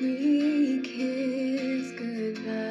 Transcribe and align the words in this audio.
we 0.00 0.80
kiss 0.82 1.90
goodbye. 1.92 2.69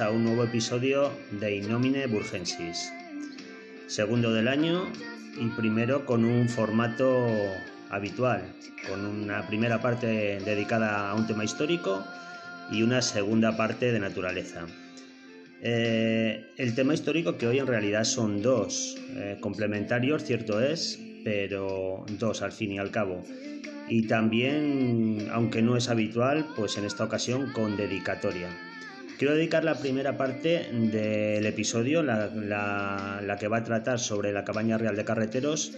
A 0.00 0.10
un 0.10 0.24
nuevo 0.24 0.44
episodio 0.44 1.10
de 1.30 1.56
Innomine 1.56 2.06
Burgensis. 2.06 2.90
Segundo 3.86 4.32
del 4.32 4.48
año 4.48 4.90
y 5.38 5.48
primero 5.48 6.06
con 6.06 6.24
un 6.24 6.48
formato 6.48 7.26
habitual, 7.90 8.42
con 8.88 9.04
una 9.04 9.46
primera 9.46 9.82
parte 9.82 10.06
dedicada 10.40 11.10
a 11.10 11.14
un 11.14 11.26
tema 11.26 11.44
histórico 11.44 12.02
y 12.70 12.82
una 12.82 13.02
segunda 13.02 13.58
parte 13.58 13.92
de 13.92 14.00
naturaleza. 14.00 14.66
Eh, 15.60 16.46
el 16.56 16.74
tema 16.74 16.94
histórico 16.94 17.36
que 17.36 17.46
hoy 17.46 17.58
en 17.58 17.66
realidad 17.66 18.04
son 18.04 18.40
dos, 18.40 18.96
eh, 19.16 19.36
complementarios, 19.40 20.24
cierto 20.24 20.62
es, 20.62 20.98
pero 21.24 22.06
dos 22.18 22.40
al 22.40 22.52
fin 22.52 22.72
y 22.72 22.78
al 22.78 22.90
cabo. 22.90 23.22
Y 23.86 24.06
también, 24.06 25.28
aunque 25.30 25.60
no 25.60 25.76
es 25.76 25.90
habitual, 25.90 26.46
pues 26.56 26.78
en 26.78 26.86
esta 26.86 27.04
ocasión 27.04 27.52
con 27.52 27.76
dedicatoria. 27.76 28.48
Quiero 29.20 29.34
dedicar 29.34 29.64
la 29.64 29.74
primera 29.74 30.16
parte 30.16 30.66
del 30.72 31.44
episodio, 31.44 32.02
la, 32.02 32.28
la- 32.28 33.20
la 33.22 33.36
que 33.36 33.48
va 33.48 33.58
a 33.58 33.64
tratar 33.64 33.98
sobre 33.98 34.32
la 34.32 34.46
cabaña 34.46 34.78
real 34.78 34.96
de 34.96 35.04
carreteros, 35.04 35.72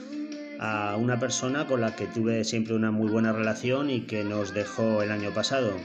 a 0.61 0.95
una 0.97 1.19
persona 1.19 1.67
con 1.67 1.81
la 1.81 1.97
que 1.97 2.07
tuve 2.07 2.45
siempre 2.45 2.75
una 2.75 2.93
muy 2.93 3.11
buena 3.11 3.33
relación 3.33 3.91
y 3.91 4.03
que 4.03 4.23
nos 4.23 4.55
dejó 4.55 5.03
el 5.03 5.11
año 5.11 5.33
pasado. 5.34 5.77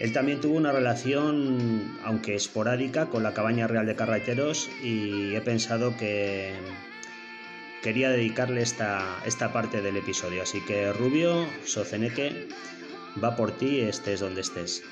Él 0.00 0.12
también 0.12 0.40
tuvo 0.40 0.56
una 0.56 0.72
relación, 0.72 1.96
aunque 2.04 2.34
esporádica, 2.34 3.06
con 3.06 3.22
la 3.22 3.34
cabaña 3.34 3.68
real 3.68 3.86
de 3.86 3.94
carreteros 3.94 4.68
y 4.82 5.36
he 5.36 5.40
pensado 5.42 5.96
que 5.96 6.54
quería 7.84 8.10
dedicarle 8.10 8.62
esta, 8.62 9.22
esta 9.24 9.52
parte 9.52 9.80
del 9.80 9.96
episodio. 9.96 10.42
Así 10.42 10.60
que 10.66 10.92
Rubio, 10.92 11.46
Soceneque, 11.64 12.48
va 13.22 13.36
por 13.36 13.52
ti, 13.52 13.78
estés 13.78 14.18
donde 14.18 14.40
estés. 14.40 14.82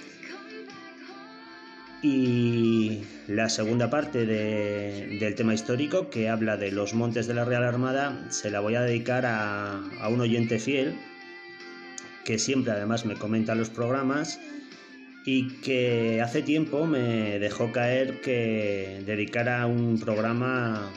Y 2.02 3.02
la 3.26 3.48
segunda 3.48 3.90
parte 3.90 4.24
de- 4.24 5.18
del 5.18 5.34
tema 5.34 5.52
histórico, 5.54 6.10
que 6.10 6.28
habla 6.28 6.56
de 6.56 6.70
los 6.70 6.94
montes 6.94 7.26
de 7.26 7.34
la 7.34 7.44
Real 7.44 7.64
Armada, 7.64 8.26
se 8.30 8.50
la 8.50 8.60
voy 8.60 8.76
a 8.76 8.82
dedicar 8.82 9.26
a, 9.26 9.82
a 10.00 10.08
un 10.08 10.20
oyente 10.20 10.58
fiel, 10.60 10.94
que 12.24 12.38
siempre 12.38 12.72
además 12.72 13.04
me 13.04 13.14
comenta 13.14 13.54
los 13.56 13.70
programas 13.70 14.38
y 15.24 15.48
que 15.60 16.20
hace 16.22 16.42
tiempo 16.42 16.86
me 16.86 17.38
dejó 17.38 17.72
caer 17.72 18.20
que 18.20 19.02
dedicara 19.04 19.66
un 19.66 19.98
programa 19.98 20.90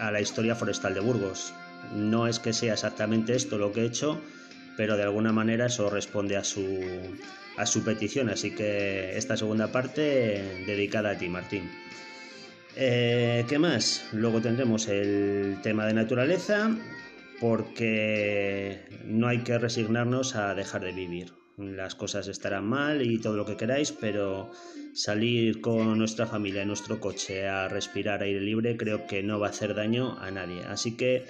a 0.00 0.10
la 0.10 0.20
historia 0.20 0.54
forestal 0.54 0.94
de 0.94 1.00
Burgos. 1.00 1.52
No 1.94 2.26
es 2.26 2.38
que 2.38 2.52
sea 2.52 2.72
exactamente 2.72 3.34
esto 3.34 3.58
lo 3.58 3.72
que 3.72 3.82
he 3.82 3.86
hecho, 3.86 4.20
pero 4.76 4.96
de 4.96 5.02
alguna 5.02 5.32
manera 5.32 5.66
eso 5.66 5.90
responde 5.90 6.36
a 6.36 6.44
su, 6.44 6.64
a 7.58 7.66
su 7.66 7.84
petición. 7.84 8.30
Así 8.30 8.52
que 8.52 9.16
esta 9.16 9.36
segunda 9.36 9.70
parte 9.70 10.62
dedicada 10.66 11.10
a 11.10 11.18
ti, 11.18 11.28
Martín. 11.28 11.68
Eh, 12.76 13.44
¿Qué 13.48 13.58
más? 13.58 14.08
Luego 14.12 14.40
tendremos 14.40 14.86
el 14.88 15.58
tema 15.62 15.84
de 15.86 15.94
naturaleza, 15.94 16.70
porque 17.40 18.80
no 19.04 19.26
hay 19.28 19.38
que 19.38 19.58
resignarnos 19.58 20.36
a 20.36 20.54
dejar 20.54 20.82
de 20.82 20.92
vivir. 20.92 21.32
Las 21.56 21.96
cosas 21.96 22.28
estarán 22.28 22.66
mal 22.66 23.02
y 23.02 23.18
todo 23.18 23.36
lo 23.36 23.44
que 23.44 23.56
queráis, 23.56 23.90
pero 23.90 24.52
salir 24.94 25.60
con 25.60 25.98
nuestra 25.98 26.26
familia 26.26 26.64
nuestro 26.64 27.00
coche 27.00 27.48
a 27.48 27.66
respirar 27.66 28.22
aire 28.22 28.40
libre 28.40 28.76
creo 28.76 29.08
que 29.08 29.24
no 29.24 29.40
va 29.40 29.48
a 29.48 29.50
hacer 29.50 29.74
daño 29.74 30.16
a 30.20 30.30
nadie. 30.30 30.62
Así 30.68 30.96
que 30.96 31.26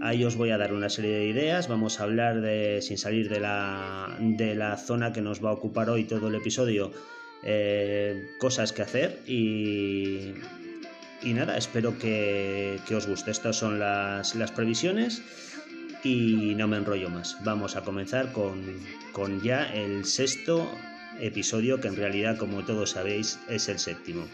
ahí 0.00 0.24
os 0.24 0.36
voy 0.36 0.50
a 0.50 0.58
dar 0.58 0.72
una 0.72 0.88
serie 0.88 1.12
de 1.16 1.26
ideas. 1.28 1.68
Vamos 1.68 2.00
a 2.00 2.04
hablar 2.04 2.40
de, 2.40 2.80
sin 2.82 2.98
salir 2.98 3.28
de 3.28 3.40
la, 3.40 4.16
de 4.18 4.54
la 4.54 4.76
zona 4.76 5.12
que 5.12 5.20
nos 5.20 5.44
va 5.44 5.50
a 5.50 5.52
ocupar 5.52 5.90
hoy 5.90 6.04
todo 6.04 6.28
el 6.28 6.34
episodio, 6.34 6.90
eh, 7.42 8.30
cosas 8.38 8.72
que 8.72 8.82
hacer 8.82 9.20
y, 9.26 10.34
y 11.22 11.32
nada, 11.34 11.56
espero 11.56 11.98
que, 11.98 12.78
que 12.86 12.96
os 12.96 13.06
guste. 13.06 13.30
Estas 13.30 13.56
son 13.56 13.78
las, 13.78 14.34
las 14.34 14.52
previsiones 14.52 15.22
y 16.02 16.54
no 16.56 16.66
me 16.66 16.78
enrollo 16.78 17.10
más. 17.10 17.36
Vamos 17.44 17.76
a 17.76 17.82
comenzar 17.82 18.32
con, 18.32 18.62
con 19.12 19.42
ya 19.42 19.64
el 19.74 20.04
sexto 20.04 20.70
episodio, 21.20 21.80
que 21.80 21.88
en 21.88 21.96
realidad, 21.96 22.38
como 22.38 22.64
todos 22.64 22.90
sabéis, 22.90 23.38
es 23.48 23.68
el 23.68 23.78
séptimo. 23.78 24.26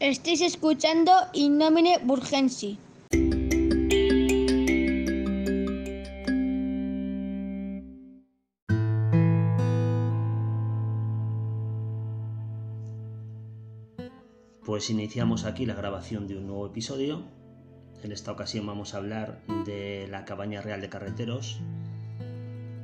Estáis 0.00 0.42
escuchando 0.42 1.10
Innomine 1.32 1.98
Burgensi. 2.04 2.78
Pues 14.64 14.88
iniciamos 14.90 15.44
aquí 15.44 15.66
la 15.66 15.74
grabación 15.74 16.28
de 16.28 16.36
un 16.36 16.46
nuevo 16.46 16.66
episodio. 16.68 17.24
En 18.04 18.12
esta 18.12 18.30
ocasión 18.30 18.64
vamos 18.68 18.94
a 18.94 18.98
hablar 18.98 19.40
de 19.66 20.06
la 20.08 20.24
cabaña 20.24 20.60
real 20.60 20.80
de 20.80 20.88
carreteros. 20.88 21.58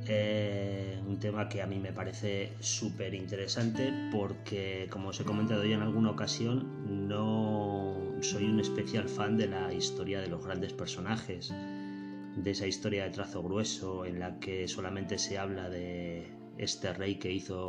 Un 0.07 1.17
tema 1.19 1.49
que 1.49 1.61
a 1.61 1.65
mí 1.65 1.79
me 1.79 1.91
parece 1.91 2.53
súper 2.59 3.15
interesante 3.15 3.91
porque, 4.11 4.87
como 4.91 5.09
os 5.09 5.19
he 5.19 5.23
comentado 5.23 5.65
ya 5.65 5.75
en 5.75 5.81
alguna 5.81 6.11
ocasión, 6.11 7.07
no 7.07 7.95
soy 8.21 8.45
un 8.45 8.59
especial 8.59 9.09
fan 9.09 9.37
de 9.37 9.47
la 9.47 9.73
historia 9.73 10.21
de 10.21 10.27
los 10.27 10.45
grandes 10.45 10.73
personajes, 10.73 11.51
de 12.35 12.51
esa 12.51 12.67
historia 12.67 13.05
de 13.05 13.11
trazo 13.11 13.41
grueso 13.41 14.05
en 14.05 14.19
la 14.19 14.39
que 14.39 14.67
solamente 14.67 15.17
se 15.17 15.39
habla 15.39 15.69
de 15.69 16.27
este 16.57 16.93
rey 16.93 17.15
que 17.15 17.31
hizo 17.31 17.67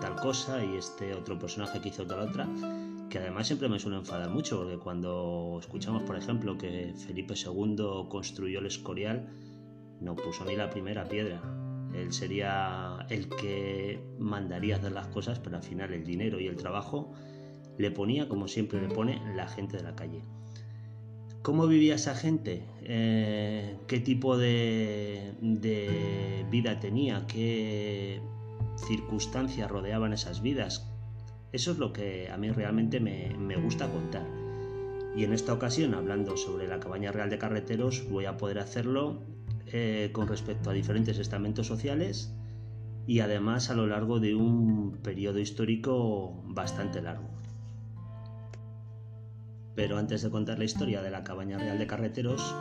tal 0.00 0.16
cosa 0.16 0.64
y 0.64 0.76
este 0.76 1.14
otro 1.14 1.38
personaje 1.38 1.80
que 1.80 1.90
hizo 1.90 2.06
tal 2.06 2.20
otra, 2.20 2.48
que 3.10 3.18
además 3.18 3.46
siempre 3.46 3.68
me 3.68 3.78
suele 3.78 3.98
enfadar 3.98 4.30
mucho, 4.30 4.62
porque 4.62 4.78
cuando 4.78 5.58
escuchamos, 5.60 6.02
por 6.02 6.16
ejemplo, 6.16 6.56
que 6.56 6.94
Felipe 7.06 7.34
II 7.34 8.08
construyó 8.08 8.60
el 8.60 8.66
Escorial, 8.66 9.28
no 10.00 10.16
puso 10.16 10.44
ni 10.46 10.56
la 10.56 10.70
primera 10.70 11.06
piedra. 11.06 11.59
Él 11.94 12.12
sería 12.12 13.04
el 13.08 13.28
que 13.28 14.00
mandaría 14.18 14.76
hacer 14.76 14.92
las 14.92 15.08
cosas, 15.08 15.38
pero 15.38 15.56
al 15.56 15.62
final 15.62 15.92
el 15.92 16.04
dinero 16.04 16.40
y 16.40 16.46
el 16.46 16.56
trabajo 16.56 17.12
le 17.78 17.90
ponía, 17.90 18.28
como 18.28 18.46
siempre 18.46 18.80
le 18.80 18.88
pone, 18.88 19.20
la 19.34 19.48
gente 19.48 19.76
de 19.78 19.82
la 19.82 19.96
calle. 19.96 20.22
¿Cómo 21.42 21.66
vivía 21.66 21.94
esa 21.94 22.14
gente? 22.14 22.62
Eh, 22.82 23.78
¿Qué 23.86 23.98
tipo 23.98 24.36
de, 24.36 25.32
vida 26.50 26.80
tenía? 26.80 27.26
¿Qué 27.26 28.20
circunstancias 28.76 29.70
rodeaban 29.70 30.12
esas 30.12 30.42
vidas? 30.42 30.86
Eso 31.52 31.72
es 31.72 31.78
lo 31.78 31.94
que 31.94 32.28
a 32.30 32.36
mí 32.36 32.50
realmente 32.50 33.00
me, 33.00 33.56
gusta 33.56 33.90
contar. 33.90 34.26
Y 35.16 35.24
en 35.24 35.32
esta 35.32 35.54
ocasión, 35.54 35.94
hablando 35.94 36.36
sobre 36.36 36.68
la 36.68 36.78
cabaña 36.78 37.10
real 37.10 37.30
de 37.30 37.38
carreteros, 37.38 38.06
voy 38.10 38.26
a 38.26 38.36
poder 38.36 38.58
hacerlo 38.58 39.22
eh, 39.72 40.10
con 40.12 40.28
respecto 40.28 40.70
a 40.70 40.72
diferentes 40.72 41.18
estamentos 41.18 41.66
sociales 41.66 42.32
y 43.06 43.20
además 43.20 43.70
a 43.70 43.74
lo 43.74 43.86
largo 43.86 44.20
de 44.20 44.34
un 44.34 44.98
periodo 45.02 45.38
histórico 45.38 46.42
bastante 46.44 47.00
largo. 47.02 47.28
Pero 49.74 49.98
antes 49.98 50.22
de 50.22 50.30
contar 50.30 50.58
la 50.58 50.64
historia 50.64 51.02
de 51.02 51.10
la 51.10 51.24
cabaña 51.24 51.58
real 51.58 51.78
de 51.78 51.86
carreteros, 51.86 52.54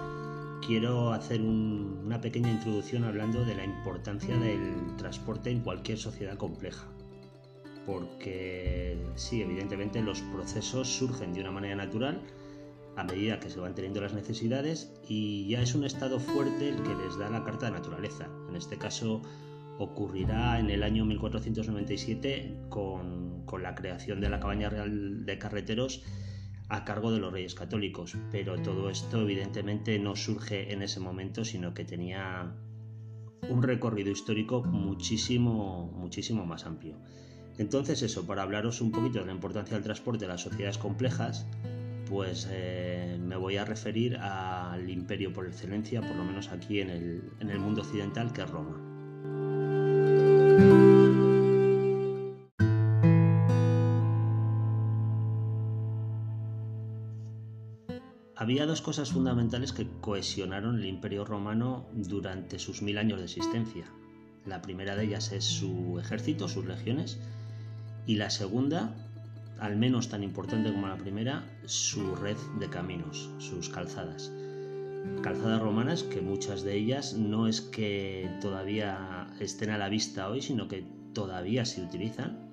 quiero 0.66 1.14
hacer 1.14 1.42
una 1.42 2.22
pequeña 2.22 2.52
introducción 2.52 3.04
hablando 3.04 3.44
de 3.44 3.56
la 3.56 3.66
importancia 3.66 4.38
del 4.38 4.96
transporte 4.98 5.50
en 5.50 5.62
cualquier 5.62 5.98
sociedad 5.98 6.38
compleja. 6.38 6.86
Porque 7.86 8.98
sí, 9.16 9.42
evidentemente 9.42 10.02
los 10.02 10.22
procesos 10.22 10.88
surgen 10.88 11.34
de 11.34 11.42
una 11.42 11.52
manera 11.52 11.76
natural 11.76 12.22
a 12.96 13.04
medida 13.04 13.40
que 13.40 13.50
se 13.50 13.60
van 13.60 13.76
teniendo 13.76 14.02
las 14.02 14.14
necesidades 14.14 14.94
y 15.08 15.48
ya 15.48 15.62
es 15.62 15.76
un 15.76 15.86
estado 15.86 16.20
fuerte 16.20 16.70
el 16.70 16.82
que 16.84 16.96
les 16.96 17.18
da 17.18 17.30
la 17.30 17.44
carta 17.44 17.68
de 17.68 17.72
naturaleza. 17.74 18.30
En 18.50 18.56
este 18.56 18.78
caso 18.78 19.22
ocurrirá 19.80 20.60
en 20.60 20.70
el 20.70 20.84
año 20.84 21.06
1497 21.06 22.66
con, 22.70 23.30
la 23.62 23.74
creación 23.74 24.22
de 24.22 24.30
la 24.30 24.40
cabaña 24.40 24.70
real 24.70 25.26
de 25.26 25.38
carreteros 25.40 26.04
a 26.68 26.86
cargo 26.86 27.12
de 27.12 27.20
los 27.20 27.34
reyes 27.34 27.56
católicos, 27.56 28.16
pero 28.32 28.62
todo 28.62 28.90
esto 28.90 29.22
evidentemente 29.22 29.98
no 29.98 30.16
surge 30.16 30.72
en 30.72 30.84
ese 30.84 31.00
momento, 31.00 31.44
sino 31.44 31.74
que 31.74 31.84
tenía 31.84 32.54
un 33.50 33.64
recorrido 33.64 34.12
histórico 34.12 34.64
muchísimo, 34.64 35.92
muchísimo 35.96 36.46
más 36.46 36.66
amplio. 36.66 36.96
Entonces 37.58 38.04
eso, 38.04 38.28
para 38.28 38.44
hablaros 38.44 38.82
un 38.82 38.92
poquito 38.92 39.20
de 39.20 39.26
la 39.26 39.34
importancia 39.34 39.76
del 39.76 39.84
transporte 39.84 40.26
de 40.26 40.30
las 40.30 40.42
sociedades 40.42 40.78
complejas, 40.78 41.48
pues 42.10 42.48
eh, 42.52 43.18
me 43.22 43.36
voy 43.36 43.58
a 43.58 43.66
referir 43.66 44.18
al 44.18 44.90
imperio 44.90 45.32
por 45.32 45.46
excelencia, 45.46 46.02
por 46.02 46.16
lo 46.16 46.24
menos 46.24 46.50
aquí 46.50 46.82
en 46.82 46.90
el, 46.90 47.24
en 47.40 47.50
el 47.52 47.60
mundo 47.60 47.82
occidental, 47.82 48.34
que 48.34 48.42
es 48.42 48.50
Roma. 48.50 48.90
Había 58.36 58.66
dos 58.66 58.82
cosas 58.82 59.12
fundamentales 59.12 59.74
que 59.74 59.86
cohesionaron 60.02 60.80
el 60.80 60.86
Imperio 60.86 61.26
Romano 61.26 61.86
durante 61.94 62.58
sus 62.58 62.82
mil 62.82 62.98
años 62.98 63.20
de 63.20 63.26
existencia. 63.26 63.86
La 64.46 64.62
primera 64.62 64.96
de 64.96 65.04
ellas 65.04 65.34
es 65.34 65.44
su 65.44 66.00
ejército, 66.00 66.48
sus 66.48 66.66
legiones, 66.66 67.20
y 68.08 68.16
la 68.16 68.30
segunda, 68.30 68.96
al 69.60 69.76
menos 69.76 70.10
tan 70.10 70.24
importante 70.24 70.72
como 70.72 70.88
la 70.88 70.98
primera, 70.98 71.44
su 71.66 72.16
red 72.16 72.38
de 72.60 72.70
caminos, 72.70 73.30
sus 73.38 73.70
calzadas. 73.70 74.32
Calzadas 75.22 75.62
romanas 75.62 76.04
que 76.04 76.22
muchas 76.22 76.64
de 76.64 76.76
ellas 76.76 77.14
no 77.14 77.48
es 77.48 77.62
que 77.62 78.30
todavía 78.42 79.28
estén 79.40 79.70
a 79.70 79.78
la 79.78 79.90
vista 79.90 80.30
hoy, 80.30 80.42
sino 80.42 80.68
que 80.68 80.86
todavía 81.14 81.66
se 81.66 81.82
utilizan 81.82 82.50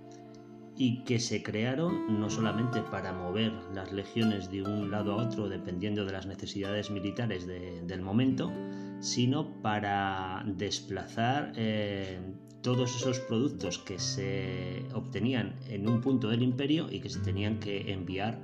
y 0.77 1.05
que 1.05 1.19
se 1.19 1.43
crearon 1.43 2.21
no 2.21 2.29
solamente 2.29 2.83
para 2.83 3.13
mover 3.13 3.53
las 3.75 3.93
legiones 3.93 4.51
de 4.51 4.63
un 4.63 4.91
lado 4.91 5.13
a 5.13 5.25
otro 5.25 5.49
dependiendo 5.49 6.05
de 6.05 6.13
las 6.13 6.27
necesidades 6.27 6.91
militares 6.91 7.47
del 7.47 8.03
momento, 8.03 8.53
sino 9.01 9.63
para 9.63 10.45
desplazar 10.47 11.53
eh, 11.57 12.19
todos 12.67 12.97
esos 12.97 13.21
productos 13.21 13.79
que 13.79 14.01
se 14.01 14.85
obtenían 14.93 15.55
en 15.69 15.89
un 15.89 16.01
punto 16.01 16.29
del 16.29 16.43
imperio 16.43 16.89
y 16.91 16.99
que 16.99 17.09
se 17.09 17.21
tenían 17.21 17.61
que 17.61 17.93
enviar 17.93 18.41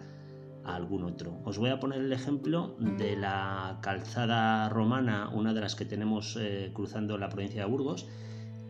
a 0.65 0.77
algún 0.77 1.03
otro. 1.03 1.41
Os 1.45 1.59
voy 1.59 1.71
a 1.71 1.81
poner 1.81 2.03
el 2.03 2.13
ejemplo 2.13 2.77
de 2.79 3.17
la 3.17 3.81
calzada 3.83 4.69
romana, 4.69 5.29
una 5.31 5.53
de 5.53 5.61
las 5.61 5.75
que 5.75 5.85
tenemos 5.87 6.39
eh, 6.41 6.71
cruzando 6.73 7.19
la 7.19 7.31
provincia 7.31 7.65
de 7.65 7.69
Burgos, 7.69 8.07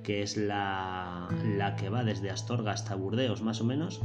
que 0.02 0.22
es 0.22 0.38
la, 0.38 1.28
que 1.78 1.90
va 1.90 2.02
desde 2.02 2.30
Astorga 2.30 2.72
hasta 2.72 2.94
Burdeos 2.94 3.42
más 3.42 3.60
o 3.60 3.64
menos, 3.64 4.00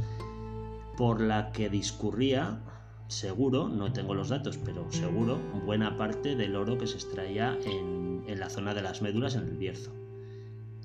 por 0.98 1.22
la 1.22 1.50
que 1.52 1.70
discurría, 1.70 2.60
seguro, 3.06 3.70
no 3.70 3.90
tengo 3.90 4.12
los 4.12 4.28
datos, 4.28 4.58
pero 4.58 4.92
seguro, 4.92 5.38
buena 5.64 5.96
parte 5.96 6.36
del 6.36 6.56
oro 6.56 6.76
que 6.76 6.86
se 6.86 6.96
extraía 6.96 7.56
en, 7.64 8.22
en 8.26 8.38
la 8.38 8.50
zona 8.50 8.74
de 8.74 8.82
las 8.82 9.00
médulas 9.00 9.34
en 9.34 9.44
el 9.44 9.56
Bierzo. 9.56 10.07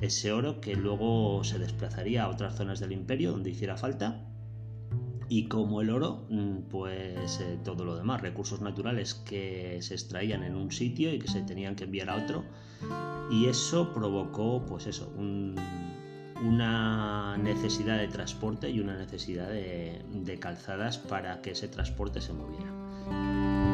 Ese 0.04 0.34
oro 0.34 0.60
que 0.60 0.76
luego 0.76 1.46
se 1.46 1.58
desplazaría 1.60 2.26
a 2.26 2.28
otras 2.28 2.58
zonas 2.58 2.82
del 2.82 2.92
imperio 2.92 3.32
donde 3.32 3.52
hiciera 3.52 3.78
falta 3.78 4.20
y 5.30 5.48
como 5.48 5.80
el 5.80 5.90
oro, 5.92 6.28
mm, 6.30 6.64
pues 6.70 7.40
eh, 7.40 7.58
todo 7.64 7.86
lo 7.86 7.96
demás, 7.96 8.22
recursos 8.22 8.60
naturales 8.60 9.14
que 9.14 9.78
se 9.82 9.94
extraían 9.94 10.44
en 10.44 10.58
un 10.58 10.74
sitio 10.74 11.14
y 11.14 11.20
que 11.20 11.30
se 11.30 11.42
tenían 11.44 11.78
que 11.78 11.86
enviar 11.86 12.10
a 12.10 12.18
otro. 12.18 12.44
Y 13.32 13.46
eso 13.46 13.94
provocó, 13.94 14.66
pues 14.66 14.88
eso, 14.88 15.10
una 16.46 17.38
necesidad 17.38 17.98
de 17.98 18.10
transporte 18.10 18.70
y 18.70 18.82
una 18.82 18.98
necesidad 18.98 19.48
de 19.48 20.38
calzadas 20.38 20.98
para 20.98 21.42
que 21.42 21.52
ese 21.52 21.70
transporte 21.70 22.20
se 22.20 22.34
moviera. 22.34 23.73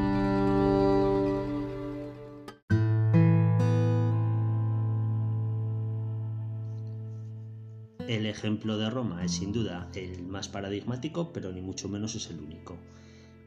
Ejemplo 8.39 8.77
de 8.77 8.89
Roma 8.89 9.23
es 9.23 9.33
sin 9.33 9.51
duda 9.51 9.89
el 9.93 10.23
más 10.23 10.47
paradigmático, 10.47 11.31
pero 11.33 11.51
ni 11.51 11.61
mucho 11.61 11.89
menos 11.89 12.15
es 12.15 12.29
el 12.29 12.39
único. 12.39 12.77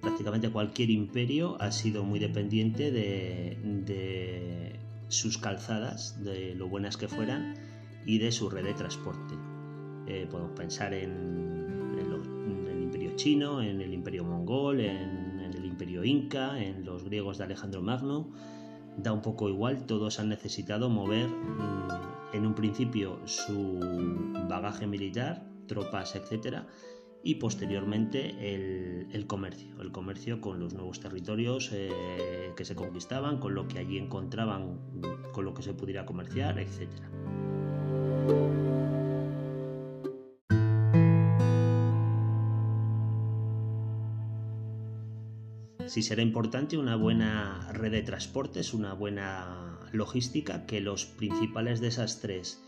Prácticamente 0.00 0.50
cualquier 0.50 0.90
imperio 0.90 1.56
ha 1.60 1.72
sido 1.72 2.04
muy 2.04 2.18
dependiente 2.18 2.90
de, 2.90 4.78
sus 5.08 5.38
calzadas, 5.38 6.22
de 6.22 6.54
lo 6.54 6.68
buenas 6.68 6.96
que 6.96 7.08
fueran 7.08 7.54
y 8.06 8.18
de 8.18 8.32
su 8.32 8.50
red 8.50 8.64
de 8.64 8.74
transporte. 8.74 9.34
Eh, 10.06 10.26
podemos 10.30 10.52
pensar 10.52 10.92
en, 10.94 11.96
el 12.68 12.82
imperio 12.82 13.16
chino, 13.16 13.62
en 13.62 13.80
el 13.80 13.94
imperio 13.94 14.24
mongol, 14.24 14.80
en, 14.80 15.40
el 15.40 15.64
imperio 15.64 16.04
inca, 16.04 16.62
en 16.62 16.84
los 16.84 17.04
griegos 17.04 17.38
de 17.38 17.44
Alejandro 17.44 17.80
Magno. 17.82 18.28
Da 18.98 19.12
un 19.12 19.22
poco 19.22 19.48
igual, 19.48 19.86
todos 19.86 20.18
han 20.20 20.28
necesitado 20.28 20.90
mover 20.90 21.28
mm, 21.28 22.11
en 22.32 22.46
un 22.46 22.54
principio 22.54 23.20
su 23.26 23.78
bagaje 24.48 24.86
militar, 24.86 25.46
tropas, 25.66 26.16
etc. 26.16 26.64
Y 27.22 27.36
posteriormente 27.36 28.34
el, 29.12 29.26
comercio, 29.26 29.80
el 29.80 29.92
comercio 29.92 30.40
con 30.40 30.58
los 30.58 30.74
nuevos 30.74 31.00
territorios 31.00 31.70
eh, 31.72 32.52
que 32.56 32.64
se 32.64 32.74
conquistaban, 32.74 33.38
con 33.38 33.54
lo 33.54 33.68
que 33.68 33.78
allí 33.78 33.98
encontraban, 33.98 34.80
con 35.32 35.44
lo 35.44 35.54
que 35.54 35.62
se 35.62 35.74
pudiera 35.74 36.04
comerciar, 36.04 36.58
etc. 36.58 36.88
Si 45.92 46.00
será 46.00 46.22
importante 46.22 46.78
una 46.78 46.96
buena 46.96 47.70
red 47.70 47.92
de 47.92 48.00
transportes, 48.00 48.72
una 48.72 48.94
buena 48.94 49.78
logística 49.92 50.64
que 50.64 50.80
los 50.80 51.04
principales 51.04 51.82
desastres 51.82 52.62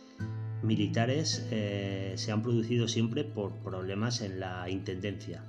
militares 0.62 1.48
eh, 1.50 2.12
se 2.16 2.32
han 2.32 2.42
producido 2.42 2.86
siempre 2.86 3.24
por 3.24 3.52
problemas 3.62 4.20
en 4.20 4.40
la 4.40 4.68
intendencia. 4.68 5.42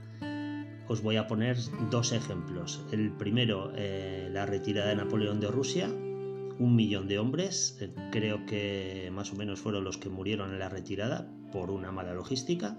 Os 0.87 1.01
voy 1.01 1.17
a 1.17 1.27
poner 1.27 1.57
dos 1.91 2.13
ejemplos. 2.13 2.81
El 2.93 3.11
primero, 3.11 3.73
eh, 3.75 4.29
la 4.31 4.45
retirada 4.45 4.91
de 4.91 4.95
Napoleón 4.95 5.41
de 5.41 5.49
Rusia, 5.49 5.89
un 5.89 6.77
millón 6.77 7.09
de 7.09 7.19
hombres, 7.19 7.77
eh, 7.81 7.93
creo 8.09 8.45
que 8.45 9.09
más 9.11 9.33
o 9.33 9.35
menos 9.35 9.59
fueron 9.59 9.83
los 9.83 9.97
que 9.97 10.07
murieron 10.07 10.53
en 10.53 10.59
la 10.59 10.69
retirada 10.69 11.29
por 11.51 11.71
una 11.71 11.91
mala 11.91 12.13
logística. 12.13 12.77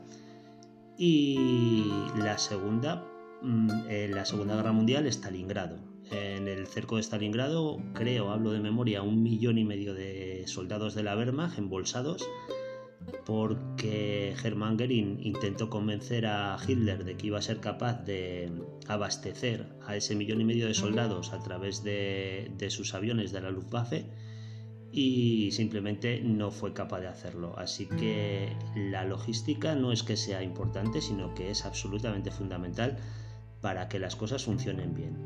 Y 0.96 1.84
la 2.16 2.38
segunda, 2.38 3.04
en 3.42 4.14
la 4.14 4.24
Segunda 4.24 4.56
Guerra 4.56 4.72
Mundial, 4.72 5.06
Stalingrado 5.06 5.78
en 6.10 6.48
el 6.48 6.66
cerco 6.66 6.96
de 6.96 7.02
Stalingrado, 7.02 7.82
creo, 7.94 8.30
hablo 8.30 8.52
de 8.52 8.60
memoria, 8.60 9.02
un 9.02 9.22
millón 9.22 9.58
y 9.58 9.64
medio 9.64 9.94
de 9.94 10.44
soldados 10.46 10.94
de 10.94 11.02
la 11.02 11.16
Wehrmacht 11.16 11.58
embolsados 11.58 12.28
porque 13.24 14.34
Hermann 14.42 14.76
Göring 14.76 15.20
intentó 15.22 15.70
convencer 15.70 16.26
a 16.26 16.56
Hitler 16.66 17.04
de 17.04 17.16
que 17.16 17.28
iba 17.28 17.38
a 17.38 17.42
ser 17.42 17.60
capaz 17.60 18.04
de 18.04 18.50
abastecer 18.88 19.66
a 19.86 19.96
ese 19.96 20.14
millón 20.16 20.40
y 20.40 20.44
medio 20.44 20.66
de 20.66 20.74
soldados 20.74 21.32
a 21.32 21.38
través 21.40 21.84
de, 21.84 22.50
de 22.56 22.70
sus 22.70 22.94
aviones 22.94 23.32
de 23.32 23.40
la 23.40 23.50
Luftwaffe 23.50 24.06
y 24.92 25.50
simplemente 25.52 26.20
no 26.20 26.50
fue 26.50 26.72
capaz 26.72 27.00
de 27.00 27.08
hacerlo. 27.08 27.56
Así 27.58 27.86
que 27.86 28.56
la 28.74 29.04
logística 29.04 29.74
no 29.74 29.92
es 29.92 30.02
que 30.02 30.16
sea 30.16 30.42
importante, 30.42 31.00
sino 31.00 31.34
que 31.34 31.50
es 31.50 31.64
absolutamente 31.64 32.30
fundamental 32.30 32.98
para 33.66 33.88
que 33.88 33.98
las 33.98 34.14
cosas 34.14 34.44
funcionen 34.44 34.94
bien. 34.94 35.16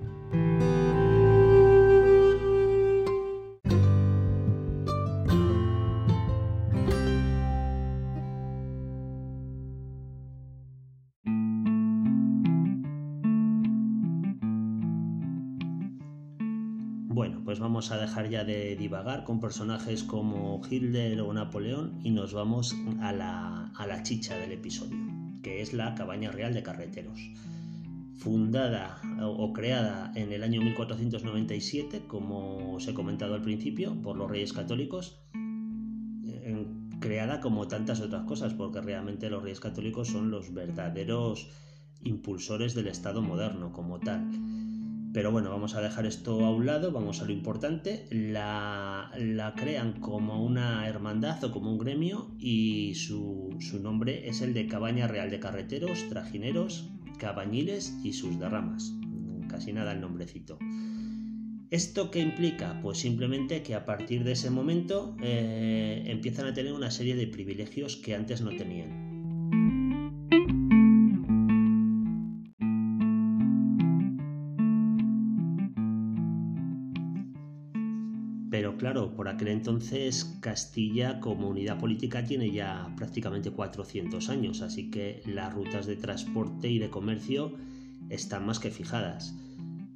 Bueno, 17.09 17.43
pues 17.45 17.59
vamos 17.59 17.91
a 17.91 17.99
dejar 17.99 18.31
ya 18.31 18.45
de 18.45 18.75
divagar 18.75 19.25
con 19.25 19.39
personajes 19.39 20.03
como 20.03 20.63
Hitler 20.67 21.21
o 21.21 21.31
Napoleón 21.35 22.01
y 22.03 22.11
nos 22.11 22.33
vamos 22.33 22.75
a 23.03 23.13
la, 23.13 24.03
chicha 24.03 24.39
del 24.39 24.53
episodio, 24.53 24.97
que 25.43 25.61
es 25.61 25.75
la 25.75 25.95
Cabaña 25.95 26.31
Real 26.31 26.55
de 26.55 26.63
Carreteros. 26.63 27.21
Fundada 28.21 29.01
o 29.23 29.53
creada 29.53 30.13
en 30.15 30.33
el 30.33 30.43
año 30.43 30.61
1497, 30.61 32.03
como 32.07 32.75
os 32.75 32.87
he 32.87 32.95
comentado 32.95 33.35
al 33.35 33.43
principio, 33.43 34.01
por 34.03 34.17
los 34.17 34.31
reyes 34.31 34.53
católicos, 34.53 35.23
creada 37.01 37.41
como 37.41 37.67
tantas 37.67 38.01
otras 38.01 38.25
cosas, 38.25 38.53
porque 38.55 38.81
realmente 38.81 39.31
los 39.31 39.43
reyes 39.43 39.61
católicos 39.61 40.09
son 40.09 40.31
los 40.31 40.53
verdaderos 40.53 41.49
impulsores 42.03 42.75
del 42.75 42.89
Estado 42.89 43.23
moderno 43.23 43.73
como 43.73 43.99
tal 44.01 44.29
pero 45.13 45.33
bueno, 45.33 45.51
vamos 45.51 45.75
a 45.75 45.81
dejar 45.81 46.07
esto 46.07 46.45
a 46.45 46.51
un 46.55 46.67
lado, 46.67 46.93
vamos 46.93 47.21
a 47.21 47.25
lo 47.25 47.33
importante. 47.33 48.07
La, 48.11 49.11
crean 49.57 50.01
como 50.01 50.45
una 50.45 50.87
hermandad 50.89 51.43
o 51.43 51.51
como 51.51 51.73
un 51.73 51.79
gremio 51.79 52.31
y 52.39 52.95
su, 52.95 53.57
su, 53.59 53.81
nombre 53.81 54.29
es 54.29 54.41
el 54.41 54.55
de 54.55 54.69
Cabaña 54.69 55.09
Real 55.09 55.31
de 55.31 55.41
Carreteros, 55.41 56.09
Trajineros, 56.09 56.91
Cabañiles 57.21 57.95
y 58.03 58.15
sus 58.15 58.41
derramas. 58.41 58.95
Casi 59.49 59.73
nada 59.73 59.93
el 59.93 60.01
nombrecito. 60.01 60.59
¿Esto 61.71 62.11
qué 62.11 62.19
implica? 62.19 62.81
Pues 62.83 62.99
simplemente 62.99 63.63
que 63.63 63.75
a 63.77 63.85
partir 63.85 64.25
de 64.25 64.33
ese 64.33 64.51
momento 64.51 65.15
eh, 65.23 66.03
empiezan 66.07 66.47
a 66.47 66.55
tener 66.55 66.73
una 66.73 66.91
serie 66.91 67.15
de 67.15 67.29
privilegios 67.29 67.97
que 67.97 68.17
antes 68.17 68.41
no 68.41 68.51
tenían. 68.57 69.10
Aquel 79.31 79.49
entonces 79.49 80.37
Castilla 80.41 81.21
como 81.21 81.49
unidad 81.49 81.79
política 81.79 82.25
tiene 82.25 82.51
ya 82.51 82.93
prácticamente 82.97 83.51
400 83.51 84.29
años, 84.29 84.63
así 84.63 84.91
que 84.91 85.23
las 85.27 85.53
rutas 85.53 85.87
de 85.87 85.97
transporte 85.97 86.69
y 86.69 86.79
de 86.79 86.91
comercio 86.91 87.57
están 88.09 88.47
más 88.47 88.59
que 88.59 88.71
fijadas. 88.71 89.35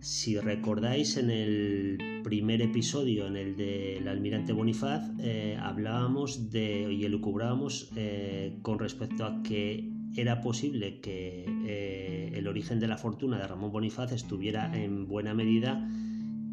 Si 0.00 0.38
recordáis 0.38 1.16
en 1.16 1.30
el 1.30 2.20
primer 2.22 2.60
episodio, 2.60 3.26
en 3.26 3.36
el 3.36 3.56
del 3.56 4.06
almirante 4.06 4.52
Bonifaz, 4.52 5.02
eh, 5.18 5.56
hablábamos 5.58 6.50
de 6.50 6.92
y 6.92 7.04
elucubrábamos 7.04 7.90
eh, 7.96 8.58
con 8.60 8.78
respecto 8.78 9.24
a 9.24 9.42
que 9.42 9.88
era 10.14 10.40
posible 10.42 11.00
que 11.00 11.46
eh, 11.66 12.32
el 12.34 12.46
origen 12.46 12.80
de 12.80 12.88
la 12.88 12.98
fortuna 12.98 13.38
de 13.38 13.48
Ramón 13.48 13.72
Bonifaz 13.72 14.12
estuviera 14.12 14.70
en 14.76 15.08
buena 15.08 15.32
medida 15.34 15.88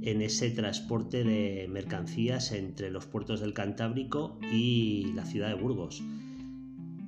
en 0.01 0.21
ese 0.21 0.49
transporte 0.49 1.23
de 1.23 1.67
mercancías 1.69 2.51
entre 2.51 2.89
los 2.89 3.05
puertos 3.05 3.39
del 3.39 3.53
Cantábrico 3.53 4.39
y 4.51 5.11
la 5.15 5.25
ciudad 5.25 5.49
de 5.49 5.55
Burgos. 5.55 6.03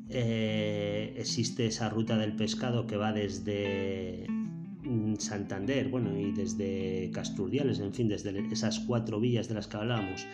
Eh, 0.09 1.15
existe 1.17 1.65
esa 1.65 1.89
ruta 1.89 2.17
del 2.17 2.35
pescado 2.35 2.85
que 2.85 2.97
va 2.97 3.11
desde 3.11 4.27
mm, 4.83 5.15
Santander, 5.15 5.89
bueno, 5.89 6.17
y 6.19 6.31
desde 6.31 7.09
Casturdiales, 7.11 7.79
en 7.79 7.93
fin, 7.93 8.07
desde 8.07 8.37
esas 8.51 8.79
cuatro 8.79 9.19
villas 9.19 9.47
de 9.47 9.55
las 9.55 9.67
que 9.67 9.77
hablábamos, 9.77 10.27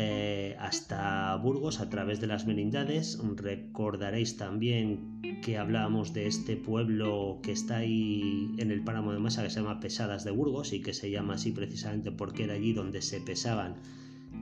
eh, 0.00 0.54
hasta 0.60 1.34
Burgos 1.36 1.80
a 1.80 1.90
través 1.90 2.20
de 2.20 2.28
las 2.28 2.46
merindades. 2.46 3.18
Recordaréis 3.34 4.36
también 4.36 5.20
que 5.42 5.58
hablábamos 5.58 6.14
de 6.14 6.28
este 6.28 6.56
pueblo 6.56 7.40
que 7.42 7.50
está 7.50 7.78
ahí 7.78 8.54
en 8.58 8.70
el 8.70 8.84
páramo 8.84 9.12
de 9.12 9.18
Masa 9.18 9.42
que 9.42 9.50
se 9.50 9.60
llama 9.60 9.80
Pesadas 9.80 10.22
de 10.22 10.30
Burgos 10.30 10.72
y 10.72 10.82
que 10.82 10.94
se 10.94 11.10
llama 11.10 11.34
así 11.34 11.50
precisamente 11.50 12.12
porque 12.12 12.44
era 12.44 12.54
allí 12.54 12.72
donde 12.72 13.02
se 13.02 13.20
pesaban 13.20 13.74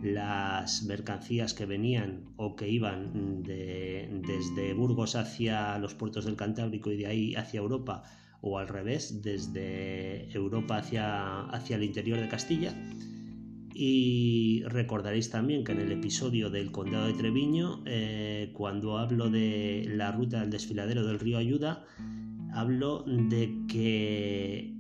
las 0.03 0.83
mercancías 0.83 1.55
que 1.55 1.65
venían 1.65 2.27
o 2.37 2.55
que 2.55 2.69
iban 2.69 3.43
desde 3.43 4.75
Burgos 4.75 5.17
hacia 5.17 5.79
los 5.79 5.95
puertos 5.95 6.27
del 6.27 6.37
Cantábrico 6.37 6.93
y 6.93 6.99
de 6.99 7.07
ahí 7.07 7.35
hacia 7.35 7.61
Europa 7.61 8.03
o 8.43 8.59
al 8.59 8.69
revés, 8.69 9.23
desde 9.23 10.31
Europa 10.33 10.77
hacia, 10.77 11.47
hacia 11.47 11.77
el 11.77 11.85
interior 11.85 12.21
de 12.21 12.29
Castilla. 12.29 12.75
Y 13.79 14.63
recordaréis 14.65 15.29
también 15.29 15.63
que 15.63 15.73
en 15.73 15.81
el 15.81 15.93
episodio 15.93 16.49
del 16.49 16.73
Condado 16.73 17.09
de 17.09 17.13
Treviño, 17.13 17.83
eh, 17.85 18.51
cuando 18.55 18.97
hablo 18.97 19.29
de 19.29 19.85
la 19.91 20.13
ruta 20.13 20.41
del 20.41 20.49
desfiladero 20.49 21.07
del 21.07 21.21
río 21.21 21.37
Ayuda, 21.37 21.85
hablo 22.55 23.05
de 23.07 23.55
que 23.69 24.73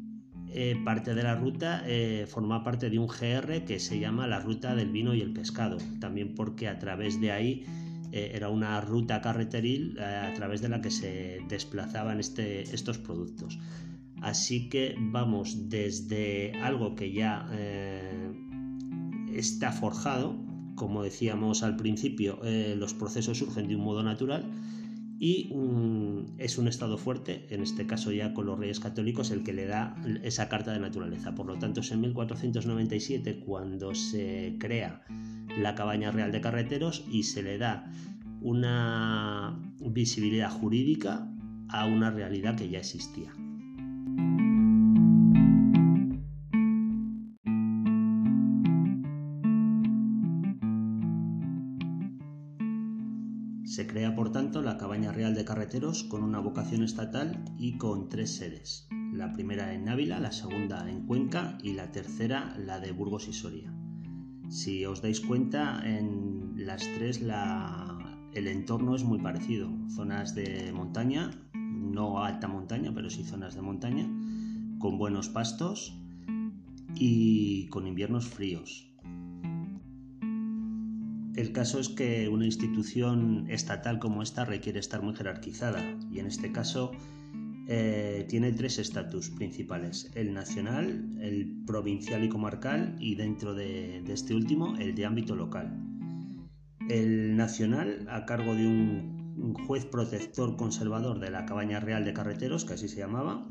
eh, 0.49 0.81
parte 0.83 1.15
de 1.15 1.23
la 1.23 1.35
ruta 1.35 1.83
eh, 1.85 2.25
forma 2.27 2.65
parte 2.65 2.89
de 2.89 2.99
un 2.99 3.07
GR 3.07 3.67
que 3.67 3.79
se 3.81 4.01
llama 4.01 4.27
la 4.27 4.41
ruta 4.41 4.75
del 4.75 4.91
vino 4.91 5.13
y 5.13 5.21
el 5.21 5.35
pescado, 5.35 5.77
también 6.01 6.35
porque 6.35 6.67
a 6.67 6.79
través 6.79 7.21
de 7.21 7.33
ahí 7.33 7.67
era 8.13 8.49
una 8.49 8.81
ruta 8.81 9.21
carreteril 9.21 9.99
a 10.01 10.33
través 10.33 10.63
de 10.63 10.71
la 10.71 10.81
que 10.81 10.91
se 10.91 11.41
desplazaban 11.51 12.19
este, 12.19 12.63
estos 12.63 12.97
productos. 12.97 13.59
Así 14.23 14.71
que 14.71 14.95
vamos 14.99 15.69
desde 15.69 16.53
algo 16.63 16.95
que 16.95 17.13
ya 17.13 17.47
está 19.39 19.73
forjado, 19.73 20.37
como 20.75 21.03
decíamos 21.03 21.63
al 21.63 21.77
principio, 21.77 22.41
eh, 22.45 22.75
los 22.77 22.95
procesos 22.95 23.39
surgen 23.39 23.69
de 23.69 23.77
un 23.77 23.83
modo 23.83 24.03
natural 24.03 24.45
y 25.19 25.51
es 26.37 26.59
un 26.59 26.69
estado 26.69 26.99
fuerte, 26.99 27.47
en 27.49 27.63
este 27.63 27.87
caso 27.87 28.13
ya 28.13 28.35
con 28.35 28.47
los 28.47 28.59
reyes 28.59 28.81
católicos, 28.81 29.31
el 29.31 29.43
que 29.43 29.55
le 29.55 29.67
da 29.67 29.97
esa 30.23 30.49
carta 30.49 30.73
de 30.73 30.79
naturaleza. 30.79 31.35
Por 31.35 31.47
lo 31.47 31.59
tanto, 31.59 31.81
es 31.81 31.91
en 31.91 32.03
1497 32.03 33.41
cuando 33.41 33.95
se 33.95 34.57
crea 34.59 35.03
la 35.59 35.75
cabaña 35.75 36.11
real 36.11 36.33
de 36.33 36.43
carreteros 36.43 37.05
y 37.11 37.23
se 37.23 37.43
le 37.43 37.57
da 37.57 37.91
una 38.43 39.59
visibilidad 39.81 40.51
jurídica 40.51 41.27
a 41.69 41.87
una 41.87 42.11
realidad 42.11 42.57
que 42.57 42.69
ya 42.69 42.79
existía. 42.79 43.33
Carreteros 55.47 56.03
con 56.03 56.25
una 56.25 56.41
vocación 56.41 56.83
estatal 56.83 57.45
y 57.57 57.79
con 57.79 58.09
tres 58.09 58.35
sedes. 58.35 58.89
La 59.13 59.33
primera 59.33 59.73
en 59.73 59.89
Ávila, 59.89 60.19
la 60.19 60.33
segunda 60.33 60.91
en 60.91 61.07
Cuenca 61.07 61.57
y 61.63 61.75
la 61.75 61.93
tercera 61.93 62.57
la 62.59 62.81
de 62.81 62.91
Burgos 62.91 63.29
y 63.29 63.33
Soria. 63.33 63.73
Si 64.49 64.85
os 64.85 65.03
dais 65.03 65.21
cuenta, 65.21 65.81
en 65.85 66.55
las 66.57 66.83
tres 66.97 67.21
el 68.35 68.49
entorno 68.49 68.97
es 68.97 69.05
muy 69.05 69.21
parecido. 69.21 69.71
Zonas 69.95 70.35
de 70.35 70.73
montaña, 70.73 71.31
no 71.55 72.25
alta 72.25 72.49
montaña, 72.49 72.93
pero 72.93 73.09
sí 73.09 73.23
zonas 73.23 73.55
de 73.55 73.63
montaña, 73.63 74.05
con 74.81 74.99
buenos 74.99 75.29
pastos 75.29 75.97
y 76.97 77.69
con 77.69 77.87
inviernos 77.87 78.27
fríos. 78.27 78.93
El 81.37 81.53
caso 81.53 81.79
es 81.79 81.91
que 81.91 82.31
una 82.31 82.47
institución 82.47 83.45
estatal 83.51 83.99
como 83.99 84.23
esta 84.23 84.47
requiere 84.47 84.79
estar 84.79 85.03
muy 85.03 85.15
jerarquizada 85.15 85.85
y 86.11 86.19
en 86.19 86.27
este 86.27 86.51
caso 86.51 86.93
eh, 87.69 88.25
tiene 88.27 88.53
tres 88.53 88.79
estatus 88.79 89.29
principales, 89.29 90.11
el 90.15 90.33
nacional, 90.33 91.15
el 91.21 91.63
provincial 91.67 92.25
y 92.25 92.31
comarcal 92.31 92.97
y 92.99 93.17
dentro 93.17 93.55
de, 93.55 93.99
este 94.11 94.35
último 94.35 94.77
el 94.79 94.95
de 94.95 95.05
ámbito 95.05 95.37
local. 95.37 95.79
El 96.89 97.37
nacional 97.37 98.07
a 98.09 98.25
cargo 98.25 98.55
de 98.55 98.67
un, 98.67 99.55
juez 99.67 99.85
protector 99.85 100.57
conservador 100.57 101.21
de 101.21 101.31
la 101.31 101.45
Cabaña 101.45 101.81
Real 101.81 102.07
de 102.07 102.15
Carreteros, 102.15 102.65
que 102.65 102.73
así 102.73 102.89
se 102.89 102.97
llamaba, 102.97 103.47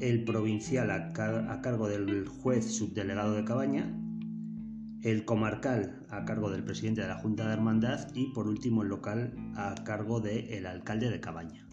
el 0.00 0.24
provincial 0.24 0.90
a 0.90 1.60
cargo 1.62 1.88
del 1.88 2.28
juez 2.28 2.70
subdelegado 2.70 3.32
de 3.32 3.44
Cabaña 3.44 4.01
el 5.02 5.24
comarcal 5.24 6.06
a 6.10 6.24
cargo 6.24 6.50
del 6.50 6.64
presidente 6.64 7.00
de 7.00 7.08
la 7.08 7.18
Junta 7.18 7.46
de 7.46 7.52
Hermandad 7.52 8.08
y 8.14 8.32
por 8.32 8.46
último 8.46 8.82
el 8.82 8.88
local 8.88 9.34
a 9.56 9.74
cargo 9.84 10.20
del 10.20 10.66
alcalde 10.66 11.10
de 11.10 11.20
Cabaña. 11.20 11.66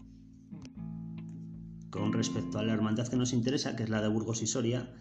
Con 1.90 2.12
respecto 2.12 2.58
a 2.58 2.62
la 2.64 2.72
hermandad 2.72 3.08
que 3.08 3.16
nos 3.16 3.32
interesa, 3.32 3.76
que 3.76 3.84
es 3.84 3.90
la 3.90 4.02
de 4.02 4.08
Burgos 4.08 4.42
y 4.42 4.46
Soria, 4.46 4.92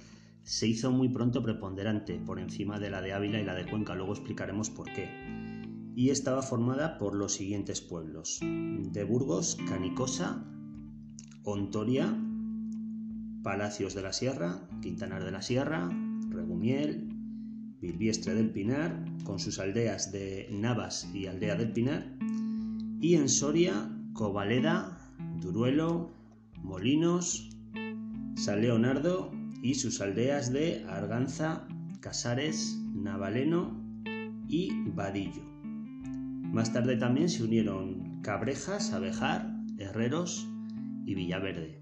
se 0.44 0.68
hizo 0.68 0.92
muy 0.92 1.10
pronto 1.10 1.44
preponderante 1.44 2.20
por 2.20 2.40
encima 2.40 2.80
de 2.80 2.90
la 2.90 3.02
de 3.02 3.14
Ávila 3.14 3.40
y 3.40 3.46
la 3.46 3.56
de 3.56 3.70
Cuenca, 3.70 3.96
luego 3.96 4.14
explicaremos 4.14 4.70
por 4.70 4.92
qué. 4.94 5.10
Y 5.96 6.12
estaba 6.12 6.42
formada 6.42 6.98
por 6.98 7.16
los 7.16 7.34
siguientes 7.34 7.82
pueblos: 7.82 8.40
de 8.42 9.04
Burgos, 9.04 9.58
Canicosa, 9.68 10.46
Ontoria, 11.44 12.16
Palacios 13.44 13.94
de 13.96 14.02
la 14.02 14.14
Sierra, 14.14 14.68
Quintanar 14.82 15.24
de 15.24 15.32
la 15.32 15.42
Sierra, 15.42 15.90
Regumiel, 16.30 17.19
Bilbiestre 17.82 18.36
del 18.36 18.52
Pinar, 18.52 19.06
con 19.24 19.40
sus 19.40 19.60
aldeas 19.60 20.12
de 20.12 20.48
Navas 20.52 21.10
y 21.14 21.28
Aldea 21.28 21.56
del 21.56 21.72
Pinar, 21.72 22.06
y 23.02 23.16
en 23.16 23.30
Soria, 23.30 23.90
Covaleda, 24.14 24.98
Duruelo, 25.42 26.12
Molinos, 26.62 27.50
San 28.36 28.62
Leonardo 28.62 29.32
y 29.62 29.76
sus 29.76 30.02
aldeas 30.02 30.52
de 30.52 30.86
Arganza, 30.90 31.68
Casares, 32.00 32.80
Navaleno 32.94 34.04
y 34.48 34.72
Vadillo. 34.92 35.44
Más 36.52 36.74
tarde 36.74 36.98
también 36.98 37.30
se 37.30 37.44
unieron 37.44 38.22
Cabrejas, 38.22 38.92
Abejar, 38.92 39.54
Herreros 39.78 40.48
y 41.06 41.16
Villaverde. 41.16 41.79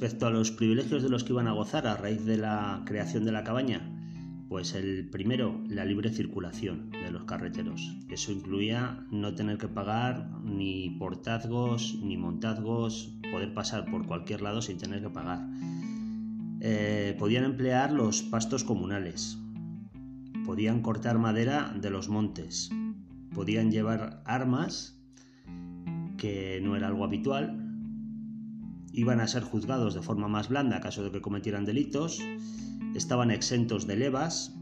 Respecto 0.00 0.26
a 0.26 0.30
los 0.30 0.50
privilegios 0.50 1.02
de 1.02 1.10
los 1.10 1.24
que 1.24 1.34
iban 1.34 1.46
a 1.46 1.52
gozar 1.52 1.86
a 1.86 1.94
raíz 1.94 2.24
de 2.24 2.38
la 2.38 2.80
creación 2.86 3.26
de 3.26 3.32
la 3.32 3.44
cabaña, 3.44 3.82
pues 4.48 4.72
el 4.74 5.10
primero, 5.10 5.60
la 5.68 5.84
libre 5.84 6.08
circulación 6.08 6.88
de 6.90 7.10
los 7.10 7.24
carreteros. 7.24 7.98
Eso 8.08 8.32
incluía 8.32 9.04
no 9.10 9.34
tener 9.34 9.58
que 9.58 9.68
pagar 9.68 10.26
ni 10.42 10.88
portazgos 10.98 11.98
ni 12.02 12.16
montazgos, 12.16 13.12
poder 13.30 13.52
pasar 13.52 13.90
por 13.90 14.06
cualquier 14.06 14.40
lado 14.40 14.62
sin 14.62 14.78
tener 14.78 15.02
que 15.02 15.10
pagar. 15.10 15.46
Eh, 16.62 17.14
podían 17.18 17.44
emplear 17.44 17.92
los 17.92 18.22
pastos 18.22 18.64
comunales, 18.64 19.36
podían 20.46 20.80
cortar 20.80 21.18
madera 21.18 21.74
de 21.78 21.90
los 21.90 22.08
montes, 22.08 22.70
podían 23.34 23.70
llevar 23.70 24.22
armas, 24.24 24.98
que 26.16 26.58
no 26.62 26.74
era 26.74 26.86
algo 26.86 27.04
habitual, 27.04 27.59
iban 28.92 29.20
a 29.20 29.28
ser 29.28 29.42
juzgados 29.42 29.94
de 29.94 30.02
forma 30.02 30.28
más 30.28 30.48
blanda 30.48 30.80
caso 30.80 31.02
de 31.02 31.10
que 31.10 31.20
cometieran 31.20 31.64
delitos, 31.64 32.20
estaban 32.94 33.30
exentos 33.30 33.86
de 33.86 33.96
levas 33.96 34.54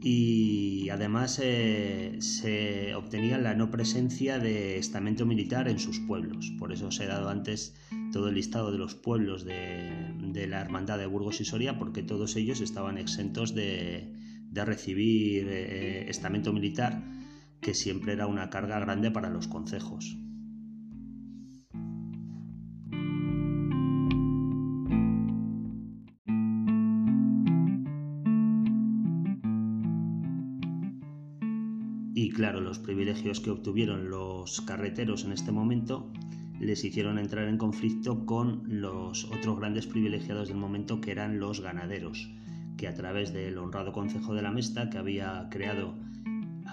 y 0.00 0.88
además 0.90 1.40
eh, 1.42 2.16
se 2.20 2.94
obtenía 2.94 3.36
la 3.38 3.54
no 3.54 3.70
presencia 3.70 4.38
de 4.38 4.78
estamento 4.78 5.26
militar 5.26 5.68
en 5.68 5.78
sus 5.78 5.98
pueblos. 6.00 6.52
Por 6.58 6.72
eso 6.72 6.88
os 6.88 7.00
he 7.00 7.06
dado 7.06 7.28
antes 7.28 7.74
todo 8.12 8.28
el 8.28 8.36
listado 8.36 8.70
de 8.70 8.78
los 8.78 8.94
pueblos 8.94 9.44
de, 9.44 10.46
la 10.48 10.60
Hermandad 10.60 10.98
de 10.98 11.06
Burgos 11.06 11.40
y 11.40 11.44
Soria, 11.44 11.78
porque 11.78 12.02
todos 12.02 12.36
ellos 12.36 12.60
estaban 12.60 12.96
exentos 12.96 13.54
de, 13.54 14.14
recibir 14.54 15.46
eh, 15.48 16.08
estamento 16.08 16.52
militar, 16.52 17.02
que 17.60 17.74
siempre 17.74 18.12
era 18.12 18.26
una 18.26 18.50
carga 18.50 18.78
grande 18.78 19.10
para 19.10 19.30
los 19.30 19.48
concejos. 19.48 20.16
Los 32.68 32.78
privilegios 32.78 33.40
que 33.40 33.50
obtuvieron 33.50 34.10
los 34.10 34.60
carreteros 34.60 35.24
en 35.24 35.32
este 35.32 35.52
momento 35.52 36.12
les 36.60 36.84
hicieron 36.84 37.18
entrar 37.18 37.48
en 37.48 37.56
conflicto 37.56 38.26
con 38.26 38.62
los 38.66 39.24
otros 39.24 39.58
grandes 39.58 39.86
privilegiados 39.86 40.48
del 40.48 40.58
momento 40.58 41.00
que 41.00 41.12
eran 41.12 41.40
los 41.40 41.60
ganaderos, 41.62 42.28
que 42.76 42.86
a 42.86 42.94
través 42.94 43.32
del 43.32 43.56
honrado 43.56 43.92
Consejo 43.92 44.34
de 44.34 44.42
la 44.42 44.50
Mesta 44.50 44.90
que 44.90 44.98
había 44.98 45.48
creado 45.50 45.94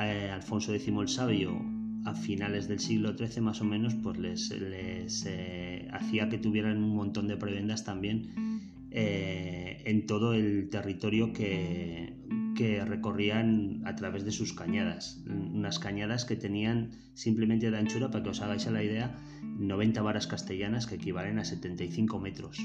eh, 0.01 0.29
Alfonso 0.33 0.73
X 0.73 0.87
el 0.87 1.07
Sabio 1.07 1.61
a 2.03 2.13
finales 2.13 2.67
del 2.67 2.79
siglo 2.79 3.15
XIII 3.17 3.41
más 3.41 3.61
o 3.61 3.63
menos, 3.63 3.95
pues 3.95 4.17
les, 4.17 5.25
eh, 5.27 5.87
hacía 5.93 6.27
que 6.27 6.37
tuvieran 6.37 6.83
un 6.83 6.93
montón 6.93 7.27
de 7.27 7.37
prebendas 7.37 7.85
también 7.85 8.59
eh, 8.91 9.81
en 9.85 10.05
todo 10.05 10.33
el 10.33 10.69
territorio 10.69 11.31
que, 11.31 12.13
que 12.55 12.83
recorrían 12.83 13.81
a 13.85 13.95
través 13.95 14.25
de 14.25 14.31
sus 14.31 14.53
cañadas. 14.53 15.21
Unas 15.27 15.77
cañadas 15.79 16.25
que 16.25 16.35
tenían 16.35 16.91
simplemente 17.13 17.69
de 17.69 17.77
anchura, 17.77 18.09
para 18.09 18.23
que 18.23 18.29
os 18.29 18.41
hagáis 18.41 18.65
la 18.65 18.83
idea, 18.83 19.15
90 19.43 20.01
varas 20.01 20.27
castellanas 20.27 20.87
que 20.87 20.95
equivalen 20.95 21.37
a 21.39 21.45
75 21.45 22.19
metros. 22.19 22.57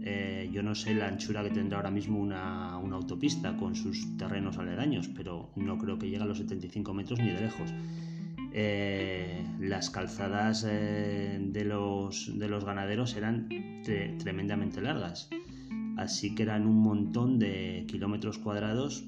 Eh, 0.00 0.48
yo 0.52 0.62
no 0.62 0.74
sé 0.74 0.94
la 0.94 1.08
anchura 1.08 1.42
que 1.42 1.50
tendrá 1.50 1.78
ahora 1.78 1.90
mismo 1.90 2.18
una, 2.20 2.72
autopista 2.72 3.56
con 3.56 3.74
sus 3.74 4.16
terrenos 4.16 4.56
aledaños, 4.56 5.08
pero 5.08 5.50
no 5.56 5.76
creo 5.76 5.98
que 5.98 6.08
llegue 6.08 6.22
a 6.22 6.26
los 6.26 6.38
75 6.38 6.94
metros 6.94 7.18
ni 7.18 7.26
de 7.26 7.40
lejos. 7.40 7.74
Eh, 8.52 9.44
las 9.60 9.90
calzadas 9.90 10.64
eh, 10.66 11.38
de, 11.40 11.64
los, 11.64 12.38
de 12.38 12.48
los 12.48 12.64
ganaderos 12.64 13.16
eran 13.16 13.48
tremendamente 14.18 14.80
largas 14.80 15.28
así 15.96 16.34
que 16.34 16.42
eran 16.42 16.66
un 16.66 16.80
montón 16.80 17.38
de 17.38 17.84
kilómetros 17.88 18.38
cuadrados 18.38 19.04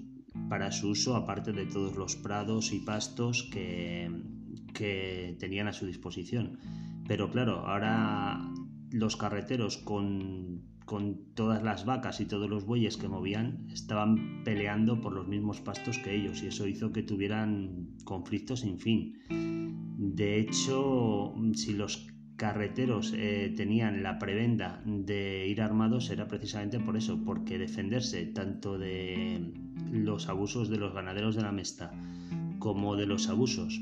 para 0.48 0.72
su 0.72 0.90
uso, 0.90 1.16
aparte 1.16 1.52
de 1.52 1.66
todos 1.66 1.96
los 1.96 2.16
prados 2.16 2.72
y 2.72 2.80
pastos 2.80 3.48
que, 3.52 4.10
que 4.74 5.36
tenían 5.38 5.68
a 5.68 5.72
su 5.72 5.86
disposición. 5.86 6.58
Pero 7.06 7.30
claro, 7.30 7.66
ahora 7.66 8.50
los 8.90 9.16
carreteros 9.16 9.78
con, 9.78 10.62
con, 10.84 11.34
todas 11.34 11.62
las 11.62 11.84
vacas 11.84 12.20
y 12.20 12.26
todos 12.26 12.48
los 12.48 12.64
bueyes 12.64 12.96
que 12.96 13.08
movían 13.08 13.66
estaban 13.70 14.42
peleando 14.44 15.00
por 15.00 15.12
los 15.14 15.26
mismos 15.26 15.60
pastos 15.60 15.98
que 15.98 16.14
ellos 16.14 16.42
y 16.42 16.48
eso 16.48 16.66
hizo 16.66 16.92
que 16.92 17.02
tuvieran 17.02 17.96
conflictos 18.04 18.60
sin 18.60 18.78
fin. 18.78 19.14
De 19.30 20.38
hecho, 20.40 21.34
si 21.54 21.72
los 21.74 22.08
carreteros 22.38 23.12
eh, 23.16 23.52
tenían 23.56 24.02
la 24.02 24.18
prebenda 24.18 24.80
de 24.86 25.46
ir 25.48 25.60
armados 25.60 26.08
era 26.08 26.28
precisamente 26.28 26.78
por 26.78 26.96
eso, 26.96 27.22
porque 27.24 27.58
defenderse 27.58 28.24
tanto 28.26 28.78
de 28.78 29.52
los 29.90 30.28
abusos 30.28 30.70
de 30.70 30.78
los 30.78 30.94
ganaderos 30.94 31.34
de 31.34 31.42
la 31.42 31.52
Mesta 31.52 31.90
como 32.60 32.96
de 32.96 33.06
los 33.06 33.28
abusos 33.28 33.80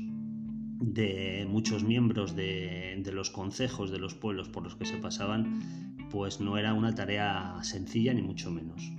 de 0.79 1.47
muchos 1.47 1.83
miembros 1.83 2.35
de, 2.35 2.99
de 3.03 3.11
los 3.11 3.29
concejos 3.29 3.91
de 3.91 3.99
los 3.99 4.15
pueblos 4.15 4.49
por 4.49 4.63
los 4.63 4.75
que 4.75 4.85
se 4.85 4.97
pasaban, 4.97 5.61
pues 6.09 6.41
no 6.41 6.57
era 6.57 6.73
una 6.73 6.95
tarea 6.95 7.57
sencilla 7.61 8.13
ni 8.13 8.23
mucho 8.23 8.49
menos. 8.49 8.91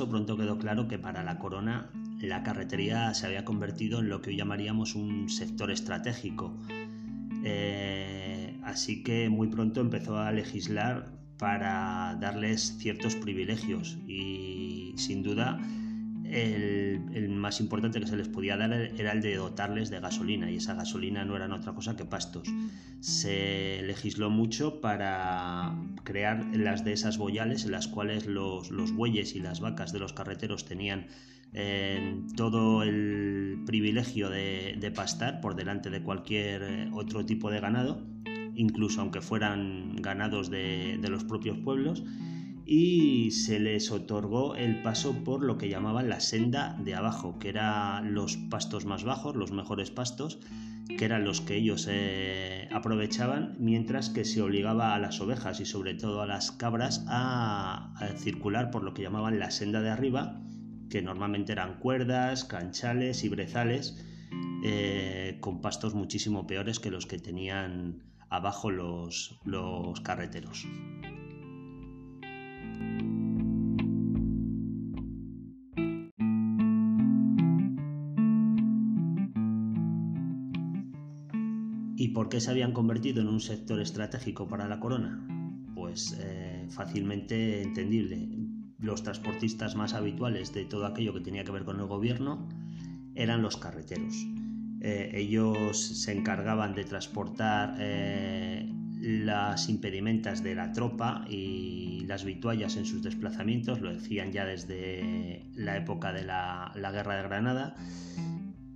Pronto 0.00 0.36
quedó 0.36 0.58
claro 0.58 0.88
que 0.88 0.98
para 0.98 1.22
la 1.22 1.38
corona 1.38 1.90
la 2.20 2.42
carretería 2.42 3.12
se 3.14 3.26
había 3.26 3.44
convertido 3.44 3.98
en 4.00 4.08
lo 4.08 4.22
que 4.22 4.30
hoy 4.30 4.36
llamaríamos 4.36 4.94
un 4.94 5.28
sector 5.28 5.70
estratégico. 5.70 6.56
Eh, 7.44 8.58
así 8.62 9.02
que 9.02 9.28
muy 9.28 9.48
pronto 9.48 9.80
empezó 9.80 10.18
a 10.18 10.32
legislar 10.32 11.12
para 11.38 12.16
darles 12.20 12.78
ciertos 12.78 13.16
privilegios 13.16 13.98
y 14.06 14.94
sin 14.96 15.22
duda 15.22 15.58
el, 16.24 17.28
más 17.30 17.60
importante 17.60 18.00
que 18.00 18.06
se 18.06 18.16
les 18.16 18.28
podía 18.28 18.56
dar 18.56 18.72
era 18.72 19.12
el 19.12 19.20
de 19.20 19.36
dotarles 19.36 19.90
de 19.90 20.00
gasolina 20.00 20.50
y 20.50 20.56
esa 20.56 20.74
gasolina 20.74 21.24
no 21.24 21.36
eran 21.36 21.52
otra 21.52 21.72
cosa 21.72 21.96
que 21.96 22.04
pastos. 22.04 22.48
Se 23.00 23.82
legisló 23.84 24.30
mucho 24.30 24.80
para 24.80 25.74
crear 26.04 26.44
las 26.54 26.84
de 26.84 26.92
esas 26.92 27.18
boyales 27.18 27.64
en 27.64 27.72
las 27.72 27.88
cuales 27.88 28.26
los, 28.26 28.70
bueyes 28.92 29.34
y 29.34 29.40
las 29.40 29.60
vacas 29.60 29.92
de 29.92 29.98
los 29.98 30.12
carreteros 30.12 30.64
tenían 30.64 31.06
eh, 31.52 32.20
todo 32.36 32.82
el 32.82 33.62
privilegio 33.66 34.30
de, 34.30 34.92
pastar 34.94 35.40
por 35.40 35.54
delante 35.54 35.90
de 35.90 36.02
cualquier 36.02 36.62
eh, 36.62 36.90
otro 36.92 37.26
tipo 37.26 37.50
de 37.50 37.60
ganado, 37.60 38.06
incluso 38.54 39.00
aunque 39.00 39.20
fueran 39.20 39.96
ganados 39.96 40.50
de 40.50 40.98
los 41.08 41.24
propios 41.24 41.58
pueblos 41.58 42.04
y 42.64 43.30
se 43.32 43.58
les 43.58 43.90
otorgó 43.90 44.54
el 44.54 44.82
paso 44.82 45.24
por 45.24 45.42
lo 45.42 45.58
que 45.58 45.68
llamaban 45.68 46.08
la 46.08 46.20
senda 46.20 46.78
de 46.82 46.94
abajo, 46.94 47.38
que 47.38 47.48
eran 47.48 48.14
los 48.14 48.36
pastos 48.36 48.84
más 48.84 49.04
bajos, 49.04 49.36
los 49.36 49.52
mejores 49.52 49.90
pastos, 49.90 50.38
que 50.96 51.04
eran 51.04 51.24
los 51.24 51.40
que 51.40 51.56
ellos 51.56 51.88
eh, 51.90 52.68
aprovechaban, 52.72 53.56
mientras 53.58 54.10
que 54.10 54.24
se 54.24 54.42
obligaba 54.42 54.94
a 54.94 54.98
las 54.98 55.20
ovejas 55.20 55.60
y 55.60 55.64
sobre 55.64 55.94
todo 55.94 56.22
a 56.22 56.26
las 56.26 56.52
cabras 56.52 57.04
a, 57.08 57.94
circular 58.16 58.70
por 58.70 58.82
lo 58.82 58.94
que 58.94 59.02
llamaban 59.02 59.38
la 59.38 59.50
senda 59.50 59.80
de 59.80 59.90
arriba, 59.90 60.40
que 60.90 61.02
normalmente 61.02 61.52
eran 61.52 61.78
cuerdas, 61.78 62.44
canchales 62.44 63.24
y 63.24 63.28
brezales, 63.28 64.04
eh, 64.64 65.38
con 65.40 65.60
pastos 65.60 65.94
muchísimo 65.94 66.46
peores 66.46 66.78
que 66.78 66.90
los 66.90 67.06
que 67.06 67.18
tenían 67.18 68.02
abajo 68.28 68.70
los 68.70 69.40
carreteros. 70.02 70.66
Por 82.22 82.28
qué 82.28 82.38
se 82.38 82.52
habían 82.52 82.70
convertido 82.70 83.20
en 83.20 83.26
un 83.26 83.40
sector 83.40 83.80
estratégico 83.80 84.46
para 84.46 84.68
la 84.68 84.78
corona? 84.78 85.26
Pues 85.74 86.16
eh, 86.20 86.68
fácilmente 86.70 87.62
entendible. 87.62 88.28
Los 88.78 89.02
transportistas 89.02 89.74
más 89.74 89.92
habituales 89.92 90.54
de 90.54 90.64
todo 90.64 90.86
aquello 90.86 91.12
que 91.14 91.20
tenía 91.20 91.42
que 91.42 91.50
ver 91.50 91.64
con 91.64 91.80
el 91.80 91.86
gobierno 91.86 92.48
eran 93.16 93.42
los 93.42 93.56
carreteros. 93.56 94.14
Eh, 94.82 95.10
ellos 95.14 95.76
se 95.76 96.12
encargaban 96.12 96.76
de 96.76 96.84
transportar 96.84 97.74
eh, 97.80 98.72
las 99.00 99.68
impedimentas 99.68 100.44
de 100.44 100.54
la 100.54 100.70
tropa 100.72 101.24
y 101.28 102.04
las 102.06 102.24
vituallas 102.24 102.76
en 102.76 102.86
sus 102.86 103.02
desplazamientos, 103.02 103.80
lo 103.80 103.92
decían 103.92 104.30
ya 104.30 104.44
desde 104.44 105.50
la 105.56 105.76
época 105.76 106.12
de 106.12 106.22
la, 106.22 106.70
la 106.76 106.92
Guerra 106.92 107.16
de 107.16 107.22
Granada. 107.24 107.74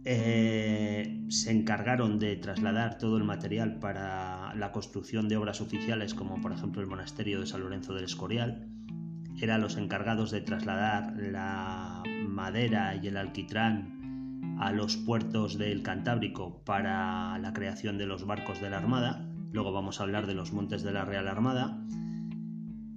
Eh, 0.08 1.24
se 1.30 1.50
encargaron 1.50 2.20
de 2.20 2.36
trasladar 2.36 2.96
todo 2.96 3.16
el 3.16 3.24
material 3.24 3.80
para 3.80 4.54
la 4.54 4.70
construcción 4.70 5.28
de 5.28 5.36
obras 5.36 5.60
oficiales, 5.60 6.14
como 6.14 6.40
por 6.40 6.52
ejemplo 6.52 6.80
el 6.80 6.86
monasterio 6.86 7.40
de 7.40 7.46
San 7.46 7.62
Lorenzo 7.62 7.92
del 7.92 8.04
Escorial. 8.04 8.68
Eran 9.40 9.60
los 9.60 9.76
encargados 9.76 10.30
de 10.30 10.42
trasladar 10.42 11.16
la 11.16 12.04
madera 12.28 12.94
y 13.02 13.08
el 13.08 13.16
alquitrán 13.16 14.54
a 14.60 14.70
los 14.70 14.96
puertos 14.96 15.58
del 15.58 15.82
Cantábrico 15.82 16.62
para 16.64 17.36
la 17.38 17.52
creación 17.52 17.98
de 17.98 18.06
los 18.06 18.24
barcos 18.24 18.60
de 18.60 18.70
la 18.70 18.78
Armada. 18.78 19.28
Luego 19.50 19.72
vamos 19.72 19.98
a 19.98 20.04
hablar 20.04 20.28
de 20.28 20.34
los 20.34 20.52
montes 20.52 20.84
de 20.84 20.92
la 20.92 21.04
Real 21.04 21.26
Armada. 21.26 21.84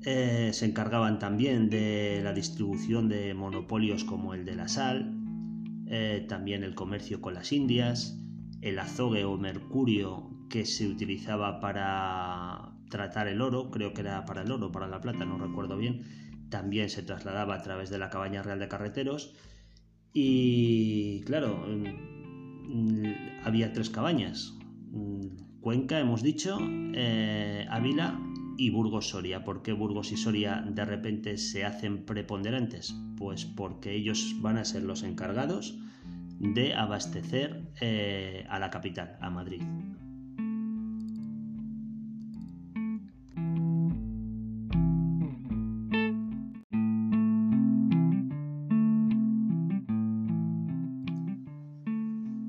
Eh, 0.05 0.51
se 0.53 0.65
encargaban 0.67 1.17
también 1.17 1.71
de 1.71 2.21
la 2.23 2.33
distribución 2.33 3.09
de 3.09 3.33
monopolios 3.33 4.03
como 4.03 4.35
el 4.35 4.45
de 4.45 4.55
la 4.55 4.67
sal, 4.67 5.18
eh, 5.89 6.25
también 6.29 6.63
el 6.63 6.75
comercio 6.75 7.19
con 7.19 7.33
las 7.33 7.51
Indias, 7.51 8.17
el 8.61 8.77
azogue 8.77 9.25
o 9.25 9.37
mercurio 9.37 10.29
que 10.49 10.65
se 10.65 10.87
utilizaba 10.87 11.59
para 11.59 12.71
tratar 12.89 13.27
el 13.27 13.41
oro, 13.41 13.71
creo 13.71 13.93
que 13.93 14.01
era 14.01 14.25
para 14.25 14.43
el 14.43 14.51
oro, 14.51 14.71
para 14.71 14.87
la 14.87 15.01
plata, 15.01 15.25
no 15.25 15.37
recuerdo 15.37 15.77
bien, 15.77 16.03
también 16.49 16.89
se 16.89 17.03
trasladaba 17.03 17.55
a 17.55 17.61
través 17.61 17.89
de 17.89 17.97
la 17.97 18.09
cabaña 18.09 18.43
real 18.43 18.59
de 18.59 18.67
carreteros. 18.67 19.35
Y 20.13 21.21
claro, 21.21 21.65
mm, 21.67 23.03
había 23.43 23.73
tres 23.73 23.89
cabañas, 23.89 24.57
mm, 24.91 25.59
Cuenca 25.61 25.99
hemos 25.99 26.23
dicho, 26.23 26.57
eh, 26.93 27.65
Ávila 27.69 28.17
y 28.59 28.69
Burgos 28.71 29.09
Soria. 29.09 29.45
¿Por 29.45 29.61
qué 29.61 29.71
Burgos 29.71 30.11
y 30.11 30.17
Soria 30.17 30.61
de 30.67 30.83
repente 30.83 31.37
se 31.37 31.63
hacen 31.63 32.05
preponderantes? 32.05 32.93
Pues 33.17 33.45
porque 33.45 33.95
ellos 33.95 34.35
van 34.41 34.57
a 34.57 34.65
ser 34.65 34.83
los 34.83 35.03
encargados 35.03 35.79
de 36.39 36.73
abastecer 36.73 37.63
eh, 37.79 38.45
a 38.49 38.59
la 38.59 38.69
capital, 38.69 39.17
a 39.21 39.29
Madrid. 39.29 39.61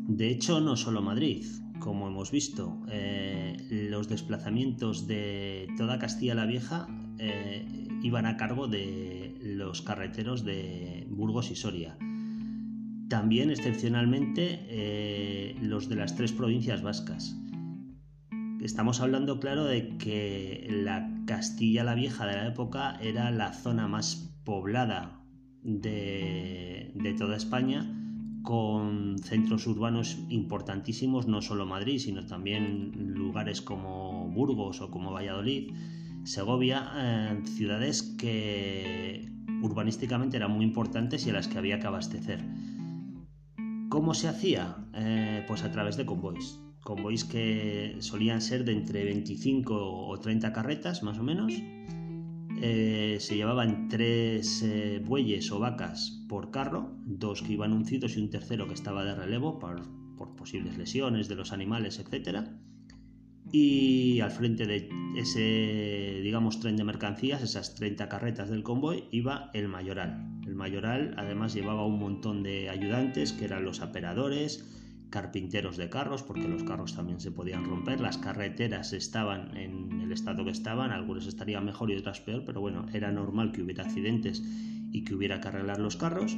De 0.08 0.28
hecho, 0.28 0.60
no 0.60 0.76
solo 0.76 1.00
Madrid, 1.02 1.46
como 1.78 2.08
hemos 2.08 2.30
visto, 2.30 2.78
eh, 2.90 3.49
los 3.70 4.08
desplazamientos 4.08 5.06
de 5.06 5.68
toda 5.76 5.98
Castilla 5.98 6.34
la 6.34 6.46
Vieja 6.46 6.88
eh, 7.18 7.88
iban 8.02 8.26
a 8.26 8.36
cargo 8.36 8.66
de 8.66 9.36
los 9.42 9.82
carreteros 9.82 10.44
de 10.44 11.06
Burgos 11.10 11.50
y 11.50 11.56
Soria. 11.56 11.96
También, 13.08 13.50
excepcionalmente, 13.50 14.60
eh, 14.68 15.56
los 15.60 15.88
de 15.88 15.96
las 15.96 16.16
tres 16.16 16.32
provincias 16.32 16.82
vascas. 16.82 17.36
Estamos 18.60 19.00
hablando, 19.00 19.40
claro, 19.40 19.64
de 19.64 19.96
que 19.96 20.68
la 20.70 21.22
Castilla 21.26 21.84
la 21.84 21.94
Vieja 21.94 22.26
de 22.26 22.36
la 22.36 22.46
época 22.46 22.98
era 23.00 23.30
la 23.30 23.52
zona 23.52 23.88
más 23.88 24.36
poblada 24.44 25.22
de, 25.62 26.92
de 26.94 27.14
toda 27.14 27.36
España 27.36 27.96
con 28.42 29.18
centros 29.18 29.66
urbanos 29.66 30.18
importantísimos, 30.28 31.26
no 31.26 31.42
solo 31.42 31.66
Madrid, 31.66 31.98
sino 31.98 32.26
también 32.26 33.14
lugares 33.14 33.60
como 33.60 34.28
Burgos 34.28 34.80
o 34.80 34.90
como 34.90 35.12
Valladolid, 35.12 35.72
Segovia, 36.24 36.90
eh, 36.96 37.42
ciudades 37.44 38.02
que 38.18 39.30
urbanísticamente 39.62 40.36
eran 40.36 40.52
muy 40.52 40.64
importantes 40.64 41.26
y 41.26 41.30
a 41.30 41.34
las 41.34 41.48
que 41.48 41.58
había 41.58 41.80
que 41.80 41.86
abastecer. 41.86 42.44
¿Cómo 43.88 44.14
se 44.14 44.28
hacía? 44.28 44.76
Eh, 44.94 45.44
pues 45.48 45.64
a 45.64 45.72
través 45.72 45.96
de 45.96 46.06
convoys. 46.06 46.60
Convoys 46.82 47.24
que 47.24 47.96
solían 47.98 48.40
ser 48.40 48.64
de 48.64 48.72
entre 48.72 49.04
25 49.04 50.08
o 50.08 50.18
30 50.18 50.52
carretas, 50.52 51.02
más 51.02 51.18
o 51.18 51.22
menos, 51.22 51.52
eh, 52.62 53.16
se 53.20 53.36
llevaban 53.36 53.88
tres 53.88 54.62
eh, 54.62 55.00
bueyes 55.02 55.50
o 55.50 55.58
vacas 55.58 56.22
por 56.28 56.50
carro, 56.50 56.92
dos 57.06 57.40
que 57.40 57.54
iban 57.54 57.72
uncidos 57.72 58.16
y 58.16 58.20
un 58.20 58.28
tercero 58.28 58.68
que 58.68 58.74
estaba 58.74 59.02
de 59.04 59.14
relevo 59.14 59.58
por, 59.58 59.80
posibles 60.36 60.76
lesiones 60.76 61.28
de 61.28 61.36
los 61.36 61.52
animales, 61.52 61.98
etc. 61.98 62.48
Y 63.50 64.20
al 64.20 64.30
frente 64.30 64.66
de 64.66 64.90
ese, 65.16 66.20
digamos, 66.22 66.60
tren 66.60 66.76
de 66.76 66.84
mercancías, 66.84 67.42
esas 67.42 67.74
30 67.74 68.08
carretas 68.10 68.50
del 68.50 68.62
convoy, 68.62 69.04
iba 69.10 69.50
el 69.54 69.68
mayoral. 69.68 70.40
El 70.46 70.54
mayoral 70.54 71.14
además 71.16 71.54
llevaba 71.54 71.86
un 71.86 71.98
montón 71.98 72.42
de 72.42 72.68
ayudantes 72.68 73.32
que 73.32 73.46
eran 73.46 73.64
los 73.64 73.80
aperadores, 73.80 74.79
carpinteros 75.10 75.76
de 75.76 75.90
carros, 75.90 76.22
porque 76.22 76.48
los 76.48 76.62
carros 76.62 76.94
también 76.94 77.20
se 77.20 77.30
podían 77.30 77.64
romper, 77.64 78.00
las 78.00 78.18
carreteras 78.18 78.92
estaban 78.92 79.56
en 79.56 80.00
el 80.00 80.12
estado 80.12 80.44
que 80.44 80.50
estaban, 80.50 80.92
algunos 80.92 81.26
estarían 81.26 81.64
mejor 81.64 81.90
y 81.90 81.96
otras 81.96 82.20
peor, 82.20 82.44
pero 82.46 82.60
bueno, 82.60 82.86
era 82.92 83.10
normal 83.10 83.52
que 83.52 83.62
hubiera 83.62 83.84
accidentes 83.84 84.42
y 84.92 85.04
que 85.04 85.14
hubiera 85.14 85.40
que 85.40 85.48
arreglar 85.48 85.80
los 85.80 85.96
carros. 85.96 86.36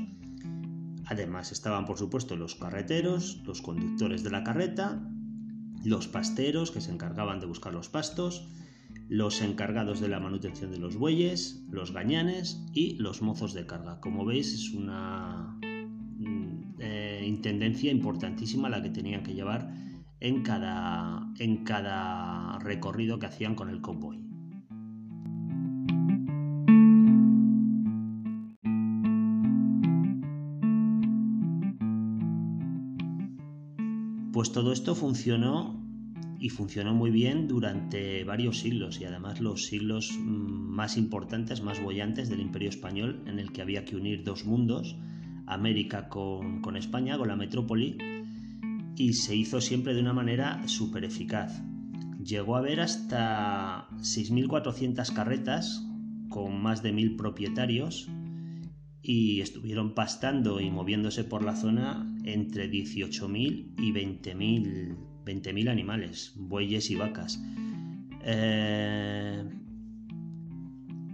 Además 1.07 1.53
estaban, 1.53 1.85
por 1.85 1.99
supuesto, 1.99 2.37
los 2.37 2.55
carreteros, 2.55 3.43
los 3.45 3.61
conductores 3.61 4.23
de 4.23 4.31
la 4.31 4.45
carreta, 4.45 5.01
los 5.85 6.09
pasteros 6.09 6.71
que 6.71 6.81
se 6.81 6.93
encargaban 6.93 7.41
de 7.41 7.47
buscar 7.47 7.73
los 7.73 7.89
pastos, 7.89 8.49
los 9.09 9.43
encargados 9.43 10.01
de 10.01 10.09
la 10.09 10.21
manutención 10.21 10.71
de 10.71 10.79
los 10.79 10.97
bueyes, 10.97 11.65
los 11.71 11.93
gañanes 11.93 12.65
y 12.73 12.95
los 12.97 13.21
mozos 13.21 13.53
de 13.53 13.67
carga. 13.67 14.01
Como 14.01 14.25
veis, 14.25 14.55
es 14.55 14.71
una 14.71 15.59
intendencia 17.27 17.91
importantísima 17.91 18.69
la 18.69 18.83
que 18.83 18.91
tenían 18.91 19.23
que 19.23 19.35
llevar 19.35 19.71
en 20.21 20.43
cada, 20.43 21.33
en 21.39 21.65
cada 21.65 22.59
recorrido 22.61 23.19
que 23.19 23.27
hacían 23.27 23.55
con 23.55 23.71
el 23.71 23.81
convoy. 23.81 24.23
Pues 34.33 34.51
todo 34.51 34.73
esto 34.73 34.95
funcionó 34.95 35.83
y 36.43 36.49
funcionó 36.49 36.93
muy 36.95 37.13
bien 37.13 37.47
durante 37.47 38.25
varios 38.25 38.59
siglos 38.59 39.01
y 39.01 39.05
además 39.05 39.41
los 39.41 39.67
siglos 39.67 40.11
mm, 40.19 40.25
más 40.25 40.97
importantes, 40.97 41.63
más 41.63 41.81
bollantes 41.81 42.29
del 42.29 42.41
Imperio 42.41 42.69
Español 42.69 43.23
en 43.27 43.39
el 43.39 43.53
que 43.53 43.63
había 43.63 43.85
que 43.85 43.95
unir 43.95 44.25
dos 44.25 44.45
mundos, 44.45 44.97
América 45.53 46.09
con, 46.09 46.77
España, 46.77 47.19
con 47.19 47.29
la 47.29 47.37
metrópoli, 47.37 47.97
y 48.97 49.13
se 49.15 49.37
hizo 49.37 49.61
siempre 49.61 49.95
de 49.95 50.01
una 50.01 50.13
manera 50.13 50.67
súper 50.67 51.05
eficaz. 51.05 51.63
Llegó 52.25 52.57
a 52.57 52.61
haber 52.61 52.81
hasta 52.81 53.89
6.400 53.99 55.13
carretas 55.13 55.85
con 56.29 56.63
más 56.63 56.83
de 56.83 56.95
1.000 56.95 57.17
propietarios 57.17 58.09
y 59.03 59.41
estuvieron 59.41 59.95
pastando 59.95 60.61
y 60.61 60.71
moviéndose 60.71 61.25
por 61.25 61.43
la 61.43 61.57
zona 61.57 62.07
entre 62.25 62.71
18.000 62.71 63.75
y 63.79 63.93
20.000 63.93 64.97
20 65.25 65.71
animales, 65.71 66.33
bueyes 66.37 66.91
y 66.91 66.97
vacas. 66.97 67.41
Eh, 68.25 69.45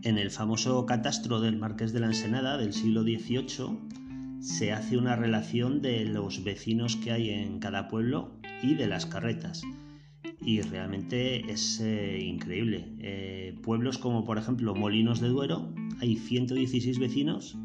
en 0.03 0.18
el 0.18 0.31
famoso 0.31 0.87
catastro 0.87 1.40
del 1.40 1.57
Marqués 1.57 1.92
de 1.92 2.01
la 2.01 2.07
Ensenada 2.07 2.57
del 2.57 2.72
siglo 2.72 3.03
XVIII 3.03 3.79
se 4.40 4.72
hace 4.72 4.96
una 4.96 5.16
relación 5.16 5.83
de 5.83 6.05
los 6.05 6.44
vecinos 6.44 6.96
que 6.96 7.12
hay 7.12 7.31
en 7.31 7.59
cada 7.59 7.88
pueblo 7.88 8.38
y 8.62 8.74
de 8.74 8.87
las 8.87 9.07
carretas. 9.07 9.62
Y 10.40 10.61
realmente 10.62 11.51
es 11.51 11.81
eh, 11.81 12.20
increíble. 12.22 12.94
Eh, 13.01 13.59
pueblos 13.62 13.98
como 13.98 14.24
por 14.24 14.38
ejemplo 14.38 14.74
Molinos 14.74 15.20
de 15.20 15.29
Duero, 15.29 15.74
hay 16.01 16.16
116 16.16 16.98
vecinos 16.98 17.57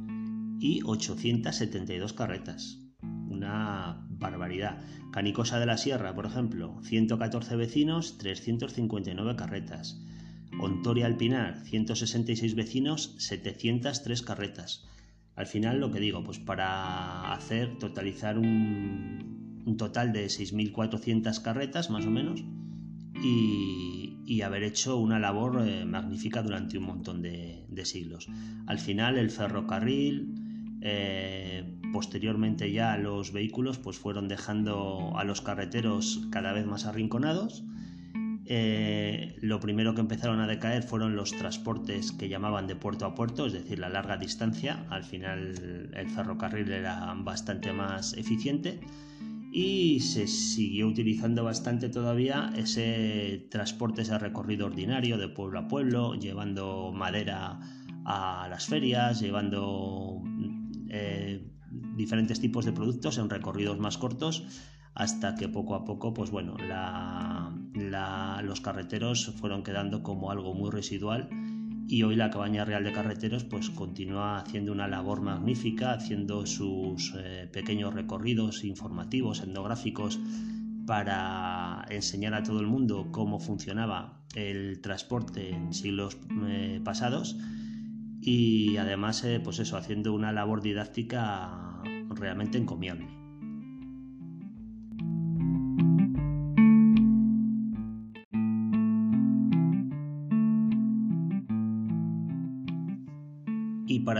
y 0.59 0.81
872 0.83 2.13
carretas. 2.13 2.79
Una 3.01 4.05
barbaridad. 4.09 4.81
Canicosa 5.11 5.59
de 5.59 5.65
la 5.65 5.77
Sierra, 5.77 6.15
por 6.15 6.25
ejemplo, 6.25 6.79
114 6.83 7.55
vecinos, 7.55 8.17
359 8.17 9.35
carretas. 9.35 10.01
Ontoria 10.59 11.05
Alpinar, 11.05 11.61
166 11.65 12.55
vecinos, 12.55 13.15
703 13.17 14.21
carretas. 14.21 14.87
Al 15.35 15.47
final, 15.47 15.79
lo 15.79 15.91
que 15.91 15.99
digo, 15.99 16.23
pues 16.23 16.39
para 16.39 17.33
hacer, 17.33 17.77
totalizar 17.79 18.37
un, 18.37 19.75
total 19.77 20.13
de 20.13 20.25
6.400 20.27 21.41
carretas, 21.41 21.89
más 21.89 22.05
o 22.05 22.11
menos, 22.11 22.43
y, 23.23 24.41
haber 24.43 24.63
hecho 24.63 24.97
una 24.97 25.19
labor 25.19 25.63
eh, 25.65 25.85
magnífica 25.85 26.43
durante 26.43 26.77
un 26.77 26.83
montón 26.83 27.21
de, 27.21 27.85
siglos. 27.85 28.27
Al 28.67 28.77
final 28.77 29.17
el 29.17 29.29
ferrocarril, 29.29 30.35
eh, 30.81 31.63
posteriormente 31.93 32.71
ya 32.71 32.97
los 32.97 33.31
vehículos 33.31 33.77
pues 33.77 33.97
fueron 33.97 34.27
dejando 34.27 35.17
a 35.17 35.23
los 35.23 35.39
carreteros 35.39 36.27
cada 36.29 36.51
vez 36.51 36.65
más 36.65 36.85
arrinconados. 36.85 37.63
Eh, 38.45 39.37
lo 39.41 39.59
primero 39.59 39.95
que 39.95 40.01
empezaron 40.01 40.41
a 40.41 40.47
decaer 40.47 40.83
fueron 40.83 41.15
los 41.15 41.31
transportes 41.31 42.11
que 42.11 42.27
llamaban 42.27 42.67
de 42.67 42.75
puerto 42.75 43.05
a 43.05 43.15
puerto, 43.15 43.45
es 43.45 43.53
decir, 43.53 43.79
la 43.79 43.89
larga 43.89 44.17
distancia. 44.17 44.85
Al 44.89 45.03
final 45.03 45.91
el 45.93 46.09
ferrocarril 46.09 46.71
era 46.71 47.13
bastante 47.17 47.71
más 47.71 48.13
eficiente 48.13 48.81
y 49.51 49.99
se 49.99 50.27
siguió 50.27 50.87
utilizando 50.87 51.43
bastante 51.43 51.87
todavía 51.87 52.51
ese 52.57 53.47
transporte, 53.51 54.01
ese 54.01 54.17
recorrido 54.17 54.65
ordinario 54.65 55.17
de 55.17 55.29
pueblo 55.29 55.59
a 55.59 55.67
pueblo, 55.67 56.15
llevando 56.15 56.91
madera 56.91 57.59
a 58.03 58.47
las 58.49 58.65
ferias, 58.65 59.21
llevando 59.21 60.21
eh, 60.89 61.47
diferentes 61.95 62.41
tipos 62.41 62.65
de 62.65 62.73
productos 62.73 63.17
en 63.19 63.29
recorridos 63.29 63.79
más 63.79 63.97
cortos 63.97 64.43
hasta 64.95 65.35
que 65.35 65.49
poco 65.49 65.75
a 65.75 65.85
poco 65.85 66.13
pues 66.13 66.29
bueno 66.29 66.55
los 68.43 68.61
carreteros 68.61 69.33
fueron 69.39 69.63
quedando 69.63 70.03
como 70.03 70.31
algo 70.31 70.53
muy 70.53 70.69
residual 70.71 71.29
y 71.87 72.03
hoy 72.03 72.15
la 72.15 72.29
Cabaña 72.29 72.65
Real 72.65 72.83
de 72.83 72.91
Carreteros 72.91 73.43
pues 73.43 73.69
continúa 73.69 74.39
haciendo 74.39 74.71
una 74.71 74.87
labor 74.87 75.21
magnífica, 75.21 75.91
haciendo 75.91 76.45
sus 76.45 77.13
eh, 77.17 77.49
pequeños 77.51 77.93
recorridos 77.93 78.63
informativos, 78.63 79.41
etnográficos 79.41 80.19
para 80.85 81.85
enseñar 81.89 82.33
a 82.33 82.43
todo 82.43 82.59
el 82.59 82.67
mundo 82.67 83.09
cómo 83.11 83.39
funcionaba 83.39 84.21
el 84.35 84.81
transporte 84.81 85.53
en 85.53 85.73
siglos 85.73 86.17
eh, 86.47 86.81
pasados 86.83 87.37
y 88.21 88.77
además 88.77 89.23
eh, 89.23 89.41
pues 89.43 89.59
eso 89.59 89.77
haciendo 89.77 90.13
una 90.13 90.31
labor 90.31 90.61
didáctica 90.61 91.81
realmente 92.09 92.57
encomiable. 92.57 93.22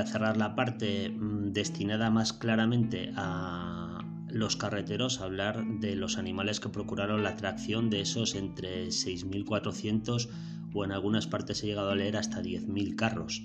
Cerrar 0.05 0.37
la 0.37 0.55
parte 0.55 1.09
mm, 1.09 1.51
destinada 1.53 2.09
más 2.09 2.33
claramente 2.33 3.11
a 3.15 4.05
los 4.29 4.55
carreteros, 4.55 5.21
hablar 5.21 5.63
de 5.79 5.95
los 5.95 6.17
animales 6.17 6.59
que 6.59 6.69
procuraron 6.69 7.23
la 7.23 7.29
atracción 7.29 7.89
de 7.89 8.01
esos 8.01 8.33
entre 8.33 8.87
6.400 8.87 10.29
o 10.73 10.83
en 10.83 10.91
algunas 10.91 11.27
partes 11.27 11.63
he 11.63 11.67
llegado 11.67 11.91
a 11.91 11.95
leer 11.95 12.17
hasta 12.17 12.41
10.000 12.41 12.95
carros. 12.95 13.43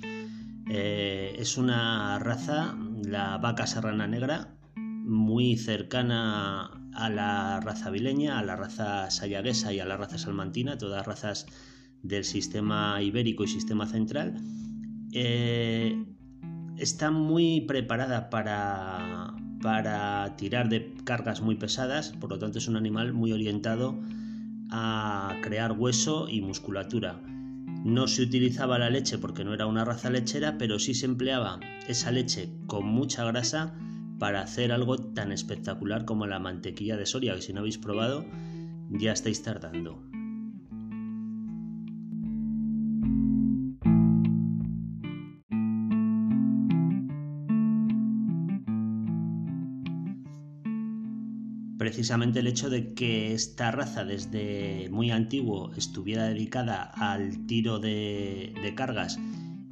Eh, 0.70 1.36
es 1.38 1.58
una 1.58 2.18
raza, 2.18 2.76
la 3.04 3.36
vaca 3.38 3.66
serrana 3.66 4.06
negra, 4.06 4.56
muy 4.76 5.56
cercana 5.56 6.70
a 6.94 7.10
la 7.10 7.60
raza 7.60 7.90
vileña, 7.90 8.38
a 8.38 8.44
la 8.44 8.56
raza 8.56 9.10
sayaguesa 9.10 9.72
y 9.72 9.80
a 9.80 9.86
la 9.86 9.96
raza 9.96 10.18
salmantina, 10.18 10.78
todas 10.78 11.06
razas 11.06 11.46
del 12.02 12.24
sistema 12.24 13.00
ibérico 13.02 13.44
y 13.44 13.48
sistema 13.48 13.86
central. 13.86 14.36
Eh, 15.12 16.04
está 16.78 17.10
muy 17.10 17.62
preparada 17.62 18.30
para, 18.30 19.34
para 19.62 20.36
tirar 20.36 20.68
de 20.68 20.94
cargas 21.04 21.40
muy 21.40 21.56
pesadas, 21.56 22.10
por 22.20 22.30
lo 22.30 22.38
tanto 22.38 22.58
es 22.58 22.68
un 22.68 22.76
animal 22.76 23.12
muy 23.12 23.32
orientado 23.32 23.98
a 24.70 25.36
crear 25.42 25.72
hueso 25.72 26.28
y 26.28 26.40
musculatura. 26.40 27.20
No 27.84 28.08
se 28.08 28.22
utilizaba 28.22 28.78
la 28.78 28.90
leche 28.90 29.18
porque 29.18 29.44
no 29.44 29.54
era 29.54 29.66
una 29.66 29.84
raza 29.84 30.10
lechera, 30.10 30.58
pero 30.58 30.78
sí 30.78 30.94
se 30.94 31.06
empleaba 31.06 31.60
esa 31.86 32.10
leche 32.10 32.50
con 32.66 32.86
mucha 32.86 33.24
grasa 33.24 33.74
para 34.18 34.42
hacer 34.42 34.72
algo 34.72 34.98
tan 34.98 35.32
espectacular 35.32 36.04
como 36.04 36.26
la 36.26 36.40
mantequilla 36.40 36.96
de 36.96 37.06
Soria, 37.06 37.34
que 37.34 37.42
si 37.42 37.52
no 37.52 37.60
habéis 37.60 37.78
probado 37.78 38.24
ya 38.90 39.12
estáis 39.12 39.42
tardando. 39.42 40.07
Precisamente 51.98 52.38
el 52.38 52.46
hecho 52.46 52.70
de 52.70 52.94
que 52.94 53.34
esta 53.34 53.72
raza 53.72 54.04
desde 54.04 54.88
muy 54.88 55.10
antiguo 55.10 55.72
estuviera 55.74 56.28
dedicada 56.28 56.84
al 56.84 57.44
tiro 57.48 57.80
de, 57.80 58.54
cargas 58.76 59.18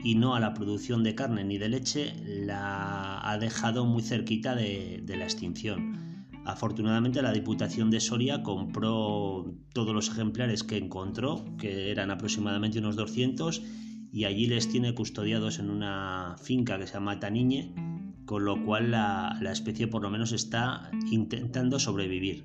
y 0.02 0.16
no 0.16 0.34
a 0.34 0.40
la 0.40 0.52
producción 0.52 1.04
de 1.04 1.14
carne 1.14 1.44
ni 1.44 1.56
de 1.56 1.68
leche, 1.68 2.16
la 2.26 3.20
ha 3.22 3.38
dejado 3.38 3.84
muy 3.84 4.02
cerquita 4.02 4.56
de, 4.56 5.04
la 5.06 5.22
extinción. 5.22 6.26
Afortunadamente 6.44 7.22
la 7.22 7.30
Diputación 7.30 7.92
de 7.92 8.00
Soria 8.00 8.42
compró 8.42 9.54
todos 9.72 9.94
los 9.94 10.08
ejemplares 10.08 10.64
que 10.64 10.78
encontró, 10.78 11.44
que 11.58 11.92
eran 11.92 12.10
aproximadamente 12.10 12.80
unos 12.80 12.96
200, 12.96 13.62
y 14.10 14.24
allí 14.24 14.48
les 14.48 14.68
tiene 14.68 14.96
custodiados 14.96 15.60
en 15.60 15.70
una 15.70 16.34
finca 16.42 16.76
que 16.76 16.88
se 16.88 16.94
llama 16.94 17.20
Taniñe, 17.20 17.72
con 18.26 18.44
lo 18.44 18.62
cual 18.64 18.90
la, 18.90 19.38
especie 19.50 19.86
por 19.86 20.02
lo 20.02 20.10
menos 20.10 20.32
está 20.32 20.90
intentando 21.10 21.78
sobrevivir. 21.78 22.44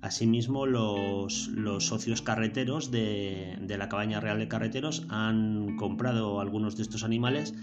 Asimismo, 0.00 0.66
los, 0.66 1.50
socios 1.78 2.22
carreteros 2.22 2.90
de, 2.90 3.56
la 3.68 3.88
cabaña 3.88 4.18
real 4.18 4.40
de 4.40 4.48
carreteros 4.48 5.06
han 5.08 5.76
comprado 5.76 6.40
algunos 6.40 6.76
de 6.76 6.82
estos 6.82 7.04
animales 7.04 7.54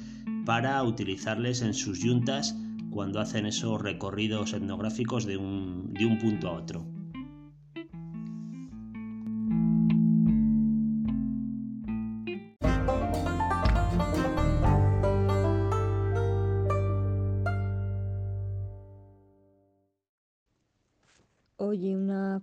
para 0.46 0.82
utilizarles 0.84 1.62
en 1.62 1.74
sus 1.74 2.00
yuntas 2.00 2.56
cuando 2.92 3.20
hacen 3.20 3.46
esos 3.46 3.82
recorridos 3.82 4.54
etnográficos 4.54 5.26
de 5.26 5.38
un 5.38 6.18
punto 6.22 6.48
a 6.48 6.54
otro. 6.54 6.99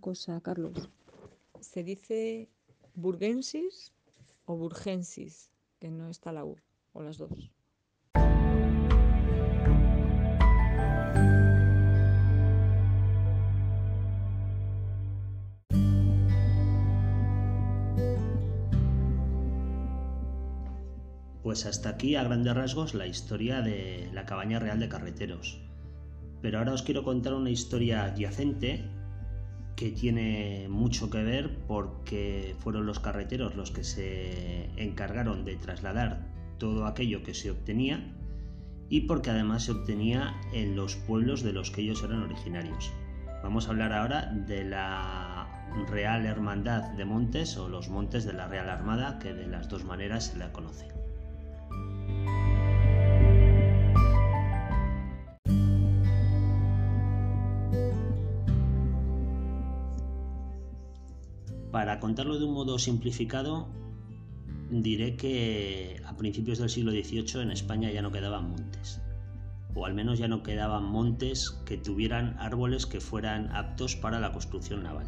Cosa, 0.07 0.41
Carlos. 0.41 0.89
¿Se 1.59 1.83
dice 1.83 2.49
burgensis 2.95 3.93
o 4.45 4.57
burgensis? 4.57 5.51
Que 5.81 5.91
no 5.91 6.09
está 6.09 6.31
la 6.31 6.45
U, 6.45 6.57
o 6.93 7.03
las 7.03 7.19
dos. 7.19 7.51
Pues 21.43 21.67
hasta 21.67 21.89
aquí, 21.89 22.15
a 22.15 22.23
grandes 22.23 22.55
rasgos, 22.55 22.95
la 22.95 23.09
historia 23.09 23.61
de 23.61 24.09
la 24.13 24.25
cabaña 24.25 24.61
real 24.61 24.79
de 24.79 24.89
carreteros. 24.89 25.61
Pero 26.43 26.59
ahora 26.59 26.75
os 26.75 26.85
quiero 26.85 27.03
contar 27.03 27.35
una 27.35 27.51
historia 27.51 28.05
adyacente 28.05 28.96
que 29.77 29.91
tiene 29.91 30.67
mucho 30.69 31.11
que 31.11 31.23
ver 31.23 31.55
porque 31.69 32.57
fueron 32.61 32.87
los 32.87 32.99
carreteros 32.99 33.55
los 33.55 33.71
que 33.71 33.85
se 33.85 34.71
encargaron 34.77 35.45
de 35.45 35.57
trasladar 35.57 36.27
todo 36.59 36.87
aquello 36.87 37.23
que 37.23 37.35
se 37.35 37.51
obtenía 37.51 38.13
y 38.89 39.03
porque 39.03 39.31
además 39.31 39.65
se 39.65 39.73
obtenía 39.73 40.35
en 40.53 40.77
los 40.77 40.97
pueblos 40.97 41.43
de 41.43 41.53
los 41.53 41.71
que 41.71 41.83
ellos 41.83 42.03
eran 42.03 42.23
originarios. 42.23 42.93
Vamos 43.43 43.67
a 43.67 43.71
hablar 43.71 43.93
ahora 43.93 44.33
de 44.33 44.65
la 44.65 45.47
Real 45.91 46.25
Hermandad 46.25 46.93
de 46.93 47.05
Montes 47.05 47.57
o 47.57 47.69
los 47.69 47.89
Montes 47.89 48.25
de 48.25 48.33
la 48.33 48.49
Real 48.49 48.71
Armada, 48.71 49.19
que 49.19 49.35
de 49.35 49.47
las 49.47 49.69
dos 49.69 49.85
maneras 49.85 50.27
se 50.27 50.39
la 50.39 50.53
conoce. 50.53 50.89
Para 61.77 62.01
contarlo 62.01 62.39
de 62.39 62.47
un 62.47 62.55
modo 62.55 62.79
simplificado, 62.79 63.69
diré 64.71 65.15
que 65.15 66.01
a 66.07 66.17
principios 66.17 66.57
del 66.59 66.71
siglo 66.71 66.91
XVIII 66.91 67.43
en 67.43 67.51
España 67.51 67.91
ya 67.91 68.01
no 68.01 68.11
quedaban 68.11 68.49
montes, 68.49 69.03
o 69.75 69.85
al 69.85 69.93
menos 69.93 70.19
ya 70.19 70.27
no 70.27 70.43
quedaban 70.43 70.85
montes 70.85 71.51
que 71.67 71.77
tuvieran 71.77 72.35
árboles 72.39 72.87
que 72.87 73.03
fueran 73.03 73.55
aptos 73.55 73.95
para 73.95 74.21
la 74.21 74.33
construcción 74.33 74.85
naval. 74.85 75.07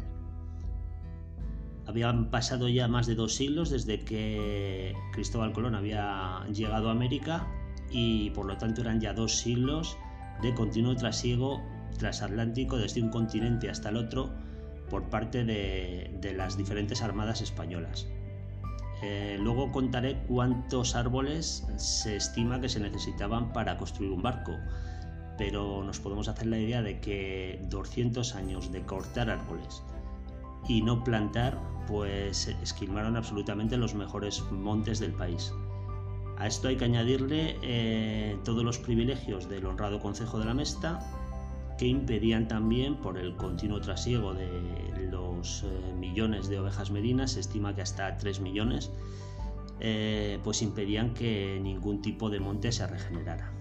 Habían 1.87 2.29
pasado 2.29 2.69
ya 2.69 2.87
más 2.87 3.07
de 3.07 3.15
dos 3.15 3.33
siglos 3.33 3.71
desde 3.71 4.05
que 4.05 4.93
Cristóbal 5.13 5.53
Colón 5.53 5.73
había 5.73 6.45
llegado 6.53 6.89
a 6.89 6.91
América 6.91 7.47
y 7.89 8.29
por 8.29 8.45
lo 8.45 8.57
tanto 8.57 8.81
eran 8.81 9.01
ya 9.01 9.15
dos 9.15 9.39
siglos 9.39 9.97
de 10.43 10.53
continuo 10.53 10.95
trasiego 10.95 11.63
transatlántico 11.97 12.77
desde 12.77 13.01
un 13.01 13.09
continente 13.09 13.71
hasta 13.71 13.89
el 13.89 13.97
otro 13.97 14.38
por 14.89 15.03
parte 15.03 15.43
de, 15.43 16.33
las 16.35 16.57
diferentes 16.57 17.01
armadas 17.01 17.41
españolas. 17.41 18.07
Eh, 19.01 19.37
luego 19.39 19.71
contaré 19.71 20.17
cuántos 20.27 20.95
árboles 20.95 21.65
se 21.77 22.17
estima 22.17 22.59
que 22.59 22.67
se 22.67 22.79
necesitaban 22.79 23.53
para 23.53 23.77
construir 23.77 24.11
un 24.11 24.21
barco, 24.21 24.57
pero 25.37 25.83
nos 25.83 25.99
podemos 25.99 26.27
hacer 26.27 26.47
la 26.47 26.57
idea 26.57 26.81
de 26.81 26.99
que 26.99 27.65
200 27.69 28.35
años 28.35 28.71
de 28.71 28.81
cortar 28.81 29.29
árboles 29.29 29.81
y 30.67 30.81
no 30.81 31.03
plantar, 31.03 31.57
pues 31.87 32.47
esquilmaron 32.61 33.15
absolutamente 33.15 33.77
los 33.77 33.95
mejores 33.95 34.43
montes 34.51 34.99
del 34.99 35.13
país. 35.13 35.53
A 36.37 36.47
esto 36.47 36.69
hay 36.69 36.77
que 36.77 36.85
añadirle 36.85 37.57
eh, 37.61 38.37
todos 38.45 38.63
los 38.63 38.79
privilegios 38.79 39.49
del 39.49 39.65
honrado 39.65 39.99
Consejo 39.99 40.39
de 40.39 40.45
la 40.45 40.53
Mesta, 40.53 40.99
que 41.79 41.87
impedían 41.87 42.49
también, 42.49 42.97
por 42.97 43.17
el 43.17 43.37
continuo 43.37 43.79
trasiego 43.79 44.33
de 44.33 45.07
los 45.09 45.63
eh, 45.63 45.93
millones 45.97 46.49
de 46.49 46.59
ovejas 46.59 46.91
merinas, 46.91 47.31
se 47.31 47.39
estima 47.39 47.73
que 47.73 47.81
hasta 47.81 48.17
3 48.17 48.41
millones, 48.41 48.91
eh, 49.79 50.39
pues 50.43 50.61
impedían 50.61 51.13
que 51.13 51.57
ningún 51.63 52.01
tipo 52.01 52.29
de 52.29 52.41
monte 52.41 52.73
se 52.73 52.85
regenerara. 52.85 53.53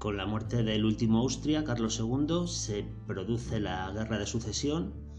Con 0.00 0.16
la 0.16 0.26
muerte 0.26 0.64
del 0.64 0.84
último 0.84 1.20
Austria, 1.20 1.62
Carlos 1.62 2.00
II, 2.00 2.48
se 2.48 2.84
produce 3.06 3.60
la 3.60 3.88
Guerra 3.92 4.18
de 4.18 4.26
Sucesión 4.26 5.11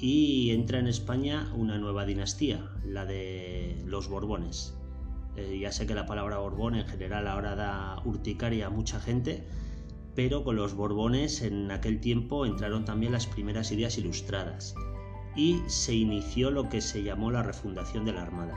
y 0.00 0.50
entra 0.50 0.78
en 0.78 0.86
España 0.86 1.52
una 1.54 1.78
nueva 1.78 2.06
dinastía, 2.06 2.70
la 2.84 3.04
de 3.04 3.82
los 3.84 4.08
Borbones. 4.08 4.74
Eh, 5.36 5.58
ya 5.60 5.72
sé 5.72 5.86
que 5.86 5.94
la 5.94 6.06
palabra 6.06 6.38
Borbón 6.38 6.74
en 6.74 6.86
general 6.86 7.28
ahora 7.28 7.54
da 7.54 8.02
urticaria 8.04 8.66
a 8.66 8.70
mucha 8.70 8.98
gente, 8.98 9.44
pero 10.14 10.42
con 10.42 10.56
los 10.56 10.74
Borbones 10.74 11.42
en 11.42 11.70
aquel 11.70 12.00
tiempo 12.00 12.46
entraron 12.46 12.84
también 12.84 13.12
las 13.12 13.26
primeras 13.26 13.70
ideas 13.72 13.98
ilustradas 13.98 14.74
y 15.36 15.60
se 15.66 15.94
inició 15.94 16.50
lo 16.50 16.68
que 16.68 16.80
se 16.80 17.02
llamó 17.02 17.30
la 17.30 17.42
refundación 17.42 18.04
de 18.04 18.12
la 18.12 18.22
Armada. 18.22 18.54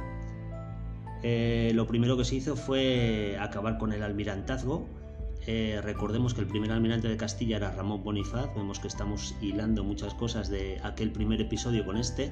Eh, 1.21 1.71
lo 1.75 1.87
primero 1.87 2.17
que 2.17 2.25
se 2.25 2.35
hizo 2.35 2.55
fue 2.55 3.37
acabar 3.39 3.77
con 3.77 3.93
el 3.93 4.01
almirantazgo, 4.01 4.87
eh, 5.45 5.81
recordemos 5.83 6.33
que 6.33 6.41
el 6.41 6.47
primer 6.47 6.71
almirante 6.71 7.07
de 7.07 7.17
Castilla 7.17 7.57
era 7.57 7.71
Ramón 7.71 8.03
Bonifaz, 8.03 8.53
vemos 8.55 8.79
que 8.79 8.87
estamos 8.87 9.35
hilando 9.41 9.83
muchas 9.83 10.13
cosas 10.13 10.49
de 10.49 10.79
aquel 10.83 11.11
primer 11.11 11.41
episodio 11.41 11.85
con 11.85 11.97
este. 11.97 12.31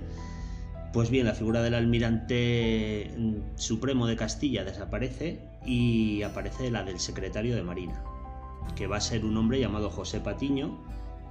Pues 0.93 1.09
bien, 1.09 1.25
la 1.25 1.33
figura 1.33 1.61
del 1.61 1.73
almirante 1.73 3.11
mm, 3.17 3.57
supremo 3.57 4.07
de 4.07 4.15
Castilla 4.15 4.63
desaparece 4.63 5.39
y 5.65 6.21
aparece 6.23 6.71
la 6.71 6.83
del 6.83 6.99
secretario 6.99 7.55
de 7.55 7.63
Marina, 7.63 8.03
que 8.75 8.87
va 8.87 8.97
a 8.97 9.01
ser 9.01 9.25
un 9.25 9.35
hombre 9.37 9.59
llamado 9.59 9.89
José 9.89 10.19
Patiño, 10.19 10.77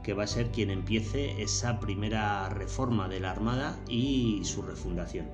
que 0.02 0.14
va 0.14 0.24
a 0.24 0.26
ser 0.26 0.50
quien 0.50 0.70
empiece 0.70 1.42
esa 1.42 1.80
primera 1.80 2.48
reforma 2.48 3.08
de 3.08 3.20
la 3.20 3.30
Armada 3.30 3.78
y 3.88 4.40
su 4.44 4.62
refundación. 4.62 5.26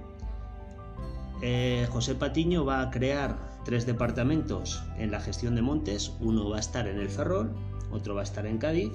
Eh, 1.42 1.86
José 1.90 2.14
Patiño 2.14 2.64
va 2.64 2.82
a 2.82 2.90
crear 2.90 3.55
tres 3.66 3.84
departamentos 3.84 4.80
en 4.96 5.10
la 5.10 5.20
gestión 5.20 5.56
de 5.56 5.60
montes. 5.60 6.12
Uno 6.20 6.48
va 6.48 6.58
a 6.58 6.60
estar 6.60 6.86
en 6.86 7.00
el 7.00 7.08
Ferrol, 7.08 7.52
otro 7.90 8.14
va 8.14 8.20
a 8.20 8.24
estar 8.24 8.46
en 8.46 8.58
Cádiz 8.58 8.92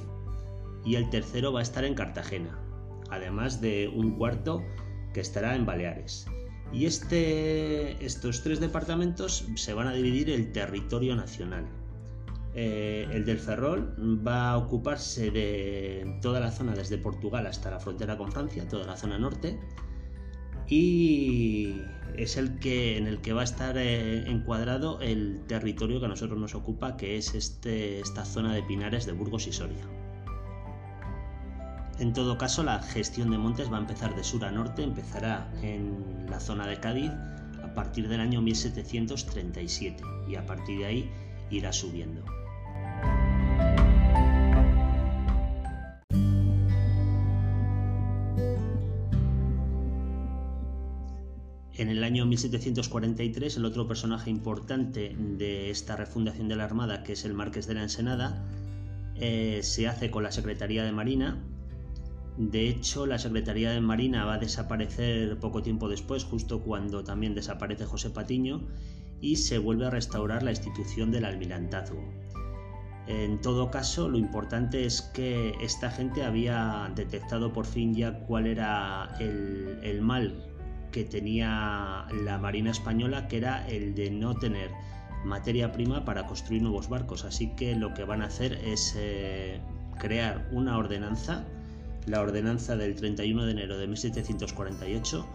y 0.86 0.96
el 0.96 1.10
tercero 1.10 1.52
va 1.52 1.60
a 1.60 1.64
estar 1.64 1.84
en 1.84 1.94
Cartagena, 1.94 2.58
además 3.10 3.60
de 3.60 3.92
un 3.94 4.18
cuarto 4.18 4.64
que 5.14 5.20
estará 5.20 5.56
en 5.58 5.66
Baleares. 5.66 6.26
Y 6.72 6.86
este, 6.86 8.04
estos 8.04 8.44
tres 8.44 8.62
departamentos 8.62 9.46
se 9.56 9.74
van 9.74 9.88
a 9.88 9.94
dividir 9.94 10.30
el 10.30 10.54
territorio 10.54 11.18
nacional. 11.18 11.68
Eh, 12.56 13.08
el 13.12 13.26
del 13.26 13.40
Ferrol 13.40 13.94
va 14.26 14.52
a 14.52 14.58
ocuparse 14.58 15.32
de 15.32 16.18
toda 16.22 16.40
la 16.40 16.50
zona 16.50 16.74
desde 16.74 16.98
Portugal 16.98 17.46
hasta 17.46 17.72
la 17.72 17.80
frontera 17.80 18.18
con 18.18 18.32
Francia, 18.32 18.66
toda 18.70 18.86
la 18.86 18.96
zona 18.96 19.20
norte 19.20 19.60
y 20.72 21.82
es 22.16 22.38
el 22.38 22.58
que 22.60 22.98
en 22.98 23.06
el 23.06 23.20
que 23.20 23.34
va 23.34 23.42
a 23.42 23.44
estar 23.44 23.78
eh, 23.78 24.24
encuadrado 24.32 25.02
el 25.02 25.42
territorio 25.46 26.00
que 26.00 26.06
a 26.06 26.10
nosotros 26.10 26.40
nos 26.40 26.56
ocupa, 26.56 26.96
que 26.96 27.18
es 27.18 27.36
este, 27.36 28.00
esta 28.00 28.24
zona 28.24 28.54
de 28.54 28.64
Pinares 28.64 29.06
de 29.06 29.12
Burgos 29.12 29.48
y 29.48 29.52
Soria. 29.52 29.84
En 32.00 32.14
todo 32.14 32.38
caso, 32.38 32.64
la 32.64 32.82
gestión 32.82 33.32
de 33.32 33.38
montes 33.38 33.70
va 33.70 33.78
a 33.78 33.82
empezar 33.82 34.16
de 34.16 34.24
sur 34.24 34.46
a 34.46 34.52
norte, 34.52 34.82
empezará 34.82 35.52
en 35.62 36.26
la 36.30 36.40
zona 36.40 36.66
de 36.66 36.80
Cádiz 36.80 37.12
a 37.62 37.74
partir 37.74 38.08
del 38.08 38.22
año 38.22 38.42
1737 38.42 40.02
y 40.30 40.36
a 40.36 40.46
partir 40.46 40.80
de 40.80 40.86
ahí 40.86 41.12
irá 41.50 41.74
subiendo. 41.74 42.24
En 51.82 51.90
el 51.90 52.04
año 52.04 52.28
1743, 52.28 53.58
el 53.58 53.66
otro 53.66 53.88
personaje 53.88 54.30
importante 54.30 55.16
de 55.18 55.72
esta 55.72 55.96
refundación 55.96 56.48
de 56.48 56.56
la 56.56 56.66
Armada, 56.66 57.02
que 57.02 57.14
es 57.14 57.26
el 57.26 57.34
Marqués 57.34 57.66
de 57.66 57.74
la 57.74 57.82
Ensenada, 57.82 58.46
eh, 59.16 59.62
se 59.64 59.88
hace 59.88 60.12
con 60.12 60.22
la 60.22 60.32
Secretaría 60.32 60.84
de 60.84 60.92
Marina. 60.92 61.44
De 62.38 62.70
hecho, 62.70 63.08
la 63.08 63.18
Secretaría 63.18 63.72
de 63.72 63.82
Marina 63.82 64.26
va 64.26 64.36
a 64.36 64.38
desaparecer 64.38 65.40
poco 65.40 65.64
tiempo 65.64 65.90
después, 65.90 66.24
justo 66.24 66.62
cuando 66.62 67.04
también 67.04 67.34
desaparece 67.34 67.86
José 67.86 68.12
Patiño, 68.12 68.62
y 69.20 69.38
se 69.38 69.58
vuelve 69.58 69.88
a 69.88 69.90
restaurar 69.90 70.44
la 70.44 70.52
institución 70.52 71.10
del 71.10 71.26
almirantazgo. 71.26 72.08
En 73.08 73.42
todo 73.42 73.72
caso, 73.72 74.08
lo 74.08 74.20
importante 74.20 74.86
es 74.86 75.02
que 75.02 75.56
esta 75.62 75.90
gente 75.90 76.24
había 76.24 76.92
detectado 76.96 77.52
por 77.52 77.66
fin 77.66 77.96
ya 77.96 78.20
cuál 78.20 78.46
era 78.46 79.16
el, 79.20 79.80
el 79.82 80.04
mal 80.04 80.51
que 80.92 81.04
tenía 81.04 82.06
la 82.24 82.38
Marina 82.38 82.72
Española, 82.72 83.28
que 83.28 83.38
era 83.38 83.68
el 83.68 83.96
de 83.96 84.12
no 84.12 84.36
tener 84.36 84.70
materia 85.24 85.72
prima 85.72 86.06
para 86.06 86.28
construir 86.28 86.62
nuevos 86.62 86.90
barcos. 86.90 87.26
Así 87.26 87.56
que 87.56 87.76
lo 87.76 87.94
que 87.94 88.04
van 88.04 88.22
a 88.22 88.26
hacer 88.26 88.54
es 88.66 88.96
eh, 88.98 89.60
crear 90.00 90.48
una 90.52 90.78
ordenanza, 90.78 91.46
la 92.06 92.22
ordenanza 92.22 92.76
del 92.76 92.96
31 92.96 93.46
de 93.46 93.52
enero 93.52 93.78
de 93.78 93.88
1748, 93.88 95.26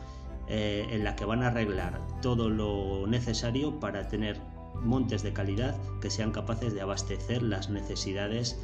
eh, 0.48 0.86
en 0.90 1.04
la 1.04 1.16
que 1.16 1.24
van 1.24 1.42
a 1.42 1.48
arreglar 1.48 2.00
todo 2.22 2.48
lo 2.48 3.06
necesario 3.06 3.80
para 3.80 4.08
tener 4.08 4.40
montes 4.82 5.22
de 5.22 5.32
calidad 5.32 5.76
que 6.00 6.10
sean 6.10 6.32
capaces 6.32 6.74
de 6.74 6.80
abastecer 6.82 7.42
las 7.42 7.70
necesidades 7.70 8.60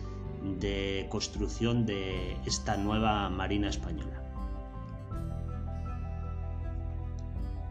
de 0.61 1.07
construcción 1.09 1.87
de 1.87 2.37
esta 2.47 2.77
nueva 2.77 3.29
Marina 3.31 3.69
Española. 3.69 4.22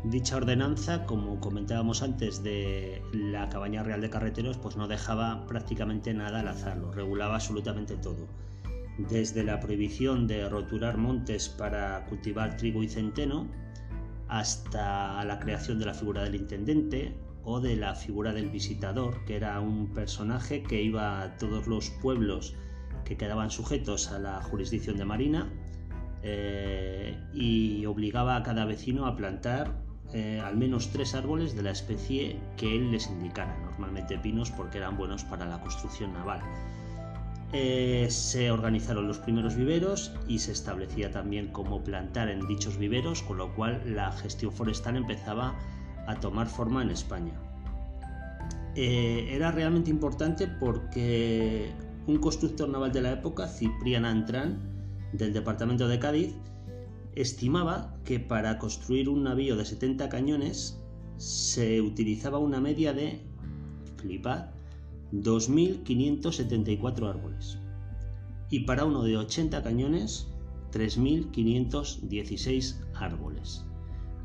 Dicha 0.03 0.37
ordenanza, 0.37 1.05
como 1.05 1.39
comentábamos 1.39 2.01
antes 2.01 2.41
de 2.41 3.03
la 3.13 3.49
Cabaña 3.49 3.83
Real 3.83 4.01
de 4.01 4.09
Carreteros, 4.09 4.57
pues 4.57 4.75
no 4.75 4.87
dejaba 4.87 5.45
prácticamente 5.45 6.11
nada 6.11 6.39
al 6.39 6.47
azar, 6.47 6.77
lo 6.77 6.91
regulaba 6.91 7.35
absolutamente 7.35 7.95
todo. 7.97 8.27
Desde 8.97 9.43
la 9.43 9.59
prohibición 9.59 10.25
de 10.25 10.49
roturar 10.49 10.97
montes 10.97 11.49
para 11.49 12.03
cultivar 12.05 12.57
trigo 12.57 12.81
y 12.81 12.89
centeno, 12.89 13.47
hasta 14.27 15.23
la 15.23 15.37
creación 15.37 15.77
de 15.77 15.85
la 15.85 15.93
figura 15.93 16.23
del 16.23 16.33
intendente 16.33 17.15
o 17.43 17.59
de 17.59 17.75
la 17.75 17.93
figura 17.93 18.33
del 18.33 18.49
visitador, 18.49 19.23
que 19.25 19.35
era 19.35 19.59
un 19.59 19.93
personaje 19.93 20.63
que 20.63 20.81
iba 20.81 21.21
a 21.21 21.37
todos 21.37 21.67
los 21.67 21.91
pueblos 22.01 22.55
que 23.05 23.17
quedaban 23.17 23.51
sujetos 23.51 24.11
a 24.11 24.17
la 24.17 24.41
jurisdicción 24.41 24.97
de 24.97 25.05
Marina 25.05 25.47
eh, 26.23 27.19
y 27.33 27.85
obligaba 27.85 28.35
a 28.35 28.41
cada 28.41 28.65
vecino 28.65 29.05
a 29.05 29.15
plantar 29.15 29.90
eh, 30.13 30.41
al 30.43 30.57
menos 30.57 30.89
tres 30.89 31.15
árboles 31.15 31.55
de 31.55 31.63
la 31.63 31.71
especie 31.71 32.37
que 32.57 32.75
él 32.75 32.91
les 32.91 33.07
indicara, 33.07 33.57
normalmente 33.63 34.17
pinos 34.17 34.51
porque 34.51 34.77
eran 34.77 34.97
buenos 34.97 35.23
para 35.23 35.45
la 35.45 35.61
construcción 35.61 36.11
naval. 36.13 36.41
Eh, 37.53 38.07
se 38.09 38.49
organizaron 38.49 39.07
los 39.07 39.19
primeros 39.19 39.55
viveros 39.55 40.13
y 40.27 40.39
se 40.39 40.53
establecía 40.53 41.11
también 41.11 41.47
cómo 41.47 41.83
plantar 41.83 42.29
en 42.29 42.47
dichos 42.47 42.77
viveros, 42.77 43.23
con 43.23 43.37
lo 43.37 43.53
cual 43.55 43.81
la 43.85 44.11
gestión 44.11 44.53
forestal 44.53 44.95
empezaba 44.95 45.55
a 46.07 46.15
tomar 46.15 46.47
forma 46.47 46.81
en 46.81 46.91
España. 46.91 47.33
Eh, 48.75 49.29
era 49.31 49.51
realmente 49.51 49.89
importante 49.89 50.47
porque 50.47 51.71
un 52.07 52.17
constructor 52.19 52.69
naval 52.69 52.93
de 52.93 53.01
la 53.01 53.11
época, 53.11 53.47
Ciprián 53.47 54.05
Antrán, 54.05 54.59
del 55.11 55.33
departamento 55.33 55.89
de 55.89 55.99
Cádiz, 55.99 56.33
estimaba 57.15 57.95
que 58.05 58.19
para 58.19 58.57
construir 58.57 59.07
un 59.09 59.23
navío 59.23 59.55
de 59.55 59.65
70 59.65 60.09
cañones 60.09 60.81
se 61.17 61.81
utilizaba 61.81 62.39
una 62.39 62.59
media 62.59 62.93
de, 62.93 63.21
flipad, 63.97 64.47
2.574 65.13 67.09
árboles. 67.09 67.59
Y 68.49 68.61
para 68.61 68.85
uno 68.85 69.03
de 69.03 69.17
80 69.17 69.61
cañones, 69.61 70.27
3.516 70.71 72.79
árboles. 72.95 73.65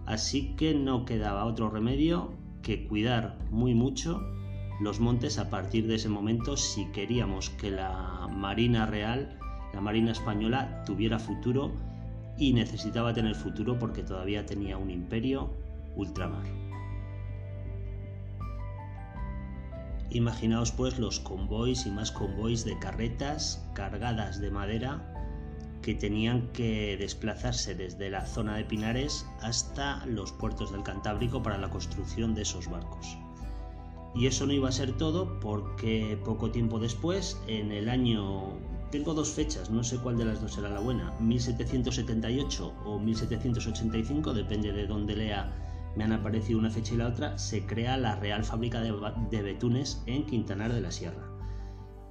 así 0.07 0.55
que 0.57 0.74
no 0.74 1.05
quedaba 1.05 1.45
otro 1.45 1.68
remedio 1.68 2.32
que 2.62 2.87
cuidar 2.87 3.37
muy 3.51 3.74
mucho 3.74 4.22
los 4.80 5.01
montes 5.01 5.39
a 5.39 5.51
partir 5.51 5.87
de 5.89 5.97
ese 5.97 6.09
momento 6.09 6.57
si 6.57 6.87
queríamos 6.93 7.51
que 7.51 7.70
la 7.70 8.28
Marina 8.30 8.87
Real, 8.87 9.39
la 9.74 9.80
Marina 9.80 10.12
Española, 10.12 10.84
tuviera 10.84 11.18
futuro 11.18 11.72
y 12.39 12.53
necesitaba 12.53 13.14
tener 13.14 13.34
futuro 13.34 13.78
porque 13.78 14.03
todavía 14.03 14.45
tenía 14.47 14.76
un 14.76 14.91
imperio 14.91 15.51
ultramar. 15.97 16.45
Imaginaos 20.11 20.72
pues 20.72 20.99
los 20.99 21.20
convoys 21.20 21.87
y 21.87 21.91
más 21.91 22.12
convoys 22.12 22.64
de 22.64 22.78
carretas 22.78 23.66
cargadas 23.74 24.41
de 24.41 24.51
madera 24.51 25.12
que 25.82 25.95
tenían 25.95 26.49
que 26.53 26.97
desplazarse 26.97 27.74
desde 27.74 28.11
la 28.11 28.26
zona 28.26 28.57
de 28.57 28.64
Pinares 28.64 29.26
hasta 29.41 30.05
los 30.07 30.32
puertos 30.32 30.72
del 30.72 30.82
Cantábrico 30.82 31.43
para 31.43 31.59
la 31.59 31.70
construcción 31.70 32.34
de 32.34 32.43
esos 32.43 32.68
barcos. 32.68 33.16
Y 34.14 34.26
eso 34.26 34.47
no 34.47 34.53
iba 34.53 34.68
a 34.68 34.72
ser 34.72 34.97
todo 34.97 35.39
porque 35.41 36.18
poco 36.24 36.51
tiempo 36.51 36.78
después, 36.78 37.41
en 37.47 37.70
el 37.70 37.89
año... 37.89 38.55
Tengo 38.91 39.14
dos 39.14 39.30
fechas, 39.30 39.70
no 39.70 39.82
sé 39.82 39.99
cuál 39.99 40.16
de 40.16 40.24
las 40.24 40.41
dos 40.41 40.55
será 40.55 40.68
la 40.68 40.80
buena, 40.80 41.12
1778 41.18 42.74
o 42.84 42.99
1785, 43.01 44.32
depende 44.32 44.72
de 44.72 44.87
dónde 44.87 45.16
lea, 45.16 45.53
me 45.97 46.05
han 46.05 46.12
aparecido 46.12 46.59
una 46.59 46.70
fecha 46.70 46.95
y 46.95 46.99
la 46.99 47.09
otra, 47.09 47.37
se 47.37 47.66
crea 47.66 47.97
la 47.97 48.16
Real 48.16 48.45
Fábrica 48.45 48.80
de, 48.80 49.43
Betunes 49.43 50.03
en 50.07 50.24
Quintanar 50.26 50.72
de 50.72 50.80
la 50.80 50.93
Sierra. 50.93 51.22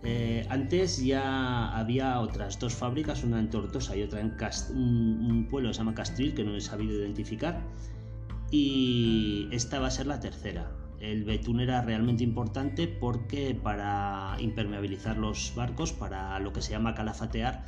Eh, 0.04 0.46
antes 0.50 1.04
ya 1.04 1.76
había 1.76 2.20
otras 2.20 2.60
dos 2.60 2.76
fábricas, 2.76 3.24
una 3.24 3.40
en 3.40 3.50
Tortosa 3.50 3.96
y 3.96 4.04
otra 4.04 4.20
en 4.20 4.36
un, 4.76 5.48
pueblo 5.50 5.70
que 5.70 5.74
se 5.74 5.80
llama 5.80 5.96
Castril, 5.96 6.34
que 6.34 6.44
no 6.44 6.56
he 6.56 6.62
sabido 6.62 6.94
identificar, 6.94 7.62
y 8.52 9.48
esta 9.52 9.80
va 9.80 9.88
a 9.88 9.92
ser 9.92 10.08
la 10.08 10.20
tercera. 10.20 10.75
El 11.00 11.24
betún 11.24 11.60
era 11.60 11.82
realmente 11.82 12.24
importante 12.24 12.88
porque 12.88 13.54
para 13.62 14.38
impermeabilizar 14.40 15.18
los 15.18 15.54
barcos, 15.56 15.92
para 15.92 16.40
lo 16.40 16.54
que 16.54 16.62
se 16.62 16.72
llama 16.72 16.96
calafatear, 16.96 17.66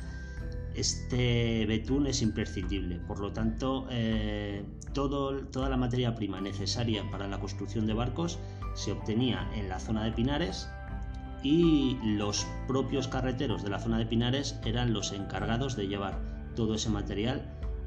este 0.74 1.66
betún 1.66 2.06
es 2.06 2.22
imprescindible. 2.22 3.00
Por 3.00 3.20
lo 3.20 3.32
tanto, 3.32 3.86
eh, 3.90 4.64
toda 4.92 5.68
la 5.68 5.76
materia 5.76 6.14
prima 6.14 6.40
necesaria 6.40 7.08
para 7.10 7.28
la 7.28 7.38
construcción 7.38 7.86
de 7.86 7.94
barcos 7.94 8.38
se 8.74 8.92
obtenía 8.92 9.50
en 9.54 9.68
la 9.68 9.78
zona 9.78 10.04
de 10.04 10.12
Pinares 10.12 10.68
y 11.42 11.98
los 12.02 12.46
propios 12.66 13.08
carreteros 13.08 13.62
de 13.62 13.70
la 13.70 13.78
zona 13.78 13.98
de 13.98 14.06
Pinares 14.06 14.58
eran 14.64 14.92
los 14.92 15.12
encargados 15.12 15.76
de 15.76 15.86
llevar 15.88 16.18
todo 16.54 16.74
ese 16.74 16.90
material 16.90 17.42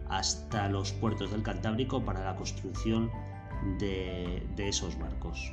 hasta 0.10 0.68
los 0.70 0.92
puertos 0.94 1.32
del 1.32 1.44
Cantábrico 1.44 2.04
para 2.04 2.24
la 2.24 2.36
construcción 2.36 3.10
de, 3.80 4.44
esos 4.58 4.98
barcos. 4.98 5.52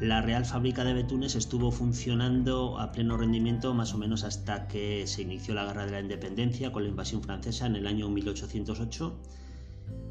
La 0.00 0.20
Real 0.20 0.44
Fábrica 0.44 0.84
de 0.84 0.92
Betunes 0.92 1.36
estuvo 1.36 1.70
funcionando 1.70 2.78
a 2.78 2.92
pleno 2.92 3.16
rendimiento 3.16 3.72
más 3.72 3.94
o 3.94 3.98
menos 3.98 4.24
hasta 4.24 4.68
que 4.68 5.06
se 5.06 5.22
inició 5.22 5.54
la 5.54 5.64
Guerra 5.64 5.86
de 5.86 5.92
la 5.92 6.00
Independencia 6.00 6.70
con 6.70 6.82
la 6.82 6.90
invasión 6.90 7.22
francesa 7.22 7.66
en 7.66 7.76
el 7.76 7.86
año 7.86 8.10
1808. 8.10 9.18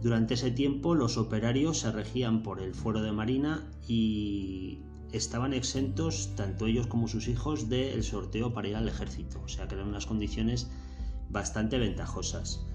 Durante 0.01 0.33
ese 0.33 0.49
tiempo 0.49 0.95
los 0.95 1.17
operarios 1.17 1.79
se 1.79 1.91
regían 1.91 2.41
por 2.41 2.61
el 2.61 2.73
fuero 2.73 3.01
de 3.03 3.11
Marina 3.11 3.69
y 3.87 4.79
estaban 5.11 5.53
exentos, 5.53 6.31
tanto 6.35 6.65
ellos 6.65 6.87
como 6.87 7.07
sus 7.07 7.27
hijos, 7.27 7.69
del 7.69 8.03
sorteo 8.03 8.53
para 8.53 8.67
ir 8.67 8.75
al 8.75 8.87
ejército, 8.87 9.41
o 9.43 9.47
sea 9.47 9.67
que 9.67 9.75
eran 9.75 9.89
unas 9.89 10.07
condiciones 10.07 10.67
bastante 11.29 11.77
ventajosas. 11.77 12.65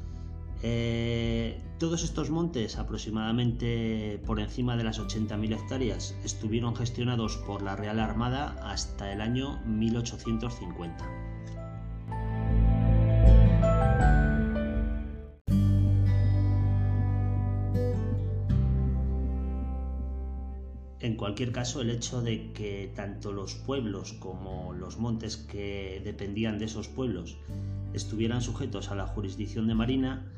Eh, 0.62 1.61
todos 1.81 2.05
estos 2.05 2.28
montes, 2.28 2.76
aproximadamente 2.76 4.20
por 4.26 4.39
encima 4.39 4.76
de 4.76 4.85
las 4.85 5.01
80.000 5.01 5.55
hectáreas, 5.55 6.14
estuvieron 6.22 6.76
gestionados 6.76 7.39
por 7.39 7.62
la 7.62 7.74
Real 7.74 8.01
Armada 8.01 8.55
hasta 8.62 9.11
el 9.11 9.22
año 9.22 9.59
1850. 9.64 11.09
En 21.01 21.16
cualquier 21.16 21.51
caso, 21.51 21.81
el 21.81 21.89
hecho 21.89 22.20
de 22.20 22.53
que 22.53 22.93
tanto 22.95 23.33
los 23.33 23.55
pueblos 23.55 24.12
como 24.12 24.74
los 24.74 24.99
montes 24.99 25.39
que 25.39 26.03
dependían 26.05 26.59
de 26.59 26.66
esos 26.66 26.89
pueblos 26.89 27.39
estuvieran 27.95 28.43
sujetos 28.43 28.91
a 28.91 28.97
la 28.97 29.07
jurisdicción 29.07 29.66
de 29.66 29.74
Marina 29.74 30.31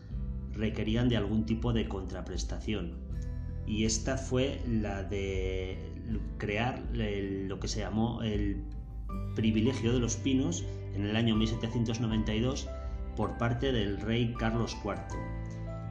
requerían 0.53 1.09
de 1.09 1.17
algún 1.17 1.47
tipo 1.47 1.73
de 1.73 1.89
contraprestación. 1.89 2.99
Y 3.67 3.85
esta 3.85 4.17
fue 4.17 4.61
la 4.67 5.05
de 5.05 5.79
crear 6.39 6.83
lo 6.93 7.61
que 7.61 7.69
se 7.69 7.81
llamó 7.81 8.23
el 8.23 8.65
privilegio 9.35 9.93
de 9.93 10.01
los 10.01 10.17
pinos 10.17 10.65
en 10.95 11.07
el 11.07 11.17
año 11.17 11.37
1792 11.37 12.69
por 13.17 13.39
parte 13.39 13.73
del 13.73 14.01
rey 14.01 14.35
Carlos 14.39 14.77
IV. 14.85 14.97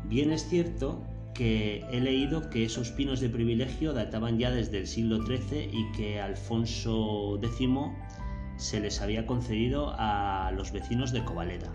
Bien 0.05 0.31
es 0.31 0.47
cierto 0.47 1.01
que 1.33 1.85
he 1.91 2.01
leído 2.01 2.49
que 2.49 2.65
esos 2.65 2.91
pinos 2.91 3.19
de 3.21 3.29
privilegio 3.29 3.93
databan 3.93 4.37
ya 4.37 4.51
desde 4.51 4.79
el 4.79 4.87
siglo 4.87 5.25
XIII 5.25 5.69
y 5.71 5.91
que 5.93 6.19
Alfonso 6.19 7.39
X 7.41 7.69
se 8.57 8.79
les 8.79 9.01
había 9.01 9.25
concedido 9.25 9.95
a 9.97 10.51
los 10.55 10.71
vecinos 10.71 11.11
de 11.11 11.23
Covaleda. 11.23 11.71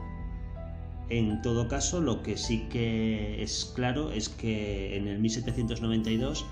En 1.09 1.41
todo 1.41 1.69
caso, 1.69 2.01
lo 2.01 2.23
que 2.23 2.37
sí 2.37 2.67
que 2.69 3.43
es 3.43 3.73
claro 3.77 4.11
es 4.11 4.29
que 4.29 4.97
en 4.97 5.07
el 5.07 5.21
1792 5.21 6.45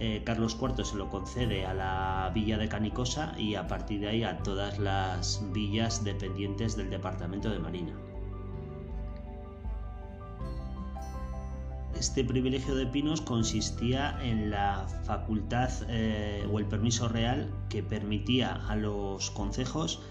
eh, 0.00 0.22
Carlos 0.24 0.56
IV 0.60 0.84
se 0.84 0.96
lo 0.96 1.08
concede 1.08 1.64
a 1.64 1.74
la 1.74 2.32
villa 2.34 2.58
de 2.58 2.68
Canicosa 2.68 3.34
y 3.38 3.54
a 3.54 3.68
partir 3.68 4.00
de 4.00 4.08
ahí 4.08 4.24
a 4.24 4.38
todas 4.38 4.80
las 4.80 5.40
villas 5.52 6.02
dependientes 6.02 6.76
del 6.76 6.90
departamento 6.90 7.50
de 7.50 7.60
Marina. 7.60 7.92
Este 11.96 12.24
privilegio 12.24 12.74
de 12.74 12.86
pinos 12.86 13.20
consistía 13.20 14.18
en 14.20 14.50
la 14.50 14.88
facultad 15.04 15.70
eh, 15.88 16.48
o 16.50 16.58
el 16.58 16.66
permiso 16.66 17.08
real 17.08 17.48
que 17.68 17.84
permitía 17.84 18.54
a 18.66 18.74
los 18.74 19.30
concejos 19.30 20.02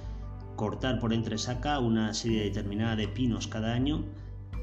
cortar 0.62 1.00
por 1.00 1.12
entresaca 1.12 1.80
una 1.80 2.14
serie 2.14 2.44
determinada 2.44 2.96
de 2.96 3.08
pinos 3.08 3.48
cada 3.48 3.74
año 3.74 4.06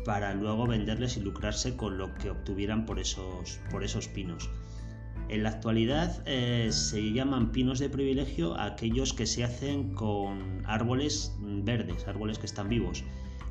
para 0.04 0.32
luego 0.32 0.64
venderles 0.64 1.16
y 1.16 1.20
lucrarse 1.20 1.76
con 1.76 1.98
lo 1.98 2.14
que 2.14 2.30
obtuvieran 2.30 2.86
por 2.86 3.00
esos, 3.00 3.58
por 3.68 3.82
esos 3.82 4.06
pinos. 4.06 4.48
En 5.28 5.42
la 5.42 5.48
actualidad 5.48 6.22
eh, 6.24 6.68
se 6.70 7.12
llaman 7.12 7.50
pinos 7.50 7.80
de 7.80 7.90
privilegio 7.90 8.56
aquellos 8.60 9.12
que 9.12 9.26
se 9.26 9.42
hacen 9.42 9.92
con 9.92 10.62
árboles 10.66 11.36
verdes, 11.40 12.06
árboles 12.06 12.38
que 12.38 12.46
están 12.46 12.68
vivos, 12.68 13.02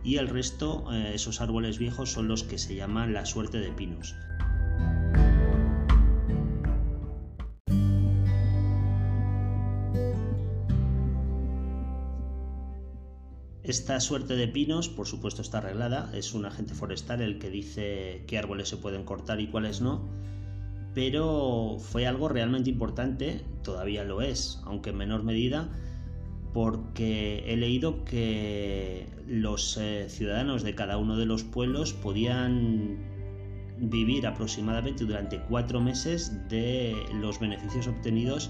y 0.06 0.16
el 0.16 0.30
resto, 0.30 0.86
eh, 0.94 1.12
esos 1.16 1.42
árboles 1.42 1.80
viejos, 1.80 2.14
son 2.14 2.30
los 2.30 2.46
que 2.46 2.58
se 2.58 2.76
llaman 2.76 3.12
la 3.12 3.26
suerte 3.26 3.60
de 3.60 3.74
pinos. 3.74 4.16
Esta 13.68 14.00
suerte 14.00 14.38
de 14.38 14.48
pinos, 14.48 14.88
por 14.88 15.08
supuesto, 15.08 15.42
está 15.42 15.58
arreglada. 15.58 16.10
Es 16.14 16.34
un 16.34 16.46
agente 16.46 16.74
forestal 16.74 17.22
el 17.22 17.38
que 17.38 17.50
dice 17.50 18.24
qué 18.26 18.38
árboles 18.38 18.70
se 18.70 18.78
pueden 18.78 19.04
cortar 19.04 19.42
y 19.42 19.48
cuáles 19.48 19.82
no. 19.82 20.08
Pero 20.94 21.76
fue 21.78 22.08
algo 22.08 22.30
realmente 22.30 22.70
importante, 22.70 23.44
todavía 23.66 24.06
lo 24.06 24.22
es, 24.22 24.62
aunque 24.64 24.92
en 24.92 24.96
menor 24.96 25.24
medida, 25.24 25.68
porque 26.54 27.44
he 27.46 27.58
leído 27.58 28.06
que 28.06 29.10
los 29.28 29.76
eh, 29.76 30.06
ciudadanos 30.08 30.64
de 30.64 30.74
cada 30.74 30.98
uno 30.98 31.18
de 31.18 31.26
los 31.26 31.44
pueblos 31.44 31.92
podían 31.92 32.98
vivir 33.80 34.28
aproximadamente 34.28 35.04
durante 35.04 35.42
cuatro 35.42 35.82
meses 35.82 36.48
de 36.48 36.96
los 37.16 37.38
beneficios 37.42 37.88
obtenidos 37.88 38.50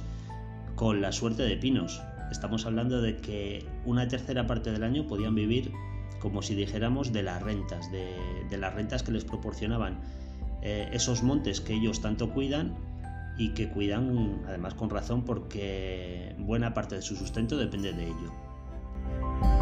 con 0.75 1.01
la 1.01 1.11
suerte 1.11 1.41
de 1.41 1.57
pinos. 1.57 1.99
Estamos 2.31 2.65
hablando 2.65 3.01
de 3.01 3.17
que 3.17 3.65
una 3.85 4.07
tercera 4.07 4.47
parte 4.47 4.71
del 4.71 4.83
año 4.83 5.07
podían 5.07 5.35
vivir 5.35 5.71
como 6.19 6.41
si 6.41 6.55
dijéramos 6.55 7.13
de 7.13 7.23
las 7.23 7.41
rentas, 7.41 7.91
de, 7.91 8.57
las 8.57 8.73
rentas 8.73 9.03
que 9.03 9.11
les 9.11 9.23
proporcionaban 9.23 9.99
eh, 10.61 10.89
esos 10.91 11.23
montes 11.23 11.61
que 11.61 11.73
ellos 11.73 12.01
tanto 12.01 12.31
cuidan 12.31 12.75
y 13.37 13.49
que 13.49 13.69
cuidan 13.69 14.41
además 14.47 14.73
con 14.73 14.89
razón 14.89 15.23
porque 15.23 16.35
buena 16.39 16.73
parte 16.73 16.95
de 16.95 17.01
su 17.01 17.15
sustento 17.15 17.57
depende 17.57 17.93
de 17.93 18.05
ello. 18.05 19.56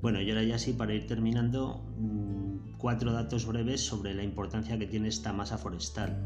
Bueno, 0.00 0.20
y 0.20 0.30
ahora 0.30 0.44
ya 0.44 0.58
sí, 0.58 0.72
para 0.72 0.94
ir 0.94 1.06
terminando, 1.06 1.84
mm, 1.98 2.76
cuatro 2.78 3.12
datos 3.12 3.46
breves 3.46 3.80
sobre 3.80 4.14
la 4.14 4.22
importancia 4.22 4.78
que 4.78 4.86
tiene 4.86 5.08
esta 5.08 5.32
masa 5.32 5.58
forestal. 5.58 6.16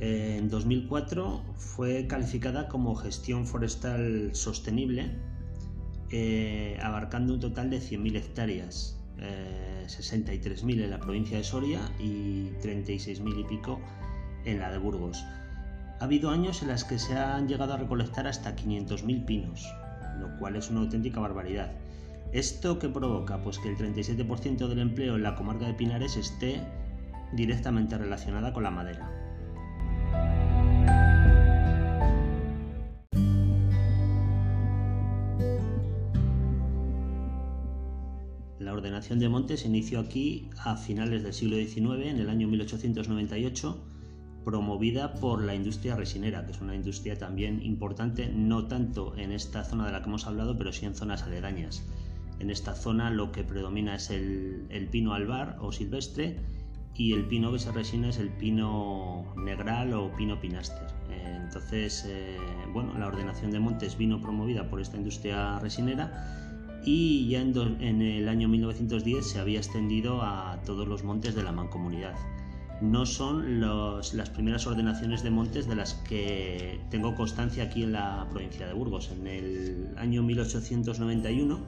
En 0.00 0.48
2004 0.48 1.42
fue 1.56 2.06
calificada 2.06 2.68
como 2.68 2.94
gestión 2.94 3.46
forestal 3.46 4.30
sostenible, 4.32 5.16
eh, 6.10 6.78
abarcando 6.82 7.34
un 7.34 7.40
total 7.40 7.70
de 7.70 7.80
100.000 7.80 8.16
hectáreas, 8.16 8.96
63.000 9.86 10.82
en 10.82 10.90
la 10.90 11.00
provincia 11.00 11.36
de 11.36 11.44
Soria 11.44 11.80
y 11.98 12.50
36.000 12.62 13.40
y 13.40 13.44
pico 13.44 13.80
en 14.44 14.60
la 14.60 14.70
de 14.70 14.78
Burgos. 14.78 15.24
Ha 16.00 16.04
habido 16.04 16.30
años 16.30 16.62
en 16.62 16.68
los 16.68 16.84
que 16.84 16.98
se 16.98 17.14
han 17.14 17.48
llegado 17.48 17.74
a 17.74 17.76
recolectar 17.76 18.28
hasta 18.28 18.54
500.000 18.54 19.24
pinos, 19.24 19.66
lo 20.20 20.36
cual 20.38 20.54
es 20.54 20.70
una 20.70 20.80
auténtica 20.80 21.18
barbaridad. 21.18 21.72
¿Esto 22.32 22.78
qué 22.78 22.90
provoca? 22.90 23.42
Pues 23.42 23.58
que 23.58 23.70
el 23.70 23.76
37% 23.76 24.68
del 24.68 24.80
empleo 24.80 25.16
en 25.16 25.22
la 25.22 25.34
comarca 25.34 25.66
de 25.66 25.72
Pinares 25.72 26.16
esté 26.16 26.60
directamente 27.32 27.96
relacionada 27.96 28.52
con 28.52 28.62
la 28.64 28.70
madera. 28.70 29.10
La 38.58 38.74
ordenación 38.74 39.18
de 39.18 39.30
montes 39.30 39.64
inició 39.64 40.00
aquí 40.00 40.50
a 40.58 40.76
finales 40.76 41.22
del 41.22 41.32
siglo 41.32 41.56
XIX, 41.56 42.08
en 42.08 42.18
el 42.18 42.28
año 42.28 42.46
1898 42.48 43.84
promovida 44.44 45.14
por 45.14 45.42
la 45.42 45.54
industria 45.54 45.94
resinera, 45.94 46.46
que 46.46 46.52
es 46.52 46.60
una 46.62 46.74
industria 46.74 47.18
también 47.18 47.62
importante, 47.62 48.32
no 48.34 48.66
tanto 48.66 49.14
en 49.16 49.32
esta 49.32 49.62
zona 49.62 49.84
de 49.84 49.92
la 49.92 50.00
que 50.00 50.08
hemos 50.08 50.26
hablado, 50.26 50.56
pero 50.56 50.72
sí 50.72 50.86
en 50.86 50.94
zonas 50.94 51.22
aledañas. 51.22 51.82
En 52.40 52.50
esta 52.50 52.74
zona 52.74 53.10
lo 53.10 53.32
que 53.32 53.44
predomina 53.44 53.94
es 53.96 54.10
el, 54.10 54.88
pino 54.90 55.14
albar 55.14 55.56
o 55.60 55.72
silvestre 55.72 56.36
y 56.94 57.12
el 57.12 57.26
pino 57.26 57.52
que 57.52 57.58
se 57.58 57.72
resina 57.72 58.08
es 58.08 58.18
el 58.18 58.28
pino 58.30 59.24
negral 59.36 59.92
o 59.94 60.10
pino 60.16 60.40
pinaster. 60.40 60.86
Eh, 61.10 61.38
entonces, 61.44 62.04
eh, 62.08 62.36
bueno, 62.72 62.96
la 62.98 63.06
ordenación 63.06 63.50
de 63.50 63.60
montes 63.60 63.96
vino 63.96 64.20
promovida 64.20 64.68
por 64.68 64.80
esta 64.80 64.96
industria 64.96 65.58
resinera 65.60 66.80
y 66.84 67.28
ya 67.28 67.40
en, 67.40 67.56
en 67.80 68.02
el 68.02 68.28
año 68.28 68.48
1910 68.48 69.26
se 69.26 69.38
había 69.40 69.58
extendido 69.58 70.22
a 70.22 70.60
todos 70.64 70.86
los 70.86 71.04
montes 71.04 71.34
de 71.34 71.42
la 71.42 71.52
mancomunidad 71.52 72.14
no 72.80 73.06
son 73.06 73.60
las 73.60 74.30
primeras 74.30 74.66
ordenaciones 74.66 75.22
de 75.22 75.30
montes 75.30 75.66
de 75.66 75.74
las 75.74 75.94
que 75.94 76.80
tengo 76.90 77.14
constancia 77.14 77.64
aquí 77.64 77.82
en 77.82 77.92
la 77.92 78.26
provincia 78.30 78.66
de 78.66 78.72
Burgos. 78.72 79.10
En 79.10 79.26
el 79.26 79.88
año 79.96 80.22
1891, 80.22 81.58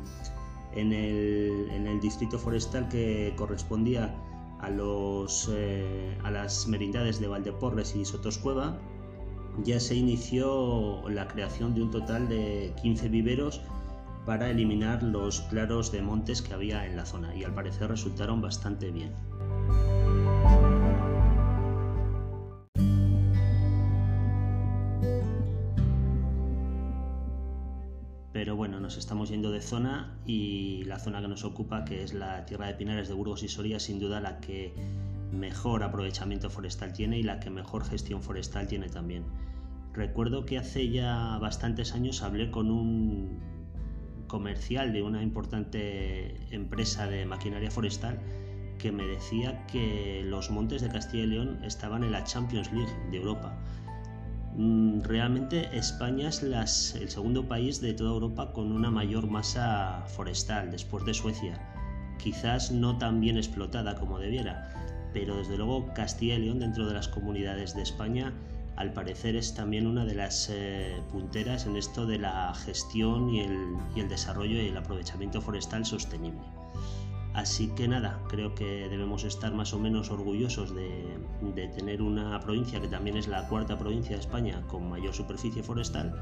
en 0.74 0.92
el, 0.92 2.00
distrito 2.00 2.38
forestal 2.38 2.88
que 2.88 3.34
correspondía 3.36 4.14
a, 4.60 4.70
los, 4.70 5.50
eh, 5.52 6.16
a 6.22 6.30
las 6.30 6.66
merindades 6.66 7.20
de 7.20 7.28
Valdeporres 7.28 7.94
y 7.94 8.04
Sotoscueva, 8.04 8.78
ya 9.64 9.80
se 9.80 9.94
inició 9.94 11.08
la 11.08 11.26
creación 11.28 11.74
de 11.74 11.82
un 11.82 11.90
total 11.90 12.28
de 12.28 12.72
15 12.82 13.08
viveros 13.08 13.60
para 14.24 14.50
eliminar 14.50 15.02
los 15.02 15.40
claros 15.42 15.90
de 15.92 16.02
montes 16.02 16.42
que 16.42 16.54
había 16.54 16.86
en 16.86 16.96
la 16.96 17.04
zona 17.04 17.34
y 17.34 17.44
al 17.44 17.54
parecer 17.54 17.88
resultaron 17.88 18.40
bastante 18.40 18.90
bien. 18.90 19.12
Nos 28.90 28.96
estamos 28.96 29.28
yendo 29.28 29.52
de 29.52 29.60
zona 29.60 30.18
y 30.26 30.82
la 30.82 30.98
zona 30.98 31.20
que 31.20 31.28
nos 31.28 31.44
ocupa, 31.44 31.84
que 31.84 32.02
es 32.02 32.12
la 32.12 32.44
tierra 32.44 32.66
de 32.66 32.74
Pinares 32.74 33.06
de 33.06 33.14
Burgos 33.14 33.44
y 33.44 33.48
Soria, 33.48 33.78
sin 33.78 34.00
duda 34.00 34.20
la 34.20 34.40
que 34.40 34.74
mejor 35.30 35.84
aprovechamiento 35.84 36.50
forestal 36.50 36.92
tiene 36.92 37.16
y 37.16 37.22
la 37.22 37.38
que 37.38 37.50
mejor 37.50 37.84
gestión 37.84 38.20
forestal 38.20 38.66
tiene 38.66 38.88
también. 38.88 39.22
Recuerdo 39.92 40.44
que 40.44 40.58
hace 40.58 40.90
ya 40.90 41.38
bastantes 41.38 41.94
años 41.94 42.20
hablé 42.24 42.50
con 42.50 42.68
un 42.68 43.38
comercial 44.26 44.92
de 44.92 45.02
una 45.02 45.22
importante 45.22 46.52
empresa 46.52 47.06
de 47.06 47.26
maquinaria 47.26 47.70
forestal 47.70 48.18
que 48.78 48.90
me 48.90 49.04
decía 49.04 49.68
que 49.68 50.24
los 50.24 50.50
montes 50.50 50.82
de 50.82 50.88
Castilla 50.88 51.22
y 51.22 51.26
León 51.28 51.60
estaban 51.62 52.02
en 52.02 52.10
la 52.10 52.24
Champions 52.24 52.72
League 52.72 52.92
de 53.12 53.18
Europa 53.18 53.56
realmente 54.56 55.68
España 55.76 56.28
es 56.28 56.42
el 56.94 57.08
segundo 57.10 57.46
país 57.46 57.80
de 57.80 57.94
toda 57.94 58.10
Europa 58.10 58.52
con 58.52 58.72
una 58.72 58.90
mayor 58.90 59.28
masa 59.28 60.04
forestal 60.08 60.70
después 60.70 61.04
de 61.04 61.14
Suecia. 61.14 61.58
Quizás 62.18 62.70
no 62.70 62.98
tan 62.98 63.20
bien 63.20 63.36
explotada 63.36 63.94
como 63.94 64.18
debiera, 64.18 64.70
pero 65.12 65.36
desde 65.36 65.56
luego 65.56 65.92
Castilla 65.94 66.34
y 66.34 66.40
León 66.40 66.58
dentro 66.58 66.86
de 66.86 66.94
las 66.94 67.08
comunidades 67.08 67.74
de 67.74 67.82
España 67.82 68.32
al 68.76 68.92
parecer 68.92 69.36
es 69.36 69.54
también 69.54 69.86
una 69.86 70.06
de 70.06 70.14
las 70.14 70.48
eh, 70.50 71.02
punteras 71.10 71.66
en 71.66 71.76
esto 71.76 72.06
de 72.06 72.18
la 72.18 72.54
gestión 72.54 73.28
y 73.28 73.40
el 73.40 74.08
desarrollo 74.08 74.62
y 74.62 74.68
el 74.68 74.76
aprovechamiento 74.76 75.42
forestal 75.42 75.84
sostenible. 75.84 76.40
Así 77.34 77.68
que 77.68 77.86
nada, 77.86 78.20
creo 78.28 78.54
que 78.56 78.88
debemos 78.88 79.22
estar 79.22 79.52
más 79.54 79.72
o 79.72 79.78
menos 79.78 80.10
orgullosos 80.10 80.74
de, 80.74 81.16
tener 81.76 82.02
una 82.02 82.40
provincia 82.40 82.80
que 82.80 82.88
también 82.88 83.16
es 83.16 83.28
la 83.28 83.46
cuarta 83.48 83.78
provincia 83.78 84.16
de 84.16 84.20
España 84.20 84.62
con 84.66 84.88
mayor 84.88 85.14
superficie 85.14 85.62
forestal. 85.62 86.12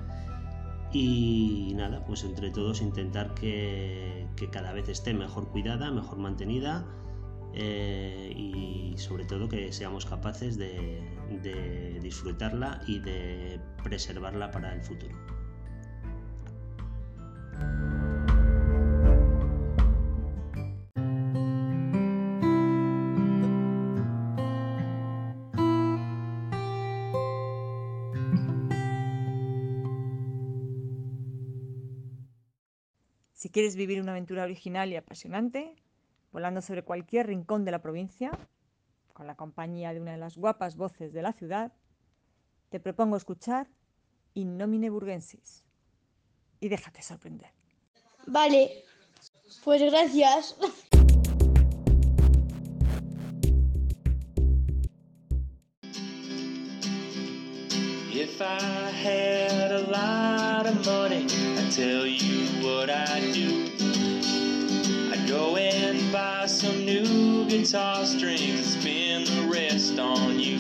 Y 0.93 1.73
nada, 1.77 2.05
pues 2.05 2.25
entre 2.25 2.51
todos 2.51 2.83
intentar 2.83 3.35
que, 3.35 4.27
cada 4.53 4.73
vez 4.73 4.89
esté 4.89 5.15
mejor 5.15 5.49
cuidada, 5.49 5.91
mejor 5.91 6.19
mantenida 6.19 6.85
eh, 7.55 8.33
y 8.37 8.95
sobre 8.99 9.25
todo 9.25 9.49
que 9.49 9.73
seamos 9.73 10.05
capaces 10.05 10.59
de 10.59 12.01
disfrutarla 12.03 12.81
y 12.87 12.99
de 12.99 13.61
preservarla 13.83 14.51
para 14.51 14.75
el 14.75 14.83
futuro. 14.83 15.17
Quieres 33.59 33.75
vivir 33.75 34.01
una 34.01 34.13
aventura 34.13 34.45
original 34.45 34.89
y 34.93 34.95
apasionante, 34.95 35.75
volando 36.31 36.63
sobre 36.63 36.85
cualquier 36.85 37.27
rincón 37.27 37.65
de 37.65 37.73
la 37.73 37.83
provincia, 37.83 38.31
con 39.13 39.27
la 39.27 39.35
compañía 39.35 39.93
de 39.93 40.01
una 40.01 40.13
de 40.13 40.19
las 40.19 40.37
guapas 40.37 40.77
voces 40.77 41.13
de 41.13 41.23
la 41.23 41.33
ciudad, 41.33 41.73
te 42.69 42.79
propongo 42.79 43.17
escuchar 43.17 43.67
In 44.35 44.57
nomine 44.57 44.91
burgensis 44.91 45.65
y 46.61 46.69
déjate 46.69 47.03
sorprender. 47.03 47.51
Vale, 48.29 48.85
pues 49.65 49.83
gracias. 49.83 50.57
If 58.13 58.41
I 58.41 58.93
had 58.93 59.73
a 59.73 59.81
lot 59.91 60.67
of 60.67 60.87
money, 60.87 61.27
I'd 61.27 61.48
tell 61.71 62.07
you 62.07 62.47
what 62.65 62.89
I'd 62.89 63.35
do. 63.35 63.67
I'd 65.13 65.29
go 65.29 65.57
and 65.57 66.11
buy 66.11 66.47
some 66.47 66.87
new 66.87 67.47
guitar 67.47 68.07
strings 68.07 68.41
and 68.41 68.65
spend 68.65 69.27
the 69.27 69.49
rest 69.53 69.99
on 69.99 70.41
you. 70.41 70.57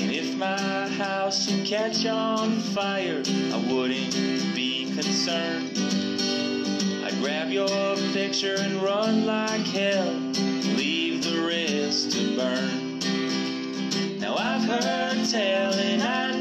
And 0.00 0.10
if 0.10 0.34
my 0.36 0.88
house 0.96 1.46
should 1.46 1.66
catch 1.66 2.06
on 2.06 2.58
fire, 2.58 3.22
I 3.52 3.56
wouldn't 3.70 4.14
be 4.54 4.90
concerned. 4.94 5.76
I'd 7.04 7.18
grab 7.20 7.50
your 7.50 7.96
picture 8.14 8.56
and 8.58 8.82
run 8.82 9.26
like 9.26 9.66
hell, 9.66 10.10
leave 10.74 11.22
the 11.22 11.42
rest 11.46 12.12
to 12.12 12.36
burn. 12.36 12.98
Now 14.20 14.36
I've 14.36 14.64
heard 14.64 15.28
tell 15.28 15.74
and 15.74 16.02
I 16.02 16.33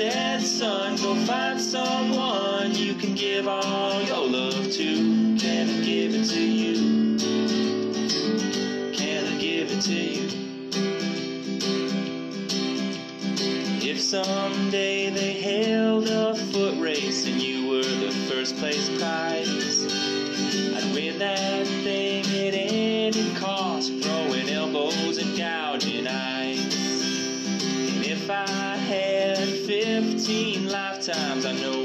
said, 0.00 0.40
son, 0.40 0.96
go 0.96 1.14
find 1.26 1.60
someone 1.60 2.74
you 2.74 2.94
can 2.94 3.14
give 3.14 3.46
all 3.46 4.00
your 4.00 4.26
love 4.26 4.70
to. 4.70 5.36
Can 5.36 5.68
I 5.68 5.84
give 5.84 6.14
it 6.14 6.26
to 6.30 6.40
you? 6.40 7.18
Can 8.94 9.26
I 9.26 9.36
give 9.38 9.70
it 9.70 9.82
to 9.82 9.92
you? 9.92 10.26
If 13.82 14.00
someday 14.00 15.10
they 15.10 15.34
held 15.34 16.08
a 16.08 16.34
foot 16.34 16.80
race 16.80 17.26
and 17.26 17.38
you 17.38 17.68
were 17.68 17.82
the 17.82 18.10
first 18.30 18.56
place 18.56 18.88
prize, 18.98 19.19
15 31.12 31.40
lifetimes, 31.40 31.44
I 31.46 31.52
know 31.52 31.79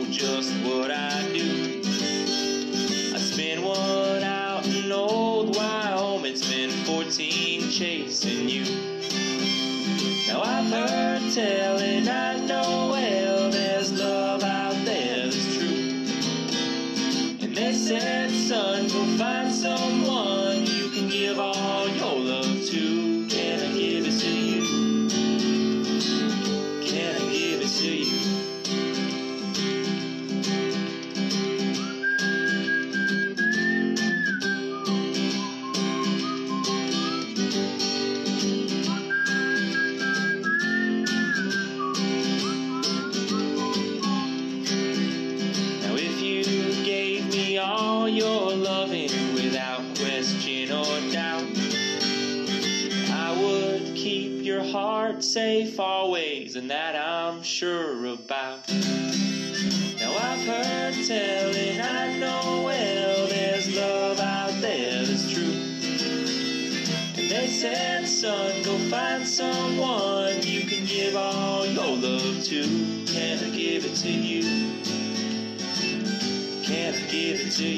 Bueno, 77.58 77.72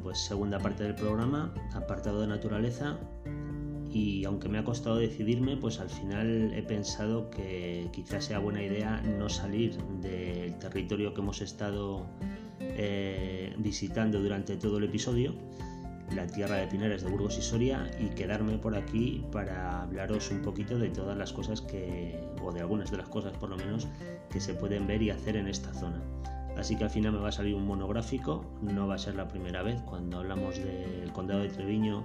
pues 0.00 0.18
segunda 0.18 0.60
parte 0.60 0.84
del 0.84 0.94
programa, 0.94 1.52
apartado 1.74 2.20
de 2.20 2.28
naturaleza. 2.28 3.00
Y 3.90 4.24
aunque 4.26 4.48
me 4.48 4.58
ha 4.58 4.64
costado 4.64 4.98
decidirme, 4.98 5.56
pues 5.56 5.80
al 5.80 5.90
final 5.90 6.52
he 6.54 6.62
pensado 6.62 7.30
que 7.30 7.88
quizás 7.92 8.26
sea 8.26 8.38
buena 8.38 8.62
idea 8.62 9.02
no 9.18 9.28
salir 9.28 9.76
del 10.00 10.56
territorio 10.60 11.14
que 11.14 11.20
hemos 11.20 11.40
estado 11.40 12.06
eh, 12.60 13.41
visitando 13.58 14.20
durante 14.20 14.56
todo 14.56 14.78
el 14.78 14.84
episodio, 14.84 15.34
la 16.14 16.26
tierra 16.26 16.56
de 16.56 16.66
Pinares 16.66 17.02
de 17.02 17.10
Burgos 17.10 17.38
y 17.38 17.42
Soria, 17.42 17.90
y 17.98 18.06
quedarme 18.14 18.58
por 18.58 18.74
aquí 18.74 19.24
para 19.32 19.82
hablaros 19.82 20.30
un 20.30 20.42
poquito 20.42 20.78
de 20.78 20.90
todas 20.90 21.16
las 21.16 21.32
cosas 21.32 21.60
que, 21.60 22.20
o 22.42 22.52
de 22.52 22.60
algunas 22.60 22.90
de 22.90 22.98
las 22.98 23.08
cosas 23.08 23.36
por 23.36 23.48
lo 23.48 23.56
menos, 23.56 23.88
que 24.30 24.40
se 24.40 24.54
pueden 24.54 24.86
ver 24.86 25.02
y 25.02 25.10
hacer 25.10 25.36
en 25.36 25.48
esta 25.48 25.72
zona. 25.72 26.02
Así 26.56 26.76
que 26.76 26.84
al 26.84 26.90
final 26.90 27.12
me 27.12 27.18
va 27.18 27.28
a 27.28 27.32
salir 27.32 27.54
un 27.54 27.66
monográfico, 27.66 28.44
no 28.60 28.86
va 28.86 28.96
a 28.96 28.98
ser 28.98 29.14
la 29.14 29.26
primera 29.26 29.62
vez. 29.62 29.80
Cuando 29.82 30.18
hablamos 30.18 30.58
del 30.58 31.10
condado 31.12 31.40
de 31.40 31.48
Treviño, 31.48 32.04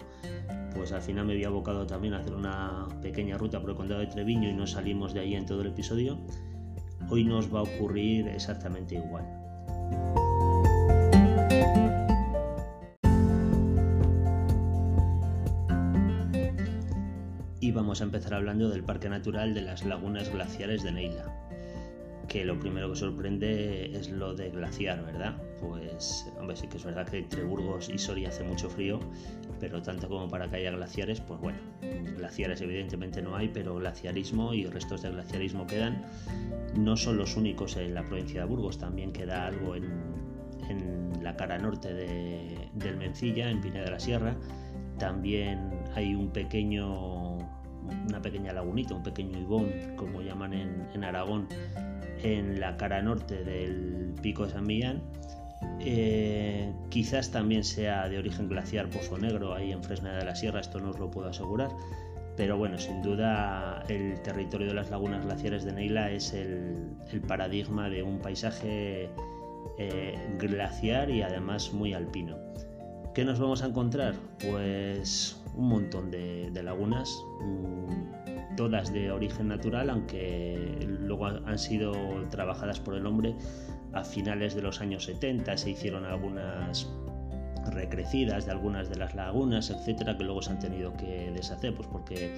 pues 0.74 0.94
al 0.94 1.02
final 1.02 1.26
me 1.26 1.34
había 1.34 1.48
abocado 1.48 1.86
también 1.86 2.14
a 2.14 2.20
hacer 2.20 2.34
una 2.34 2.88
pequeña 3.02 3.38
ruta 3.38 3.60
por 3.60 3.72
el 3.72 3.76
condado 3.76 4.00
de 4.02 4.08
Treviño 4.08 4.50
y 4.50 4.54
no 4.54 4.66
salimos 4.66 5.14
de 5.14 5.20
ahí 5.20 5.36
en 5.36 5.46
todo 5.46 5.62
el 5.62 5.68
episodio. 5.68 6.18
Hoy 7.10 7.24
nos 7.24 7.54
va 7.54 7.60
a 7.60 7.64
ocurrir 7.64 8.28
exactamente 8.30 8.96
igual. 8.96 9.26
Vamos 17.78 18.02
a 18.02 18.06
empezar 18.06 18.34
hablando 18.34 18.70
del 18.70 18.84
Parque 18.84 19.08
Natural 19.08 19.54
de 19.54 19.62
las 19.62 19.86
Lagunas 19.86 20.32
Glaciares 20.32 20.84
de 20.84 20.92
Neila 20.92 21.48
que 22.28 22.44
lo 22.44 22.60
primero 22.60 22.90
que 22.90 22.96
sorprende 22.98 23.98
es 23.98 24.10
lo 24.10 24.34
de 24.34 24.50
glaciar, 24.50 25.06
¿verdad? 25.06 25.36
Pues, 25.62 26.30
hombre, 26.38 26.58
sí 26.58 26.68
que 26.68 26.78
es 26.78 26.84
verdad 26.84 27.08
que 27.08 27.20
entre 27.20 27.44
Burgos 27.44 27.90
y 27.90 27.98
Soria 27.98 28.30
hace 28.30 28.44
mucho 28.44 28.70
frío, 28.70 29.00
pero 29.60 29.82
tanto 29.82 30.10
como 30.10 30.28
para 30.28 30.50
que 30.50 30.58
haya 30.58 30.72
glaciares, 30.72 31.22
pues 31.22 31.40
bueno, 31.40 31.58
glaciares 32.18 32.60
evidentemente 32.62 33.22
no 33.22 33.36
hay, 33.36 33.48
pero 33.48 33.76
glaciarismo 33.76 34.54
y 34.54 34.66
restos 34.66 35.04
de 35.04 35.12
glaciarismo 35.12 35.66
quedan. 35.68 36.04
No 36.78 36.98
son 36.98 37.18
los 37.18 37.38
únicos 37.38 37.78
en 37.78 37.94
la 37.94 38.04
provincia 38.04 38.42
de 38.42 38.48
Burgos, 38.48 38.78
también 38.78 39.14
queda 39.14 39.48
algo 39.48 39.76
en, 39.76 39.86
en 40.70 41.24
la 41.24 41.38
cara 41.38 41.58
norte 41.58 41.94
de, 41.94 42.70
del 42.74 42.98
Mencilla, 42.98 43.50
en 43.50 43.62
Pineda 43.62 43.86
de 43.86 43.92
la 43.92 44.00
Sierra. 44.00 44.36
También 45.00 45.70
hay 45.96 46.16
un 46.16 46.32
pequeño, 46.32 47.27
una 48.08 48.22
pequeña 48.22 48.54
lagunita, 48.54 48.96
un 48.96 49.04
pequeño 49.04 49.40
ibón, 49.40 49.72
como 49.96 50.22
llaman 50.22 50.54
en, 50.54 51.04
Aragón, 51.04 51.48
en 52.24 52.60
la 52.60 52.78
cara 52.78 53.02
norte 53.02 53.44
del 53.44 54.14
pico 54.22 54.46
de 54.46 54.52
San 54.52 54.66
Millán. 54.66 55.02
Eh, 55.80 56.72
quizás 56.90 57.32
también 57.32 57.64
sea 57.64 58.08
de 58.10 58.18
origen 58.18 58.48
glaciar 58.48 58.90
Pozo 58.90 59.18
Negro, 59.18 59.54
ahí 59.54 59.72
en 59.72 59.84
Fresneda 59.84 60.18
de 60.18 60.26
la 60.26 60.36
Sierra, 60.36 60.60
esto 60.60 60.80
no 60.80 60.92
os 60.92 61.00
lo 61.00 61.10
puedo 61.10 61.30
asegurar. 61.30 61.70
Pero 62.36 62.56
bueno, 62.58 62.78
sin 62.78 63.02
duda 63.02 63.84
el 63.90 64.22
territorio 64.22 64.68
de 64.68 64.76
las 64.76 64.92
lagunas 64.92 65.26
glaciares 65.26 65.64
de 65.66 65.74
Neila 65.74 66.12
es 66.12 66.34
el, 66.34 66.96
el 67.12 67.22
paradigma 67.22 67.90
de 67.90 68.04
un 68.04 68.20
paisaje 68.20 69.10
eh, 69.80 70.18
glaciar 70.40 71.10
y 71.10 71.22
además 71.22 71.72
muy 71.72 71.94
alpino. 71.94 72.36
¿Qué 73.14 73.24
nos 73.24 73.40
vamos 73.40 73.62
a 73.62 73.68
encontrar? 73.68 74.16
Pues 74.40 75.40
un 75.58 75.70
montón 75.70 76.12
de, 76.12 76.52
lagunas, 76.64 77.24
mmm, 77.42 78.56
todas 78.56 78.94
de 78.94 79.12
origen 79.12 79.50
natural, 79.50 79.90
aunque 79.90 80.88
luego 80.88 81.28
han 81.28 81.60
sido 81.60 81.94
trabajadas 82.30 82.80
por 82.80 82.96
el 82.96 83.06
hombre 83.06 83.36
a 83.94 84.04
finales 84.04 84.56
de 84.56 84.62
los 84.62 84.82
años 84.82 85.06
70, 85.06 85.58
se 85.58 85.72
hicieron 85.72 86.06
algunas 86.06 86.88
recrecidas 87.72 88.46
de 88.46 88.52
algunas 88.52 88.90
de 88.90 88.96
las 88.96 89.14
lagunas, 89.16 89.70
etcétera, 89.70 90.18
que 90.18 90.24
luego 90.24 90.42
se 90.42 90.52
han 90.52 90.60
tenido 90.60 90.94
que 90.96 91.32
deshacer, 91.34 91.76
pues 91.76 91.88
porque 91.88 92.34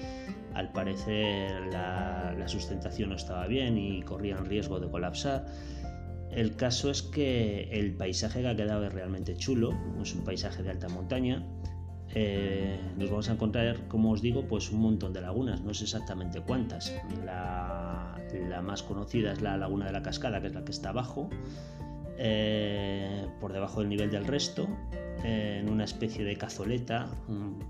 al 0.54 0.72
parecer 0.72 1.66
la, 1.72 2.34
la 2.36 2.48
sustentación 2.48 3.10
no 3.10 3.16
estaba 3.16 3.46
bien 3.46 3.78
y 3.78 4.02
corrían 4.02 4.44
riesgo 4.46 4.80
de 4.80 4.90
colapsar. 4.90 5.46
El 6.30 6.54
caso 6.54 6.90
es 6.90 7.02
que 7.02 7.68
el 7.72 7.96
paisaje 7.96 8.42
que 8.42 8.48
ha 8.48 8.56
quedado 8.56 8.84
es 8.84 8.92
realmente 8.92 9.36
chulo, 9.36 9.74
es 10.00 10.14
un 10.14 10.24
paisaje 10.24 10.62
de 10.62 10.70
alta 10.70 10.88
montaña. 10.88 11.44
Eh, 12.14 12.78
nos 12.96 13.10
vamos 13.10 13.28
a 13.28 13.32
encontrar, 13.32 13.86
como 13.88 14.10
os 14.10 14.20
digo, 14.20 14.44
pues 14.46 14.70
un 14.70 14.80
montón 14.80 15.12
de 15.12 15.20
lagunas, 15.20 15.60
no 15.60 15.74
sé 15.74 15.84
exactamente 15.84 16.40
cuántas. 16.40 16.94
La, 17.24 18.16
más 18.62 18.82
conocida 18.82 19.32
es 19.32 19.40
la 19.40 19.56
laguna 19.56 19.86
de 19.86 19.92
la 19.92 20.02
cascada, 20.02 20.40
que 20.40 20.48
es 20.48 20.54
la 20.54 20.64
que 20.64 20.72
está 20.72 20.90
abajo, 20.90 21.30
eh, 22.18 23.26
por 23.40 23.52
debajo 23.52 23.80
del 23.80 23.88
nivel 23.88 24.10
del 24.10 24.26
resto, 24.26 24.68
eh, 25.24 25.60
en 25.60 25.70
una 25.70 25.84
especie 25.84 26.24
de 26.24 26.36
cazoleta. 26.36 27.08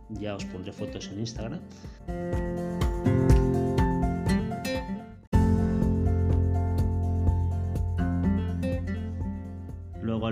Ya 0.08 0.34
os 0.34 0.44
pondré 0.46 0.72
fotos 0.72 1.10
en 1.12 1.20
Instagram. 1.20 1.60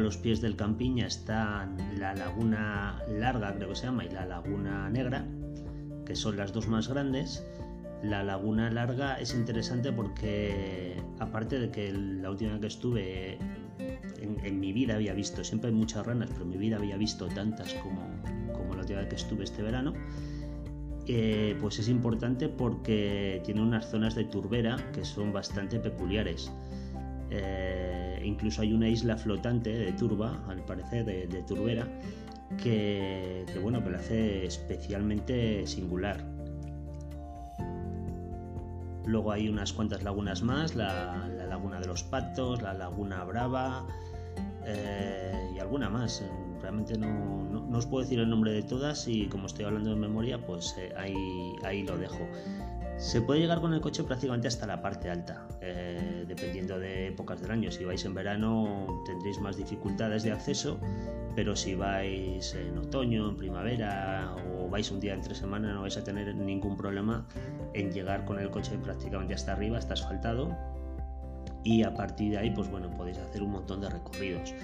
Los 0.08 0.16
pies 0.16 0.40
del 0.40 0.56
Campiña 0.56 1.06
están 1.06 1.76
la 1.98 2.14
Laguna 2.14 3.02
Larga, 3.10 3.54
creo 3.54 3.68
que 3.68 3.74
se 3.74 3.84
llama, 3.84 4.06
y 4.06 4.08
la 4.08 4.24
Laguna 4.24 4.88
Negra, 4.88 5.26
que 6.06 6.16
son 6.16 6.38
las 6.38 6.54
dos 6.54 6.66
más 6.66 6.88
grandes. 6.88 7.44
La 8.02 8.22
Laguna 8.22 8.70
Larga 8.70 9.20
es 9.20 9.34
interesante 9.34 9.92
porque, 9.92 10.96
aparte 11.18 11.58
de 11.58 11.70
que 11.70 11.92
la 11.92 12.30
última 12.30 12.52
vez 12.52 12.60
que 12.62 12.66
estuve 12.68 13.38
en, 14.18 14.58
mi 14.58 14.72
vida 14.72 14.94
había 14.94 15.12
visto, 15.12 15.44
siempre 15.44 15.68
hay 15.68 15.76
muchas 15.76 16.06
ranas, 16.06 16.30
pero 16.32 16.44
en 16.44 16.48
mi 16.48 16.56
vida 16.56 16.76
había 16.76 16.96
visto 16.96 17.28
tantas 17.28 17.74
como, 17.74 18.00
como 18.54 18.76
la 18.76 18.80
última 18.80 19.00
vez 19.00 19.10
que 19.10 19.16
estuve 19.16 19.44
este 19.44 19.60
verano, 19.60 19.92
eh, 21.06 21.54
pues 21.60 21.80
es 21.80 21.88
importante 21.90 22.48
porque 22.48 23.42
tiene 23.44 23.60
unas 23.60 23.90
zonas 23.90 24.14
de 24.14 24.24
turbera 24.24 24.78
que 24.94 25.04
son 25.04 25.34
bastante 25.34 25.78
peculiares. 25.78 26.50
Eh, 27.30 28.20
incluso 28.24 28.62
hay 28.62 28.72
una 28.72 28.88
isla 28.88 29.16
flotante 29.16 29.70
de 29.70 29.92
turba, 29.92 30.42
al 30.48 30.64
parecer, 30.64 31.04
de, 31.04 31.42
turbera, 31.42 31.86
que, 32.62 33.44
bueno, 33.62 33.82
que 33.82 33.90
la 33.90 33.98
hace 33.98 34.46
especialmente 34.46 35.66
singular. 35.66 36.24
Luego 39.04 39.32
hay 39.32 39.48
unas 39.48 39.72
cuantas 39.72 40.02
lagunas 40.02 40.42
más, 40.42 40.74
la, 40.74 41.28
la 41.36 41.46
laguna 41.46 41.80
de 41.80 41.86
los 41.86 42.02
patos, 42.02 42.60
la 42.60 42.74
laguna 42.74 43.24
brava 43.24 43.86
eh, 44.68 45.52
y 45.54 45.58
alguna 45.58 45.88
más. 45.88 46.22
realmente 46.60 46.98
no, 46.98 47.08
no, 47.50 47.60
no, 47.60 47.78
os 47.78 47.86
puedo 47.86 48.02
decir 48.02 48.18
el 48.18 48.28
nombre 48.28 48.52
de 48.52 48.62
todas 48.62 49.08
y 49.08 49.26
como 49.28 49.46
estoy 49.46 49.64
hablando 49.64 49.90
de 49.90 49.96
memoria, 49.96 50.44
pues 50.44 50.74
eh, 50.78 50.92
ahí, 50.96 51.14
ahí 51.64 51.82
lo 51.84 51.96
dejo. 51.96 52.18
Se 52.98 53.22
puede 53.22 53.38
llegar 53.38 53.60
con 53.60 53.72
el 53.72 53.80
coche 53.80 54.02
prácticamente 54.02 54.48
hasta 54.48 54.66
la 54.66 54.82
parte 54.82 55.08
alta, 55.08 55.46
eh, 55.60 56.24
dependiendo 56.26 56.80
de 56.80 57.06
épocas 57.06 57.40
del 57.40 57.52
año. 57.52 57.70
Si 57.70 57.84
vais 57.84 58.04
en 58.04 58.12
verano 58.12 59.02
tendréis 59.06 59.40
más 59.40 59.56
dificultades 59.56 60.24
de 60.24 60.32
acceso, 60.32 60.80
pero 61.36 61.54
si 61.54 61.76
vais 61.76 62.52
en 62.54 62.76
otoño, 62.76 63.28
en 63.28 63.36
primavera 63.36 64.34
o 64.58 64.68
vais 64.68 64.90
un 64.90 64.98
día 64.98 65.14
entre 65.14 65.36
semana 65.36 65.72
no 65.72 65.82
vais 65.82 65.96
a 65.96 66.02
tener 66.02 66.34
ningún 66.34 66.76
problema 66.76 67.24
en 67.72 67.92
llegar 67.92 68.24
con 68.24 68.40
el 68.40 68.50
coche 68.50 68.76
prácticamente 68.78 69.32
hasta 69.32 69.52
arriba, 69.52 69.78
hasta 69.78 69.94
asfaltado. 69.94 70.56
Y 71.62 71.84
a 71.84 71.94
partir 71.94 72.32
de 72.32 72.38
ahí, 72.38 72.50
pues 72.50 72.68
bueno, 72.68 72.90
podéis 72.96 73.18
hacer 73.18 73.44
un 73.44 73.52
montón 73.52 73.80
de 73.80 73.90
recorridos. 73.90 74.54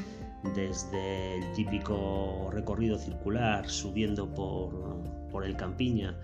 Desde 0.56 1.38
el 1.38 1.52
típico 1.52 2.50
recorrido 2.50 2.98
circular, 2.98 3.68
subiendo 3.70 4.26
por, 4.34 5.02
por 5.30 5.44
el 5.44 5.56
Campiña, 5.56 6.16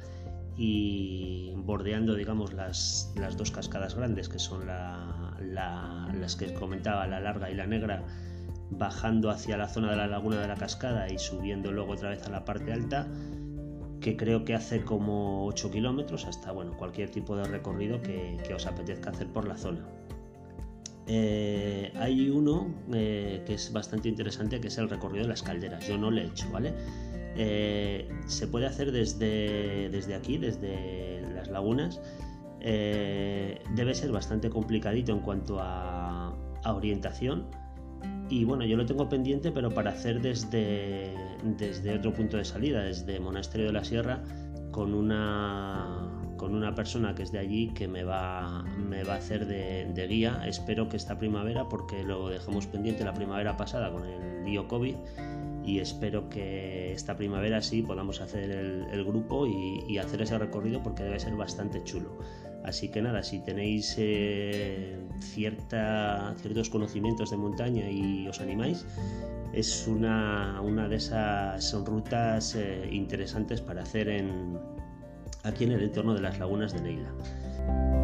y 0.56 1.52
bordeando, 1.56 2.14
digamos, 2.14 2.52
las, 2.52 3.12
las 3.16 3.36
dos 3.36 3.50
cascadas 3.50 3.94
grandes, 3.94 4.28
que 4.28 4.38
son 4.38 4.66
la, 4.66 5.36
la, 5.40 6.12
las 6.18 6.36
que 6.36 6.52
comentaba, 6.54 7.06
la 7.06 7.20
larga 7.20 7.50
y 7.50 7.54
la 7.54 7.66
negra, 7.66 8.04
bajando 8.70 9.30
hacia 9.30 9.56
la 9.56 9.68
zona 9.68 9.90
de 9.90 9.96
la 9.96 10.06
laguna 10.06 10.40
de 10.40 10.48
la 10.48 10.56
cascada 10.56 11.10
y 11.12 11.18
subiendo 11.18 11.72
luego 11.72 11.92
otra 11.92 12.10
vez 12.10 12.26
a 12.26 12.30
la 12.30 12.44
parte 12.44 12.72
alta, 12.72 13.08
que 14.00 14.16
creo 14.16 14.44
que 14.44 14.54
hace 14.54 14.82
como 14.82 15.46
8 15.46 15.70
kilómetros 15.70 16.24
hasta 16.24 16.52
bueno, 16.52 16.76
cualquier 16.76 17.10
tipo 17.10 17.36
de 17.36 17.44
recorrido 17.44 18.00
que, 18.00 18.38
que 18.46 18.54
os 18.54 18.66
apetezca 18.66 19.10
hacer 19.10 19.28
por 19.28 19.46
la 19.46 19.56
zona. 19.56 19.86
Eh, 21.12 21.92
hay 21.96 22.30
uno 22.30 22.72
eh, 22.92 23.42
que 23.44 23.54
es 23.54 23.72
bastante 23.72 24.08
interesante, 24.08 24.60
que 24.60 24.68
es 24.68 24.78
el 24.78 24.88
recorrido 24.88 25.24
de 25.24 25.28
las 25.30 25.42
calderas. 25.42 25.84
Yo 25.86 25.98
no 25.98 26.10
lo 26.10 26.20
he 26.20 26.24
hecho, 26.26 26.48
¿vale? 26.52 26.72
Eh, 27.36 28.08
se 28.26 28.46
puede 28.46 28.66
hacer 28.66 28.92
desde, 28.92 29.88
desde 29.90 30.14
aquí, 30.14 30.38
desde 30.38 31.22
las 31.34 31.48
lagunas. 31.48 32.00
Eh, 32.60 33.62
debe 33.74 33.94
ser 33.94 34.12
bastante 34.12 34.50
complicadito 34.50 35.12
en 35.12 35.20
cuanto 35.20 35.58
a, 35.60 36.34
a, 36.62 36.74
orientación. 36.74 37.46
Y 38.28 38.44
bueno, 38.44 38.64
yo 38.64 38.76
lo 38.76 38.86
tengo 38.86 39.08
pendiente, 39.08 39.50
pero 39.50 39.70
para 39.70 39.90
hacer 39.90 40.20
desde, 40.20 41.14
desde 41.58 41.96
otro 41.96 42.12
punto 42.12 42.36
de 42.36 42.44
salida, 42.44 42.82
desde 42.82 43.18
Monasterio 43.18 43.66
de 43.66 43.72
la 43.72 43.84
Sierra, 43.84 44.22
con 44.70 44.94
una, 44.94 46.08
con 46.36 46.54
una 46.54 46.74
persona 46.74 47.14
que 47.14 47.24
es 47.24 47.32
de 47.32 47.40
allí 47.40 47.68
que 47.68 47.88
me 47.88 48.04
va, 48.04 48.62
me 48.78 49.02
va 49.02 49.14
a 49.14 49.16
hacer 49.16 49.46
de, 49.46 49.90
de 49.92 50.06
guía. 50.06 50.42
Espero 50.46 50.88
que 50.88 50.96
esta 50.96 51.18
primavera, 51.18 51.68
porque 51.68 52.04
lo 52.04 52.28
dejamos 52.28 52.66
pendiente 52.66 53.04
la 53.04 53.14
primavera 53.14 53.56
pasada 53.56 53.90
con 53.90 54.04
el 54.06 54.44
lío 54.44 54.68
COVID 54.68 54.94
y 55.64 55.78
espero 55.78 56.28
que 56.28 56.92
esta 56.92 57.16
primavera 57.16 57.60
sí 57.62 57.82
podamos 57.82 58.20
hacer 58.20 58.50
el, 58.50 58.86
el 58.90 59.04
grupo 59.04 59.46
y, 59.46 59.84
y, 59.88 59.98
hacer 59.98 60.22
ese 60.22 60.38
recorrido 60.38 60.82
porque 60.82 61.02
debe 61.02 61.20
ser 61.20 61.34
bastante 61.36 61.82
chulo. 61.84 62.18
Así 62.64 62.88
que 62.88 63.00
nada, 63.00 63.22
si 63.22 63.38
tenéis 63.38 63.94
eh, 63.98 64.98
cierta, 65.20 66.34
ciertos 66.36 66.68
conocimientos 66.68 67.30
de 67.30 67.36
montaña 67.38 67.90
y 67.90 68.28
os 68.28 68.40
animáis, 68.40 68.84
es 69.52 69.86
una, 69.86 70.60
una 70.60 70.88
de 70.88 70.96
esas 70.96 71.72
rutas 71.84 72.54
eh, 72.54 72.88
interesantes 72.92 73.60
para 73.62 73.82
hacer 73.82 74.08
en, 74.08 74.58
aquí 75.42 75.64
en 75.64 75.72
el 75.72 75.82
entorno 75.82 76.14
de 76.14 76.20
las 76.20 76.38
lagunas 76.38 76.74
de 76.74 76.82
Neila. 76.82 77.99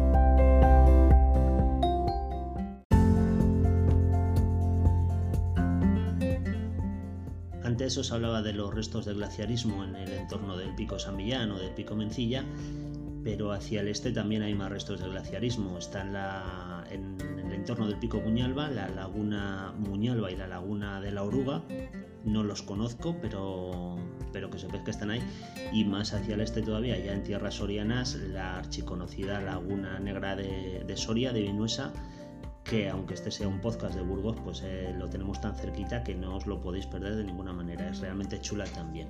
Antes 7.77 7.95
os 7.99 8.11
hablaba 8.11 8.41
de 8.41 8.53
los 8.53 8.73
restos 8.73 9.05
del 9.05 9.17
glaciarismo 9.17 9.83
en 9.83 9.95
el 9.95 10.11
entorno 10.11 10.57
del 10.57 10.73
pico 10.73 10.97
San 10.97 11.15
Millán 11.15 11.51
o 11.51 11.59
del 11.59 11.69
pico 11.75 11.95
Mencilla, 11.95 12.43
pero 13.23 13.51
hacia 13.51 13.81
el 13.81 13.87
este 13.87 14.11
también 14.11 14.41
hay 14.41 14.55
más 14.55 14.71
restos 14.71 14.99
del 14.99 15.11
glaciarismo. 15.11 15.77
Está 15.77 16.01
en, 16.89 17.17
el 17.21 17.53
entorno 17.53 17.85
del 17.85 17.99
pico 17.99 18.19
Muñalba, 18.19 18.71
la 18.71 18.89
laguna 18.89 19.75
Muñalba 19.77 20.31
y 20.31 20.35
la 20.35 20.47
laguna 20.47 20.99
de 21.01 21.11
la 21.11 21.21
Oruga. 21.21 21.61
No 22.25 22.43
los 22.43 22.63
conozco, 22.63 23.15
pero, 23.21 23.95
pero 24.33 24.49
que 24.49 24.57
sepáis 24.57 24.81
que 24.81 24.89
están 24.89 25.11
ahí. 25.11 25.21
Y 25.71 25.85
más 25.85 26.15
hacia 26.15 26.33
el 26.33 26.41
este 26.41 26.63
todavía, 26.63 26.97
ya 26.97 27.13
en 27.13 27.21
tierras 27.21 27.53
sorianas, 27.53 28.15
la 28.15 28.57
archiconocida 28.57 29.39
laguna 29.39 29.99
negra 29.99 30.35
de, 30.35 30.83
de 30.83 30.97
Soria, 30.97 31.31
de 31.31 31.43
Vinuesa, 31.43 31.93
que 32.69 32.89
aunque 32.89 33.13
este 33.13 33.31
sea 33.31 33.47
un 33.47 33.59
podcast 33.59 33.95
de 33.95 34.01
Burgos, 34.01 34.37
pues 34.43 34.61
eh, 34.63 34.93
lo 34.97 35.09
tenemos 35.09 35.39
tan 35.39 35.55
cerquita 35.55 36.03
que 36.03 36.13
no 36.13 36.35
os 36.35 36.47
lo 36.47 36.61
podéis 36.61 36.85
perder 36.85 37.15
de 37.15 37.23
ninguna 37.23 37.53
manera. 37.53 37.89
Es 37.89 37.99
realmente 37.99 38.39
chula 38.41 38.65
también. 38.65 39.07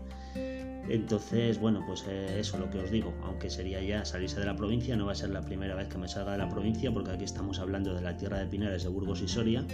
Entonces, 0.90 1.60
bueno, 1.60 1.84
pues 1.86 2.06
eh, 2.08 2.40
eso 2.40 2.58
lo 2.58 2.70
que 2.70 2.80
os 2.80 2.92
digo, 2.92 3.14
aunque 3.24 3.50
sería 3.50 3.82
ya 3.82 4.06
salirse 4.06 4.40
de 4.40 4.46
la 4.46 4.56
provincia, 4.56 4.96
no 4.96 5.06
va 5.06 5.12
a 5.12 5.16
ser 5.16 5.32
la 5.32 5.42
primera 5.42 5.76
vez 5.76 5.90
que 5.90 5.98
me 5.98 6.08
salga 6.08 6.34
de 6.34 6.38
la 6.38 6.50
provincia, 6.50 6.94
porque 6.94 7.12
aquí 7.12 7.26
estamos 7.26 7.60
hablando 7.60 7.94
de 7.94 8.02
la 8.02 8.16
tierra 8.16 8.40
de 8.40 8.46
Pinares 8.46 8.84
de 8.84 8.90
Burgos 8.90 9.22
y 9.22 9.28
Soria, 9.28 9.66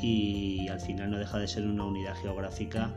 y 0.00 0.68
al 0.68 0.80
final 0.80 1.10
no 1.10 1.18
deja 1.18 1.38
de 1.38 1.48
ser 1.48 1.66
una 1.66 1.84
unidad 1.84 2.14
geográfica 2.16 2.94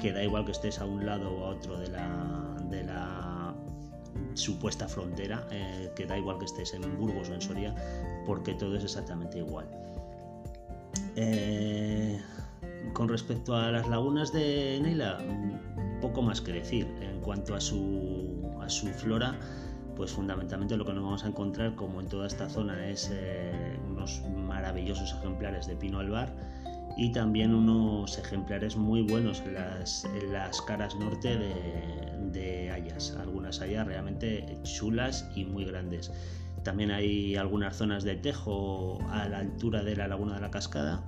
que 0.00 0.12
da 0.12 0.22
igual 0.22 0.44
que 0.44 0.52
estés 0.52 0.78
a 0.78 0.84
un 0.84 1.04
lado 1.04 1.32
o 1.32 1.46
a 1.46 1.48
otro 1.50 1.78
de 1.78 1.88
la, 1.88 2.56
de 2.70 2.84
la 2.84 3.31
supuesta 4.34 4.88
frontera, 4.88 5.46
eh, 5.50 5.90
que 5.94 6.06
da 6.06 6.16
igual 6.16 6.38
que 6.38 6.46
estés 6.46 6.74
en 6.74 6.82
Burgos 6.98 7.28
o 7.28 7.34
en 7.34 7.40
Soria, 7.40 7.74
porque 8.26 8.54
todo 8.54 8.76
es 8.76 8.84
exactamente 8.84 9.38
igual. 9.38 9.66
Eh, 11.16 12.20
con 12.92 13.08
respecto 13.08 13.54
a 13.54 13.70
las 13.70 13.88
lagunas 13.88 14.32
de 14.32 14.78
Neila, 14.82 15.18
poco 16.00 16.22
más 16.22 16.40
que 16.40 16.52
decir. 16.52 16.86
En 17.00 17.20
cuanto 17.20 17.54
a 17.54 17.60
su, 17.60 18.50
a 18.60 18.68
su 18.68 18.88
flora, 18.88 19.38
pues 19.96 20.12
fundamentalmente 20.12 20.76
lo 20.76 20.84
que 20.84 20.92
nos 20.92 21.04
vamos 21.04 21.24
a 21.24 21.28
encontrar, 21.28 21.74
como 21.76 22.00
en 22.00 22.08
toda 22.08 22.26
esta 22.26 22.48
zona, 22.48 22.88
es 22.88 23.10
eh, 23.12 23.78
unos 23.88 24.22
maravillosos 24.36 25.14
ejemplares 25.18 25.66
de 25.66 25.76
pino 25.76 26.00
albar 26.00 26.34
y 26.96 27.12
también 27.12 27.54
unos 27.54 28.18
ejemplares 28.18 28.76
muy 28.76 29.02
buenos 29.02 29.42
en 29.46 29.54
las, 30.32 30.62
caras 30.66 30.94
norte 30.96 31.36
de, 31.36 31.54
de 32.30 32.70
hayas. 32.70 33.16
Algunas 33.20 33.60
hayas 33.60 33.86
realmente 33.86 34.58
chulas 34.62 35.28
y 35.34 35.44
muy 35.44 35.64
grandes. 35.64 36.10
También 36.62 36.90
hay 36.90 37.36
algunas 37.36 37.76
zonas 37.76 38.04
de 38.04 38.16
tejo 38.16 38.98
a 39.10 39.28
la 39.28 39.38
altura 39.38 39.82
de 39.82 39.96
la 39.96 40.06
laguna 40.06 40.34
de 40.34 40.40
la 40.40 40.50
cascada. 40.50 41.02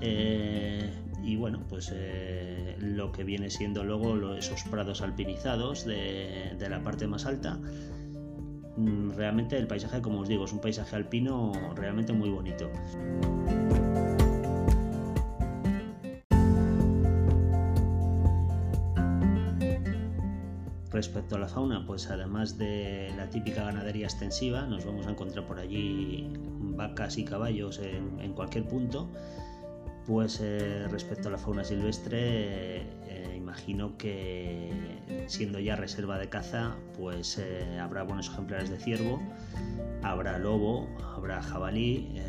Eh, 0.00 0.90
y 1.22 1.36
bueno, 1.36 1.60
pues 1.68 1.90
eh, 1.92 2.76
lo 2.78 3.12
que 3.12 3.24
viene 3.24 3.50
siendo 3.50 3.84
luego 3.84 4.34
esos 4.34 4.62
prados 4.64 5.02
alpinizados 5.02 5.84
de, 5.84 6.54
de, 6.58 6.68
la 6.68 6.82
parte 6.82 7.06
más 7.06 7.26
alta. 7.26 7.58
Realmente 9.16 9.56
el 9.58 9.66
paisaje, 9.66 10.00
como 10.00 10.20
os 10.20 10.28
digo, 10.28 10.44
es 10.44 10.52
un 10.52 10.60
paisaje 10.60 10.94
alpino 10.94 11.52
realmente 11.74 12.12
muy 12.12 12.30
bonito. 12.30 12.70
Respecto 20.98 21.36
a 21.36 21.38
la 21.38 21.46
fauna, 21.46 21.86
pues 21.86 22.10
además 22.10 22.58
de 22.58 23.12
la 23.16 23.30
típica 23.30 23.62
ganadería 23.62 24.06
extensiva, 24.06 24.66
nos 24.66 24.84
vamos 24.84 25.06
a 25.06 25.10
encontrar 25.10 25.46
por 25.46 25.60
allí 25.60 26.28
vacas 26.58 27.18
y 27.18 27.24
caballos 27.24 27.78
en, 27.78 28.32
cualquier 28.32 28.66
punto. 28.66 29.08
Pues 30.08 30.40
eh, 30.42 30.88
respecto 30.90 31.28
a 31.28 31.30
la 31.30 31.38
fauna 31.38 31.62
silvestre, 31.62 32.80
eh, 33.06 33.34
imagino 33.36 33.96
que 33.96 34.72
siendo 35.28 35.60
ya 35.60 35.76
reserva 35.76 36.18
de 36.18 36.28
caza, 36.28 36.74
pues 36.96 37.38
eh, 37.38 37.78
habrá 37.80 38.02
buenos 38.02 38.28
ejemplares 38.30 38.68
de 38.68 38.80
ciervo, 38.80 39.22
habrá 40.02 40.36
lobo, 40.36 40.88
habrá 41.14 41.40
jabalí, 41.40 42.20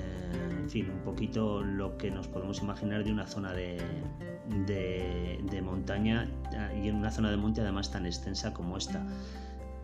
en 0.62 0.70
fin, 0.70 0.92
un 0.92 1.00
poquito 1.00 1.64
lo 1.64 1.98
que 1.98 2.12
nos 2.12 2.28
podemos 2.28 2.62
imaginar 2.62 3.04
de 3.04 3.12
una 3.12 3.26
zona 3.26 3.52
de, 3.52 3.80
de, 4.50 5.62
montaña 5.64 6.28
y 6.82 6.88
en 6.88 6.96
una 6.96 7.12
zona 7.12 7.30
de 7.30 7.38
monte 7.38 7.62
además 7.62 7.92
tan 7.92 8.06
extensa 8.06 8.54
como 8.54 8.78
esta. 8.78 9.06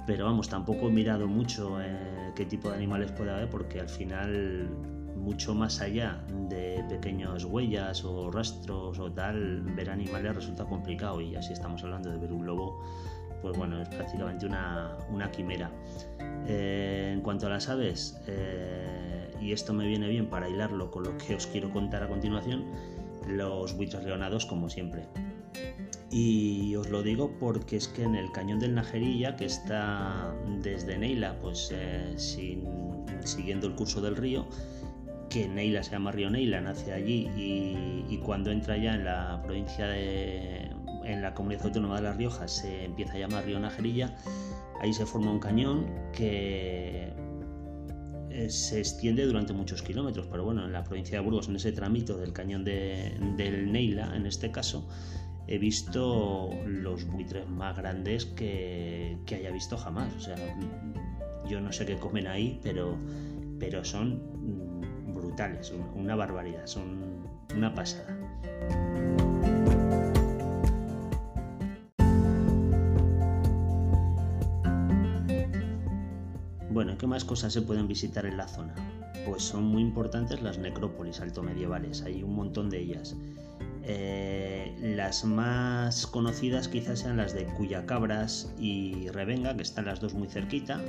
Pero 0.08 0.26
vamos, 0.26 0.50
tampoco 0.50 0.88
he 0.88 0.92
mirado 0.92 1.28
mucho 1.28 1.82
eh, 1.82 2.32
qué 2.36 2.46
tipo 2.46 2.70
de 2.70 2.76
animales 2.76 3.12
puede 3.12 3.32
haber 3.32 3.50
porque 3.50 3.80
al 3.80 3.90
final 3.90 4.70
mucho 5.16 5.56
más 5.56 5.82
allá 5.82 6.24
de 6.50 6.84
pequeñas 6.88 7.44
huellas 7.46 8.04
o 8.06 8.30
rastros 8.30 9.00
o 9.00 9.12
tal, 9.12 9.62
ver 9.76 9.90
animales 9.90 10.36
resulta 10.36 10.66
complicado 10.66 11.22
y 11.22 11.36
así 11.36 11.54
estamos 11.54 11.84
hablando 11.84 12.12
de 12.12 12.18
ver 12.18 12.32
un 12.32 12.46
lobo, 12.46 12.84
pues 13.42 13.58
bueno, 13.58 13.82
es 13.82 13.90
prácticamente 13.90 14.46
una, 14.46 14.96
una 15.10 15.32
quimera. 15.32 15.72
Eh, 16.48 17.12
en 17.12 17.22
cuanto 17.22 17.48
a 17.48 17.50
las 17.50 17.70
aves, 17.70 18.22
eh, 18.28 19.32
y 19.42 19.52
esto 19.52 19.74
me 19.74 19.88
viene 19.88 20.08
bien 20.08 20.28
para 20.28 20.48
hilarlo 20.48 20.92
con 20.92 21.04
lo 21.04 21.18
que 21.18 21.34
os 21.36 21.48
quiero 21.48 21.72
contar 21.72 22.04
a 22.04 22.08
continuación, 22.08 22.66
los 23.28 23.76
buitres 23.76 24.04
leonados 24.04 24.46
como 24.46 24.70
siempre. 24.70 25.08
Y 26.12 26.76
os 26.76 26.90
lo 26.90 27.04
digo 27.04 27.32
porque 27.40 27.78
es 27.78 27.88
que 27.88 28.04
en 28.04 28.16
el 28.16 28.32
cañón 28.32 28.60
del 28.60 28.76
Najerilla, 28.76 29.36
que 29.36 29.46
está 29.46 30.34
desde 30.62 30.98
Neila, 30.98 31.38
pues 31.42 31.72
eh, 31.74 32.14
siguiendo 32.18 33.68
el 33.68 33.76
curso 33.76 34.02
del 34.02 34.16
río, 34.16 34.48
que 35.30 35.48
Neila 35.48 35.84
se 35.84 35.92
llama 35.92 36.12
Río 36.12 36.30
Neila, 36.30 36.62
nace 36.62 36.94
allí 36.94 37.30
y, 37.36 38.06
y, 38.08 38.18
cuando 38.20 38.52
entra 38.52 38.78
ya 38.78 38.94
en 38.94 39.04
la 39.04 39.42
provincia 39.44 39.88
de, 39.88 40.70
en 41.04 41.22
la 41.22 41.34
comunidad 41.34 41.66
autónoma 41.66 41.96
de 41.98 42.04
La 42.04 42.14
Rioja 42.14 42.48
se 42.48 42.86
empieza 42.86 43.14
a 43.14 43.18
llamar 43.18 43.46
Río 43.46 43.60
Najerilla, 43.60 44.16
ahí 44.82 44.94
se 44.94 45.06
forma 45.06 45.32
un 45.32 45.40
cañón 45.40 45.88
que 46.14 47.12
eh, 48.36 48.50
se 48.50 48.80
extiende 48.80 49.26
durante 49.26 49.54
muchos 49.54 49.82
kilómetros, 49.82 50.28
pero 50.30 50.44
bueno, 50.44 50.66
en 50.66 50.74
la 50.74 50.84
provincia 50.84 51.18
de 51.18 51.24
Burgos, 51.24 51.48
en 51.48 51.56
ese 51.56 51.72
tramito 51.72 52.18
del 52.18 52.34
cañón 52.34 52.66
del 52.66 53.72
Neila, 53.72 54.14
en 54.14 54.26
este 54.26 54.52
caso, 54.52 54.86
he 55.48 55.58
visto 55.58 56.50
los 56.66 57.06
buitres 57.06 57.48
más 57.48 57.78
grandes 57.78 58.26
que, 58.26 59.18
haya 59.32 59.52
visto 59.52 59.78
jamás. 59.78 60.14
O 60.18 60.20
sea, 60.20 60.36
yo 61.48 61.62
no 61.62 61.72
sé 61.72 61.86
qué 61.86 61.96
comen 61.96 62.28
ahí, 62.28 62.60
pero, 62.62 62.98
pero 63.58 63.86
son 63.86 64.16
mm, 64.18 65.14
brutales, 65.14 65.74
una 65.94 66.18
barbaridad, 66.18 66.66
son 66.66 67.26
una 67.56 67.74
pasada. 67.74 68.18
Bueno, 76.76 76.98
¿qué 76.98 77.08
más 77.08 77.24
cosas 77.24 77.54
se 77.54 77.62
pueden 77.62 77.88
visitar 77.88 78.26
en 78.26 78.36
la 78.36 78.50
zona? 78.50 78.76
Pues 79.26 79.44
son 79.44 79.64
muy 79.64 79.82
importantes 79.82 80.42
las 80.42 80.58
necrópolis 80.58 81.22
altomedievales, 81.22 82.02
hay 82.02 82.22
un 82.22 82.36
montón 82.36 82.70
de 82.70 82.82
ellas. 82.82 83.16
Eh, 83.84 84.76
las 84.82 85.24
más 85.24 86.06
conocidas 86.06 86.68
quizás 86.68 87.00
sean 87.00 87.16
las 87.16 87.34
de 87.34 87.46
Cuyacabras 87.46 88.54
y 88.60 89.08
Revenga, 89.08 89.56
que 89.56 89.62
están 89.62 89.86
las 89.86 90.02
dos 90.02 90.16
muy 90.16 90.28
cerquita, 90.28 90.82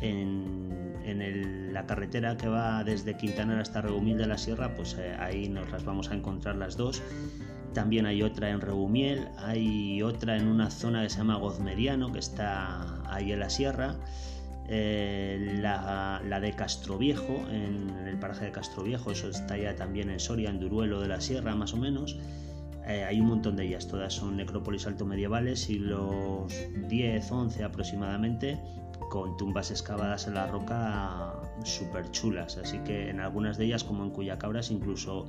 en, 0.00 1.72
la 1.72 1.86
carretera 1.86 2.36
que 2.36 2.48
va 2.48 2.82
desde 2.82 3.16
Quintanar 3.16 3.60
hasta 3.60 3.80
Regumil 3.80 4.18
de 4.18 4.26
la 4.26 4.38
Sierra, 4.38 4.74
pues 4.74 4.96
eh, 4.98 5.14
ahí 5.20 5.48
nos 5.48 5.70
las 5.70 5.84
vamos 5.84 6.10
a 6.10 6.14
encontrar 6.16 6.56
las 6.56 6.76
dos. 6.76 7.00
También 7.74 8.06
hay 8.06 8.24
otra 8.24 8.50
en 8.50 8.60
Regumiel, 8.60 9.28
hay 9.36 10.02
otra 10.02 10.36
en 10.36 10.48
una 10.48 10.68
zona 10.68 11.04
que 11.04 11.10
se 11.10 11.18
llama 11.18 11.36
Gozmeriano, 11.36 12.10
que 12.10 12.18
está 12.18 13.08
ahí 13.08 13.30
en 13.30 13.38
la 13.38 13.50
sierra. 13.50 13.94
Eh, 14.70 15.58
la, 15.62 16.40
de 16.40 16.52
Castroviejo, 16.52 17.46
en 17.50 18.06
el 18.06 18.18
paraje 18.18 18.44
de 18.46 18.52
Castroviejo, 18.52 19.10
eso 19.10 19.28
está 19.28 19.56
ya 19.56 19.74
también 19.74 20.10
en 20.10 20.20
Soria, 20.20 20.50
en 20.50 20.60
Duruelo 20.60 21.00
de 21.00 21.08
la 21.08 21.20
Sierra 21.20 21.54
más 21.54 21.72
o 21.72 21.78
menos. 21.78 22.18
Eh, 22.86 23.04
hay 23.04 23.20
un 23.20 23.28
montón 23.28 23.56
de 23.56 23.66
ellas, 23.66 23.88
todas 23.88 24.12
son 24.12 24.36
necrópolis 24.36 24.86
altomedievales, 24.86 25.60
siglos 25.60 26.52
10, 26.88 27.32
11 27.32 27.64
aproximadamente, 27.64 28.60
con 29.10 29.36
tumbas 29.38 29.70
excavadas 29.70 30.26
en 30.26 30.34
la 30.34 30.46
roca 30.46 31.34
súper 31.64 32.10
chulas. 32.10 32.58
Así 32.58 32.78
que 32.80 33.08
en 33.08 33.20
algunas 33.20 33.56
de 33.56 33.66
ellas, 33.66 33.84
como 33.84 34.04
en 34.04 34.10
Cuyacabras, 34.10 34.70
incluso 34.70 35.26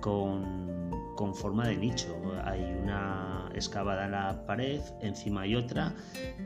con, 0.00 0.90
con 1.14 1.34
forma 1.34 1.66
de 1.66 1.76
nicho. 1.76 2.16
Hay 2.44 2.62
una 2.82 3.50
excavada 3.54 4.06
en 4.06 4.12
la 4.12 4.46
pared, 4.46 4.80
encima 5.00 5.42
hay 5.42 5.56
otra, 5.56 5.94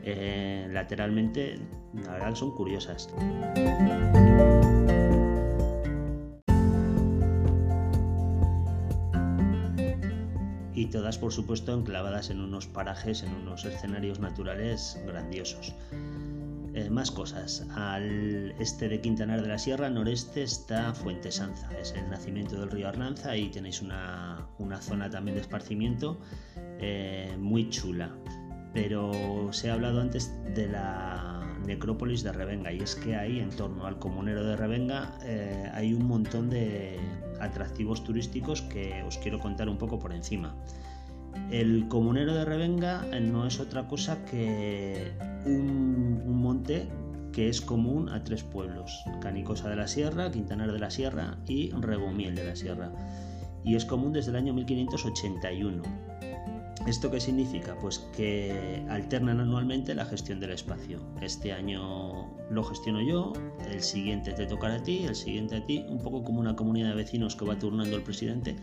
eh, 0.03 0.67
lateralmente, 0.71 1.59
la 1.93 2.13
verdad 2.13 2.35
son 2.35 2.55
curiosas. 2.55 3.09
Y 10.73 10.85
todas, 10.85 11.17
por 11.17 11.33
supuesto, 11.33 11.73
enclavadas 11.73 12.29
en 12.29 12.39
unos 12.39 12.65
parajes, 12.67 13.23
en 13.23 13.33
unos 13.33 13.65
escenarios 13.65 14.19
naturales 14.19 14.97
grandiosos. 15.05 15.75
Eh, 16.73 16.89
más 16.89 17.11
cosas. 17.11 17.65
Al 17.75 18.53
este 18.59 18.89
de 18.89 19.01
Quintanar 19.01 19.41
de 19.41 19.47
la 19.47 19.57
Sierra, 19.57 19.89
noreste, 19.89 20.43
está 20.43 20.93
Fuente 20.93 21.31
Sanza. 21.31 21.69
Es 21.79 21.93
el 21.93 22.09
nacimiento 22.09 22.59
del 22.59 22.69
río 22.69 22.87
Arlanza 22.87 23.35
y 23.35 23.49
tenéis 23.49 23.81
una, 23.81 24.47
zona 24.81 25.09
también 25.09 25.35
de 25.35 25.41
esparcimiento 25.41 26.19
eh, 26.79 27.35
muy 27.39 27.69
chula. 27.69 28.15
Pero 28.73 29.49
se 29.51 29.71
ha 29.71 29.73
hablado 29.73 29.99
antes 29.99 30.31
de 30.53 30.67
la 30.67 31.39
necrópolis 31.65 32.23
de 32.23 32.31
Revenga 32.31 32.71
y 32.71 32.79
es 32.79 32.95
que 32.95 33.15
ahí, 33.15 33.39
en 33.39 33.49
torno 33.49 33.85
al 33.85 33.97
comunero 33.97 34.43
de 34.43 34.55
Revenga, 34.55 35.17
eh, 35.23 35.69
hay 35.73 35.93
un 35.93 36.05
montón 36.05 36.49
de 36.49 36.99
atractivos 37.39 38.03
turísticos 38.03 38.61
que 38.61 39.03
os 39.03 39.17
quiero 39.17 39.39
contar 39.39 39.69
un 39.69 39.77
poco 39.77 39.97
por 39.97 40.13
encima. 40.13 40.55
El 41.51 41.87
comunero 41.87 42.33
de 42.35 42.45
Revenga 42.45 43.05
no 43.21 43.47
es 43.47 43.59
otra 43.59 43.87
cosa 43.87 44.23
que 44.25 45.11
un, 45.45 46.39
monte 46.39 46.87
que 47.33 47.49
es 47.49 47.61
común 47.61 48.09
a 48.09 48.23
tres 48.23 48.43
pueblos, 48.43 49.03
Canicosa 49.21 49.69
de 49.69 49.75
la 49.75 49.87
Sierra, 49.87 50.31
Quintanar 50.31 50.71
de 50.71 50.79
la 50.79 50.91
Sierra 50.91 51.37
y 51.47 51.71
Regomiel 51.71 52.35
de 52.35 52.45
la 52.45 52.55
Sierra. 52.55 52.91
Y 53.63 53.75
es 53.75 53.85
común 53.85 54.13
desde 54.13 54.31
el 54.31 54.37
año 54.37 54.53
1581. 54.53 55.83
¿Esto 56.87 57.11
qué 57.11 57.19
significa? 57.19 57.75
Pues 57.79 57.99
que 58.15 58.85
alternan 58.89 59.39
anualmente 59.39 59.93
la 59.93 60.05
gestión 60.05 60.39
del 60.39 60.51
espacio. 60.51 60.99
Este 61.21 61.51
año 61.51 62.31
lo 62.49 62.63
gestiono 62.63 63.01
yo, 63.01 63.33
el 63.69 63.81
siguiente 63.81 64.33
te 64.33 64.45
tocará 64.45 64.75
a 64.75 64.83
ti, 64.83 65.03
el 65.03 65.15
siguiente 65.15 65.57
a 65.57 65.65
ti, 65.65 65.85
un 65.89 65.99
poco 65.99 66.23
como 66.23 66.39
una 66.39 66.55
comunidad 66.55 66.89
de 66.89 66.95
vecinos 66.95 67.35
que 67.35 67.45
va 67.45 67.59
turnando 67.59 67.95
el 67.95 68.03
presidente 68.03 68.55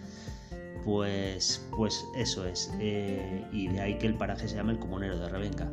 pues, 0.87 1.67
pues 1.77 2.07
eso 2.15 2.47
es. 2.47 2.73
Eh, 2.81 3.45
y 3.53 3.67
de 3.69 3.81
ahí 3.81 3.99
que 3.99 4.07
el 4.07 4.15
paraje 4.15 4.49
se 4.49 4.55
llama 4.55 4.71
el 4.71 4.79
Comunero 4.79 5.19
de 5.19 5.29
Revenga. 5.29 5.69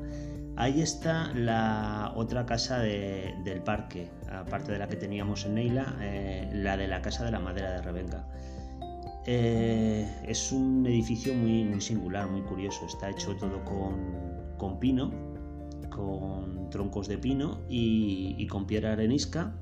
Ahí 0.55 0.81
está 0.81 1.31
la 1.35 2.11
otra 2.15 2.45
casa 2.45 2.79
del 2.79 3.61
parque, 3.63 4.09
aparte 4.31 4.71
de 4.71 4.79
la 4.79 4.87
que 4.87 4.95
teníamos 4.95 5.45
en 5.45 5.55
Neila, 5.55 5.95
eh, 6.01 6.49
la 6.53 6.77
de 6.77 6.87
la 6.87 7.01
Casa 7.01 7.23
de 7.25 7.31
la 7.31 7.39
Madera 7.39 7.73
de 7.73 7.81
Revenga. 7.83 8.27
Eh, 9.25 10.07
es 10.25 10.51
un 10.51 10.85
edificio 10.85 11.33
muy, 11.33 11.79
singular, 11.79 12.27
muy 12.27 12.41
curioso. 12.41 12.85
Está 12.85 13.09
hecho 13.09 13.35
todo 13.35 13.63
con, 13.63 14.79
pino, 14.79 15.11
con 15.89 16.69
troncos 16.71 17.07
de 17.07 17.19
pino 17.19 17.61
y 17.69 18.45
con 18.47 18.65
piedra 18.65 18.93
arenisca 18.93 19.53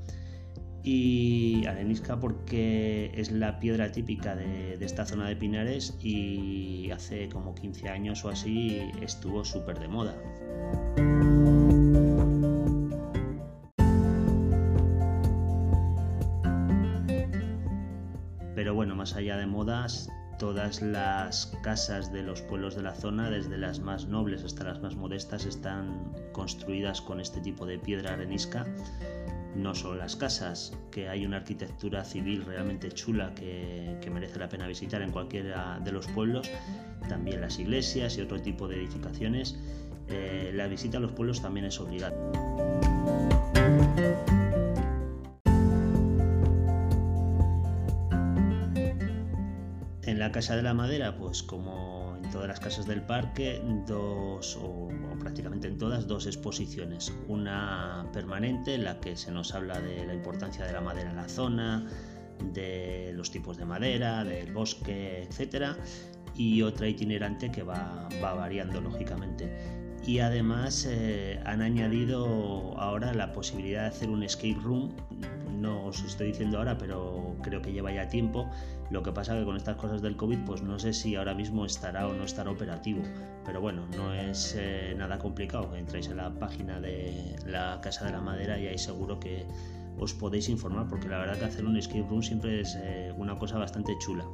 y 0.84 1.66
arenisca 1.68 2.20
porque 2.20 3.12
es 3.16 3.32
la 3.32 3.60
piedra 3.60 3.92
típica 3.92 4.36
de, 4.36 4.78
esta 4.82 5.06
zona 5.06 5.28
de 5.28 5.36
Pinares 5.36 5.96
y 6.02 6.90
hace 6.92 7.30
como 7.30 7.54
15 7.54 7.90
años 7.90 8.26
o 8.26 8.30
así 8.30 8.82
estuvo 9.02 9.46
súper 9.46 9.80
de 9.80 9.88
moda. 9.88 10.16
Pero 18.56 18.76
bueno, 18.76 18.96
más 18.96 19.16
allá 19.16 19.38
de 19.38 19.46
modas, 19.46 20.10
todas 20.38 20.82
las 20.82 21.48
casas 21.64 22.12
de 22.12 22.24
los 22.24 22.42
pueblos 22.42 22.76
de 22.76 22.84
la 22.84 22.96
zona, 22.96 23.30
desde 23.30 23.58
las 23.58 23.80
más 23.80 24.08
nobles 24.08 24.44
hasta 24.44 24.64
las 24.64 24.82
más 24.82 24.96
modestas, 24.96 25.46
están 25.46 26.14
construidas 26.32 27.02
con 27.02 27.20
este 27.20 27.40
tipo 27.42 27.66
de 27.66 27.78
piedra 27.80 28.14
arenisca 28.14 28.66
no 29.56 29.76
solo 29.76 29.95
las 29.95 30.16
casas, 30.16 30.78
que 30.91 31.10
hay 31.10 31.26
una 31.26 31.38
arquitectura 31.38 32.04
civil 32.04 32.45
realmente 32.45 32.91
chula 32.91 33.34
que, 33.36 33.97
merece 34.12 34.39
la 34.39 34.49
pena 34.49 34.68
visitar 34.68 35.02
en 35.02 35.12
cualquiera 35.12 35.80
de 35.84 35.91
los 35.91 36.08
pueblos, 36.08 36.49
también 37.08 37.41
las 37.41 37.60
iglesias 37.60 38.18
y 38.18 38.22
otro 38.22 38.41
tipo 38.41 38.68
de 38.68 38.78
edificaciones. 38.78 39.58
Eh, 40.10 40.52
la 40.54 40.68
visita 40.68 40.97
a 40.97 41.02
los 41.02 41.14
pueblos 41.14 41.41
también 41.41 41.66
es 41.66 41.80
obligada. 41.80 43.21
La 50.22 50.32
Casa 50.32 50.56
de 50.56 50.62
la 50.62 50.76
Madera, 50.76 51.18
pues 51.18 51.42
como 51.42 52.16
todas 52.32 52.48
las 52.48 52.60
casas 52.60 52.86
del 52.86 53.02
parque 53.02 53.60
dos, 53.88 54.56
o, 54.62 54.90
prácticamente 55.20 55.68
en 55.68 55.80
todas, 55.80 56.06
dos 56.06 56.28
exposiciones. 56.28 57.12
Una 57.28 58.08
permanente 58.14 58.76
en 58.76 58.84
la 58.84 59.00
que 59.00 59.18
se 59.18 59.32
nos 59.32 59.56
habla 59.56 59.82
de 59.82 60.06
la 60.06 60.14
importancia 60.14 60.64
de 60.64 60.74
la 60.74 60.82
madera 60.82 61.10
en 61.10 61.16
la 61.16 61.28
zona, 61.28 61.88
de 62.54 63.12
los 63.16 63.32
tipos 63.32 63.58
de 63.58 63.66
madera, 63.66 64.24
del 64.24 64.54
bosque, 64.54 65.24
etc. 65.24 65.76
Y 66.36 66.62
otra 66.62 66.88
itinerante 66.88 67.52
que 67.52 67.64
va, 67.64 68.08
va 68.24 68.36
variando 68.36 68.80
lógicamente 68.80 69.52
y 70.06 70.20
además 70.20 70.88
eh, 70.90 71.40
han 71.46 71.62
añadido 71.62 72.76
ahora 72.80 73.14
la 73.14 73.32
posibilidad 73.34 73.84
de 73.84 73.88
hacer 73.88 74.10
un 74.10 74.24
escape 74.24 74.58
room. 74.62 74.92
No 75.62 75.86
os 75.86 76.03
estoy 76.03 76.28
diciendo 76.28 76.57
ahora, 76.57 76.76
pero 76.76 77.36
creo 77.43 77.62
que 77.62 77.72
lleva 77.72 77.91
ya 77.91 78.09
tiempo. 78.09 78.49
Lo 78.89 79.03
que 79.03 79.12
pasa 79.12 79.38
que 79.38 79.45
con 79.45 79.55
estas 79.55 79.76
cosas 79.76 80.01
del 80.01 80.18
COVID, 80.18 80.39
pues 80.39 80.64
no 80.64 80.80
sé 80.80 80.91
si 80.91 81.16
ahora 81.16 81.36
mismo 81.36 81.66
estará 81.66 82.07
o 82.07 82.14
no 82.14 82.24
estará 82.24 82.49
operativo. 82.49 83.03
Pero 83.45 83.62
bueno, 83.62 83.88
no 83.95 84.12
es 84.12 84.55
eh, 84.57 84.95
nada 84.97 85.20
complicado. 85.20 85.76
Entráis 85.76 86.07
en 86.07 86.18
la 86.18 86.32
página 86.32 86.82
de 86.82 87.36
la 87.45 87.80
Casa 87.80 88.05
de 88.05 88.12
la 88.12 88.22
Madera 88.22 88.59
y 88.59 88.68
ahí 88.68 88.78
seguro 88.80 89.20
que 89.20 89.45
os 89.99 90.16
podéis 90.16 90.49
informar, 90.49 90.88
porque 90.88 91.07
la 91.07 91.20
verdad 91.20 91.38
que 91.38 91.45
hacer 91.45 91.64
un 91.64 91.78
escape 91.78 92.07
room 92.09 92.24
siempre 92.24 92.62
es 92.62 92.76
eh, 92.82 93.14
una 93.16 93.38
cosa 93.38 93.59
bastante 93.59 93.95
chula. 93.99 94.26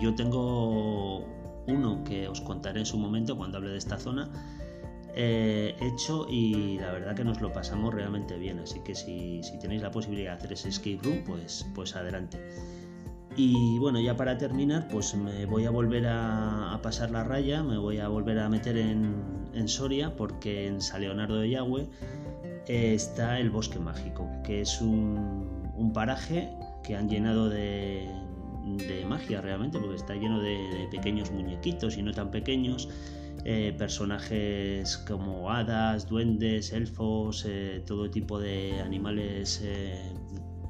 yo 0.00 0.14
tengo 0.14 1.24
uno 1.66 2.04
que 2.04 2.28
os 2.28 2.40
contaré 2.40 2.80
en 2.80 2.86
su 2.86 2.98
momento 2.98 3.36
cuando 3.36 3.58
hable 3.58 3.70
de 3.70 3.78
esta 3.78 3.98
zona, 3.98 4.30
eh, 5.14 5.76
hecho 5.80 6.26
y 6.28 6.78
la 6.78 6.92
verdad 6.92 7.14
que 7.14 7.24
nos 7.24 7.40
lo 7.40 7.52
pasamos 7.52 7.92
realmente 7.94 8.36
bien. 8.36 8.58
Así 8.58 8.80
que 8.80 8.94
si, 8.94 9.40
tenéis 9.60 9.82
la 9.82 9.90
posibilidad 9.90 10.32
de 10.32 10.38
hacer 10.38 10.52
ese 10.52 10.68
escape 10.68 11.00
room, 11.02 11.24
pues, 11.24 11.66
pues 11.74 11.94
adelante. 11.96 12.38
Y 13.36 13.78
bueno, 13.78 13.98
ya 14.00 14.16
para 14.16 14.36
terminar, 14.36 14.88
pues 14.88 15.14
me 15.14 15.46
voy 15.46 15.64
a 15.64 15.70
volver 15.70 16.06
a, 16.06 16.78
pasar 16.82 17.10
la 17.10 17.24
raya, 17.24 17.62
me 17.62 17.78
voy 17.78 17.98
a 17.98 18.08
volver 18.08 18.38
a 18.38 18.48
meter 18.48 18.76
en, 18.76 19.14
en 19.54 19.68
Soria, 19.68 20.16
porque 20.16 20.66
en 20.66 20.82
San 20.82 21.00
Leonardo 21.00 21.36
de 21.36 21.48
Yagüe 21.48 21.88
eh, 22.66 22.94
está 22.94 23.40
el 23.40 23.50
Bosque 23.50 23.78
Mágico, 23.78 24.28
que 24.44 24.60
es 24.60 24.80
un, 24.80 25.90
paraje 25.92 26.48
que 26.84 26.94
han 26.94 27.08
llenado 27.08 27.48
de, 27.48 28.08
de, 28.64 29.04
magia 29.04 29.40
realmente, 29.40 29.78
porque 29.78 29.96
está 29.96 30.14
lleno 30.14 30.40
de, 30.40 30.86
pequeños 30.90 31.30
muñequitos 31.32 31.96
y 31.96 32.02
no 32.02 32.12
tan 32.12 32.30
pequeños. 32.30 32.88
Eh, 33.44 33.74
personajes 33.76 34.98
como 34.98 35.50
hadas, 35.50 36.08
duendes, 36.08 36.72
elfos, 36.72 37.44
eh, 37.48 37.82
todo 37.86 38.08
tipo 38.08 38.38
de 38.38 38.80
animales, 38.80 39.60
eh, 39.64 40.00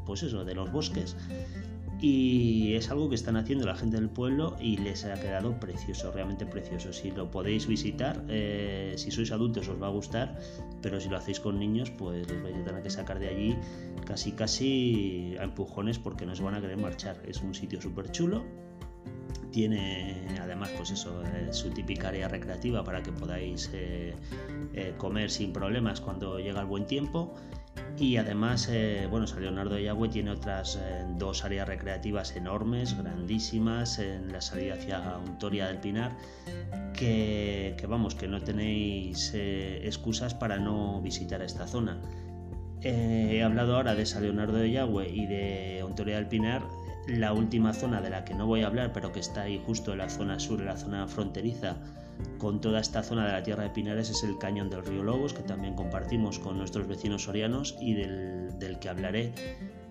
pues 0.07 0.23
eso, 0.23 0.45
de 0.45 0.55
los 0.55 0.73
bosques 0.73 1.17
y 2.01 2.75
es 2.75 2.91
algo 2.91 3.09
que 3.09 3.15
están 3.15 3.37
haciendo 3.37 3.65
la 3.65 3.77
gente 3.77 3.97
del 3.97 4.09
pueblo 4.11 4.57
y 4.61 4.77
les 4.77 5.05
ha 5.05 5.15
quedado 5.15 5.61
precioso, 5.61 6.11
realmente 6.11 6.45
precioso. 6.45 6.93
Si 6.93 7.13
lo 7.13 7.31
podéis 7.31 7.69
visitar, 7.69 8.25
si 8.97 9.13
sois 9.13 9.31
adultos 9.31 9.69
os 9.69 9.81
va 9.81 9.87
a 9.87 9.91
gustar, 9.91 10.37
pero 10.81 10.99
si 10.99 11.09
lo 11.09 11.17
hacéis 11.17 11.39
con 11.39 11.61
niños, 11.61 11.93
pues 11.93 12.29
les 12.29 12.43
vais 12.43 12.57
a 12.57 12.65
tener 12.65 12.83
que 12.83 12.91
sacar 12.91 13.21
de 13.21 13.29
allí 13.29 13.57
casi 14.05 14.33
casi 14.33 15.37
a 15.39 15.45
empujones 15.45 16.01
porque 16.01 16.27
no 16.27 16.35
se 16.35 16.43
van 16.43 16.57
a 16.57 16.61
querer 16.61 16.77
marchar. 16.77 17.23
Es 17.25 17.41
un 17.41 17.55
sitio 17.55 17.81
súper 17.81 18.11
chulo. 18.11 18.43
Tiene 19.53 20.23
además 20.41 20.71
pues 20.77 20.91
eso, 20.91 21.23
eh, 21.23 21.53
su 21.53 21.71
típica 21.71 22.09
área 22.09 22.29
recreativa 22.29 22.85
para 22.85 23.03
que 23.03 23.13
podáis 23.13 23.71
eh, 23.73 24.15
eh, 24.75 24.95
comer 24.97 25.31
sin 25.31 25.53
problemas 25.53 26.01
cuando 26.01 26.39
llega 26.39 26.61
el 26.61 26.67
buen 26.67 26.87
tiempo 26.87 27.35
y 27.99 28.17
además, 28.17 28.71
bueno, 29.11 29.27
San 29.27 29.43
Leonardo 29.43 29.75
de 29.75 29.85
Yagüe 29.85 30.09
tiene 30.09 30.31
otras 30.31 30.79
dos 31.17 31.45
áreas 31.45 31.69
recreativas 31.69 32.35
enormes, 32.37 32.97
grandísimas, 32.97 33.99
en 33.99 34.33
la 34.33 34.41
salida 34.41 34.75
hacia 34.75 35.19
Untoria 35.19 35.69
del 35.69 35.79
Pinar, 35.79 36.17
que, 36.95 37.77
vamos, 37.89 38.15
que 38.15 38.29
no 38.29 38.41
tenéis 38.43 39.33
excusas 39.35 40.35
para 40.35 40.59
no 40.59 41.01
visitar 41.03 41.43
esta 41.43 41.67
zona. 41.67 42.01
He 42.83 43.43
hablado 43.43 43.77
ahora 43.77 43.95
de 43.95 44.05
San 44.05 44.23
Leonardo 44.23 44.55
de 44.55 44.71
Yagüe 44.71 45.09
y 45.09 45.27
de 45.27 45.85
Untoria 45.87 46.17
del 46.17 46.29
Pinar, 46.29 46.63
la 47.07 47.33
última 47.33 47.73
zona 47.73 48.01
de 48.01 48.11
la 48.11 48.25
que 48.25 48.35
no 48.35 48.47
voy 48.47 48.63
a 48.63 48.67
hablar, 48.69 48.93
pero 48.93 49.13
que 49.13 49.21
está 49.21 49.43
ahí 49.43 49.63
justo 49.67 49.93
en 49.93 49.99
la 49.99 50.09
zona 50.09 50.39
sur, 50.39 50.61
en 50.61 50.67
la 50.67 50.77
zona 50.77 51.07
fronteriza 51.09 51.77
con 52.39 52.61
toda 52.61 52.81
esta 52.81 53.03
zona 53.03 53.27
de 53.27 53.33
la 53.33 53.43
Tierra 53.43 53.65
de 53.65 53.71
Pinares 53.71 54.11
es 54.11 54.23
el 54.23 54.39
cañón 54.39 54.71
del 54.71 54.85
río 54.85 55.03
Lobos, 55.03 55.33
que 55.33 55.43
también 55.43 55.75
compartimos 55.75 56.39
con 56.39 56.59
nuestros 56.59 56.87
vecinos 56.87 57.25
sorianos 57.25 57.77
y 57.81 57.95
del, 57.95 58.59
del 58.59 58.79
que 58.79 58.89
hablaré 58.89 59.33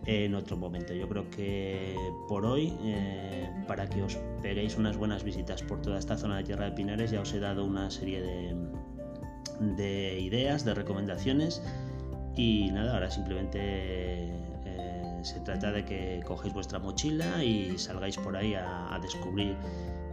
en 0.06 0.36
otro 0.36 0.58
momento. 0.58 0.94
Yo 0.94 1.08
creo 1.08 1.30
que 1.30 1.96
por 2.28 2.46
hoy, 2.46 2.74
eh, 2.84 3.50
para 3.68 3.88
que 3.88 4.04
os 4.04 4.18
peguéis 4.42 4.78
unas 4.78 4.98
buenas 4.98 5.24
visitas 5.24 5.62
por 5.64 5.82
toda 5.82 6.00
esta 6.00 6.18
zona 6.18 6.38
de 6.38 6.44
Tierra 6.44 6.66
de 6.66 6.72
Pinares, 6.72 7.12
ya 7.12 7.22
os 7.22 7.34
he 7.34 7.40
dado 7.40 7.66
una 7.66 7.90
serie 7.92 8.22
de, 8.22 8.56
de 9.78 10.20
ideas, 10.20 10.66
de 10.66 10.74
recomendaciones 10.74 11.62
y 12.36 12.72
nada, 12.72 12.94
ahora 12.94 13.12
simplemente 13.12 14.51
se 15.24 15.40
trata 15.40 15.72
de 15.72 15.86
que 15.86 16.22
cogéis 16.26 16.54
vuestra 16.54 16.80
mochila 16.80 17.44
y 17.44 17.78
salgáis 17.78 18.18
por 18.18 18.36
ahí 18.36 18.54
a, 18.56 19.00
descubrir 19.02 19.56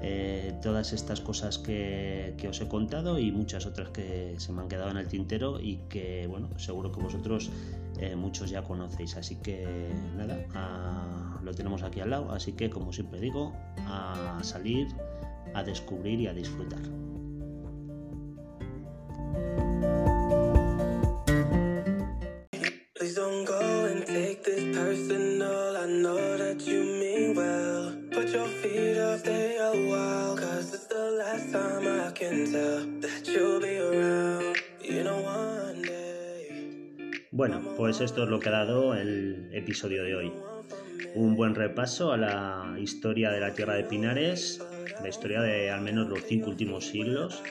eh, 0.00 0.54
todas 0.62 0.92
estas 0.92 1.20
cosas 1.20 1.59
que, 1.59 2.34
que, 2.38 2.48
os 2.48 2.61
he 2.61 2.68
contado 2.68 3.18
y 3.18 3.32
muchas 3.32 3.66
otras 3.66 3.88
que 3.90 4.34
se 4.38 4.52
me 4.52 4.62
han 4.62 4.68
quedado 4.68 4.90
en 4.90 4.96
el 4.96 5.09
tintero 5.09 5.61
y 5.61 5.78
que, 5.88 6.26
bueno, 6.28 6.48
seguro 6.59 6.92
que 6.92 7.00
vosotros 7.00 7.50
eh, 7.98 8.14
muchos 8.14 8.50
ya 8.50 8.62
conocéis. 8.62 9.16
Así 9.16 9.36
que 9.36 9.90
nada, 10.16 10.38
a, 10.54 11.40
lo 11.42 11.52
tenemos 11.52 11.82
aquí 11.82 12.00
al 12.00 12.11
lado. 12.11 12.30
Así 12.32 12.52
que, 12.52 12.70
como 12.70 12.92
siempre 12.92 13.20
digo, 13.20 13.52
a 13.86 14.38
salir, 14.42 14.88
a 15.54 15.62
descubrir 15.62 16.20
y 16.20 16.26
a 16.28 16.32
disfrutar. 16.32 16.80
Don't 23.19 23.45
go 23.45 23.61
and 23.91 24.07
take 24.07 24.45
this 24.45 24.62
personal. 24.77 25.77
I 25.77 25.87
know 25.87 26.39
that 26.39 26.61
you 26.62 26.81
mean 27.03 27.35
well. 27.35 27.91
Put 28.14 28.29
your 28.31 28.47
feet 28.47 28.97
up, 28.97 29.19
stay 29.19 29.59
a 29.59 29.73
while. 29.91 30.37
Cause 30.37 30.73
it's 30.73 30.87
the 30.87 31.07
last 31.19 31.51
time 31.51 31.85
I 32.07 32.12
can 32.12 32.47
tell 32.53 32.87
that 33.03 33.27
you'll 33.27 33.61
be 33.61 33.75
around. 33.79 34.62
You 34.81 35.03
know, 35.03 35.19
one 35.19 35.83
day. 35.83 37.27
Bueno, 37.33 37.61
pues 37.77 38.01
esto 38.01 38.23
es 38.23 38.29
lo 38.29 38.39
que 38.39 38.51
ha 38.51 38.64
dado 38.64 38.95
el 38.95 39.51
episodio 39.53 40.05
de 40.05 40.14
hoy. 40.14 40.33
Un 41.16 41.35
buen 41.35 41.57
repaso 41.57 42.12
a 42.12 42.16
la 42.16 42.77
historia 42.79 43.33
de 43.33 43.41
la 43.41 43.53
Tierra 43.53 43.75
de 43.75 43.83
Pinares, 43.83 44.61
la 45.03 45.09
historia 45.09 45.41
de 45.41 45.71
al 45.71 45.81
menos 45.81 46.09
los 46.09 46.23
cinco 46.23 46.51
últimos 46.51 46.87
siglos, 46.87 47.43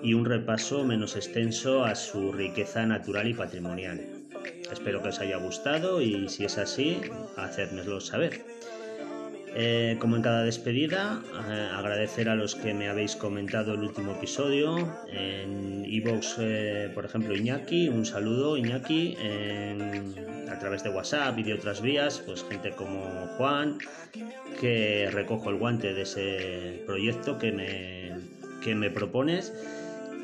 y 0.00 0.14
un 0.14 0.26
repaso 0.26 0.84
menos 0.84 1.16
extenso 1.16 1.84
a 1.84 1.96
su 1.96 2.30
riqueza 2.30 2.86
natural 2.86 3.26
y 3.26 3.34
patrimonial. 3.34 4.21
Espero 4.70 5.02
que 5.02 5.10
os 5.10 5.20
haya 5.20 5.36
gustado 5.36 6.00
y 6.00 6.28
si 6.28 6.44
es 6.44 6.58
así, 6.58 7.00
hacérmelo 7.36 8.00
saber. 8.00 8.40
Eh, 9.54 9.96
como 9.98 10.16
en 10.16 10.22
cada 10.22 10.44
despedida, 10.44 11.22
eh, 11.50 11.68
agradecer 11.74 12.30
a 12.30 12.34
los 12.34 12.54
que 12.54 12.72
me 12.72 12.88
habéis 12.88 13.16
comentado 13.16 13.74
el 13.74 13.80
último 13.80 14.12
episodio. 14.12 14.76
En 15.08 15.84
Evox, 15.84 16.36
eh, 16.38 16.90
por 16.94 17.04
ejemplo, 17.04 17.36
Iñaki, 17.36 17.88
un 17.88 18.06
saludo, 18.06 18.56
Iñaki. 18.56 19.16
A 20.50 20.58
través 20.58 20.82
de 20.82 20.90
WhatsApp 20.90 21.38
y 21.38 21.42
de 21.42 21.54
otras 21.54 21.82
vías, 21.82 22.22
pues 22.24 22.44
gente 22.48 22.70
como 22.70 23.04
Juan, 23.36 23.78
que 24.60 25.08
recojo 25.10 25.50
el 25.50 25.56
guante 25.56 25.92
de 25.92 26.02
ese 26.02 26.82
proyecto 26.86 27.36
que 27.38 27.52
me, 27.52 28.12
que 28.62 28.74
me 28.74 28.90
propones. 28.90 29.52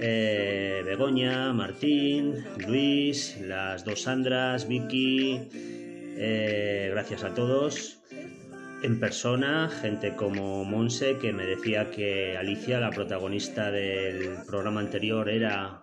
Eh, 0.00 0.82
Begoña, 0.84 1.52
Martín, 1.52 2.44
Luis, 2.66 3.36
las 3.40 3.84
dos 3.84 4.02
Sandras, 4.02 4.68
Vicky, 4.68 5.40
eh, 5.52 6.88
gracias 6.92 7.24
a 7.24 7.34
todos. 7.34 7.98
En 8.84 9.00
persona, 9.00 9.68
gente 9.68 10.14
como 10.14 10.64
Monse, 10.64 11.16
que 11.18 11.32
me 11.32 11.44
decía 11.44 11.90
que 11.90 12.36
Alicia, 12.36 12.78
la 12.78 12.90
protagonista 12.90 13.72
del 13.72 14.36
programa 14.46 14.78
anterior, 14.78 15.28
era, 15.28 15.82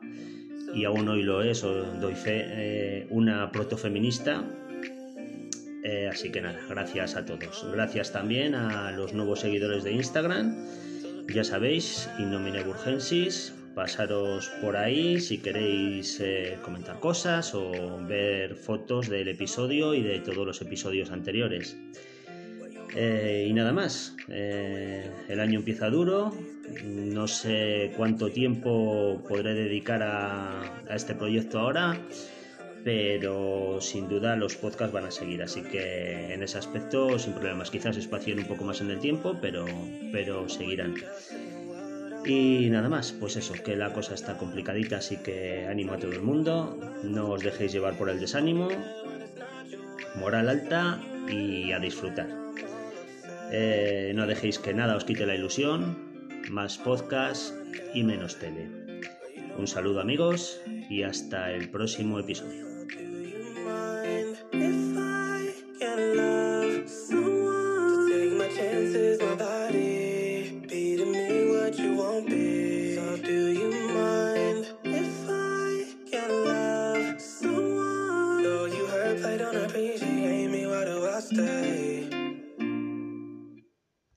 y 0.73 0.85
aún 0.85 1.09
hoy 1.09 1.21
lo 1.21 1.41
es, 1.41 1.65
o 1.65 1.83
doy 1.99 2.15
fe, 2.15 2.45
eh, 2.45 3.07
una 3.09 3.51
protofeminista. 3.51 4.43
Así 6.09 6.31
que 6.31 6.41
nada, 6.41 6.59
gracias 6.67 7.15
a 7.15 7.25
todos. 7.25 7.67
Gracias 7.71 8.11
también 8.11 8.55
a 8.55 8.91
los 8.91 9.13
nuevos 9.13 9.41
seguidores 9.41 9.83
de 9.83 9.91
Instagram. 9.91 10.55
Ya 11.31 11.43
sabéis, 11.43 12.09
Innomine 12.17 12.63
Burgensis, 12.63 13.53
pasaros 13.75 14.49
por 14.61 14.77
ahí 14.77 15.19
si 15.19 15.39
queréis 15.39 16.19
eh, 16.21 16.57
comentar 16.63 16.99
cosas 16.99 17.53
o 17.53 17.99
ver 18.07 18.55
fotos 18.55 19.09
del 19.09 19.27
episodio 19.27 19.93
y 19.93 20.01
de 20.01 20.19
todos 20.21 20.47
los 20.47 20.61
episodios 20.61 21.11
anteriores. 21.11 21.77
Eh, 22.95 23.47
y 23.49 23.53
nada 23.53 23.73
más, 23.73 24.15
eh, 24.29 25.11
el 25.27 25.39
año 25.41 25.59
empieza 25.59 25.89
duro, 25.89 26.33
no 26.85 27.27
sé 27.27 27.91
cuánto 27.97 28.31
tiempo 28.31 29.21
podré 29.27 29.53
dedicar 29.53 30.01
a, 30.01 30.61
a, 30.61 30.95
este 30.95 31.13
proyecto 31.13 31.59
ahora, 31.59 31.99
pero 32.85 33.81
sin 33.81 34.07
duda 34.07 34.37
los 34.37 34.55
podcasts 34.55 34.93
van 34.93 35.05
a 35.05 35.11
seguir, 35.11 35.43
así 35.43 35.61
que 35.61 36.33
en 36.33 36.41
ese 36.41 36.57
aspecto 36.57 37.19
sin 37.19 37.33
problemas, 37.33 37.69
quizás 37.69 37.97
espacien 37.97 38.39
un 38.39 38.45
poco 38.45 38.63
más 38.63 38.79
en 38.79 38.91
el 38.91 38.99
tiempo, 38.99 39.37
pero, 39.41 39.65
pero 40.13 40.47
seguirán. 40.47 40.95
Y 42.25 42.69
nada 42.71 42.89
más, 42.89 43.11
pues 43.11 43.35
eso, 43.35 43.53
que 43.53 43.75
la 43.75 43.93
cosa 43.93 44.15
está 44.15 44.37
complicadita, 44.37 44.97
así 44.97 45.17
que 45.17 45.67
animo 45.67 45.93
a 45.93 45.97
todo 45.97 46.11
el 46.11 46.21
mundo, 46.21 46.79
no 47.03 47.29
os 47.29 47.43
dejéis 47.43 47.71
llevar 47.71 47.97
por 47.97 48.09
el 48.09 48.19
desánimo, 48.19 48.67
moral 50.15 50.49
alta 50.49 50.99
y 51.29 51.71
a 51.71 51.79
disfrutar. 51.79 52.27
Eh, 53.51 54.11
no 54.15 54.25
dejéis 54.25 54.57
que 54.57 54.73
nada 54.73 54.95
os 54.95 55.05
quite 55.05 55.27
la 55.27 55.35
ilusión, 55.35 56.41
más 56.49 56.79
podcast 56.79 57.53
y 57.93 58.03
menos 58.03 58.37
tele. 58.37 58.67
Un 59.57 59.67
saludo 59.67 60.01
amigos 60.01 60.59
y 60.89 61.03
hasta 61.03 61.51
el 61.51 61.69
próximo 61.69 62.19
episodio. 62.19 62.74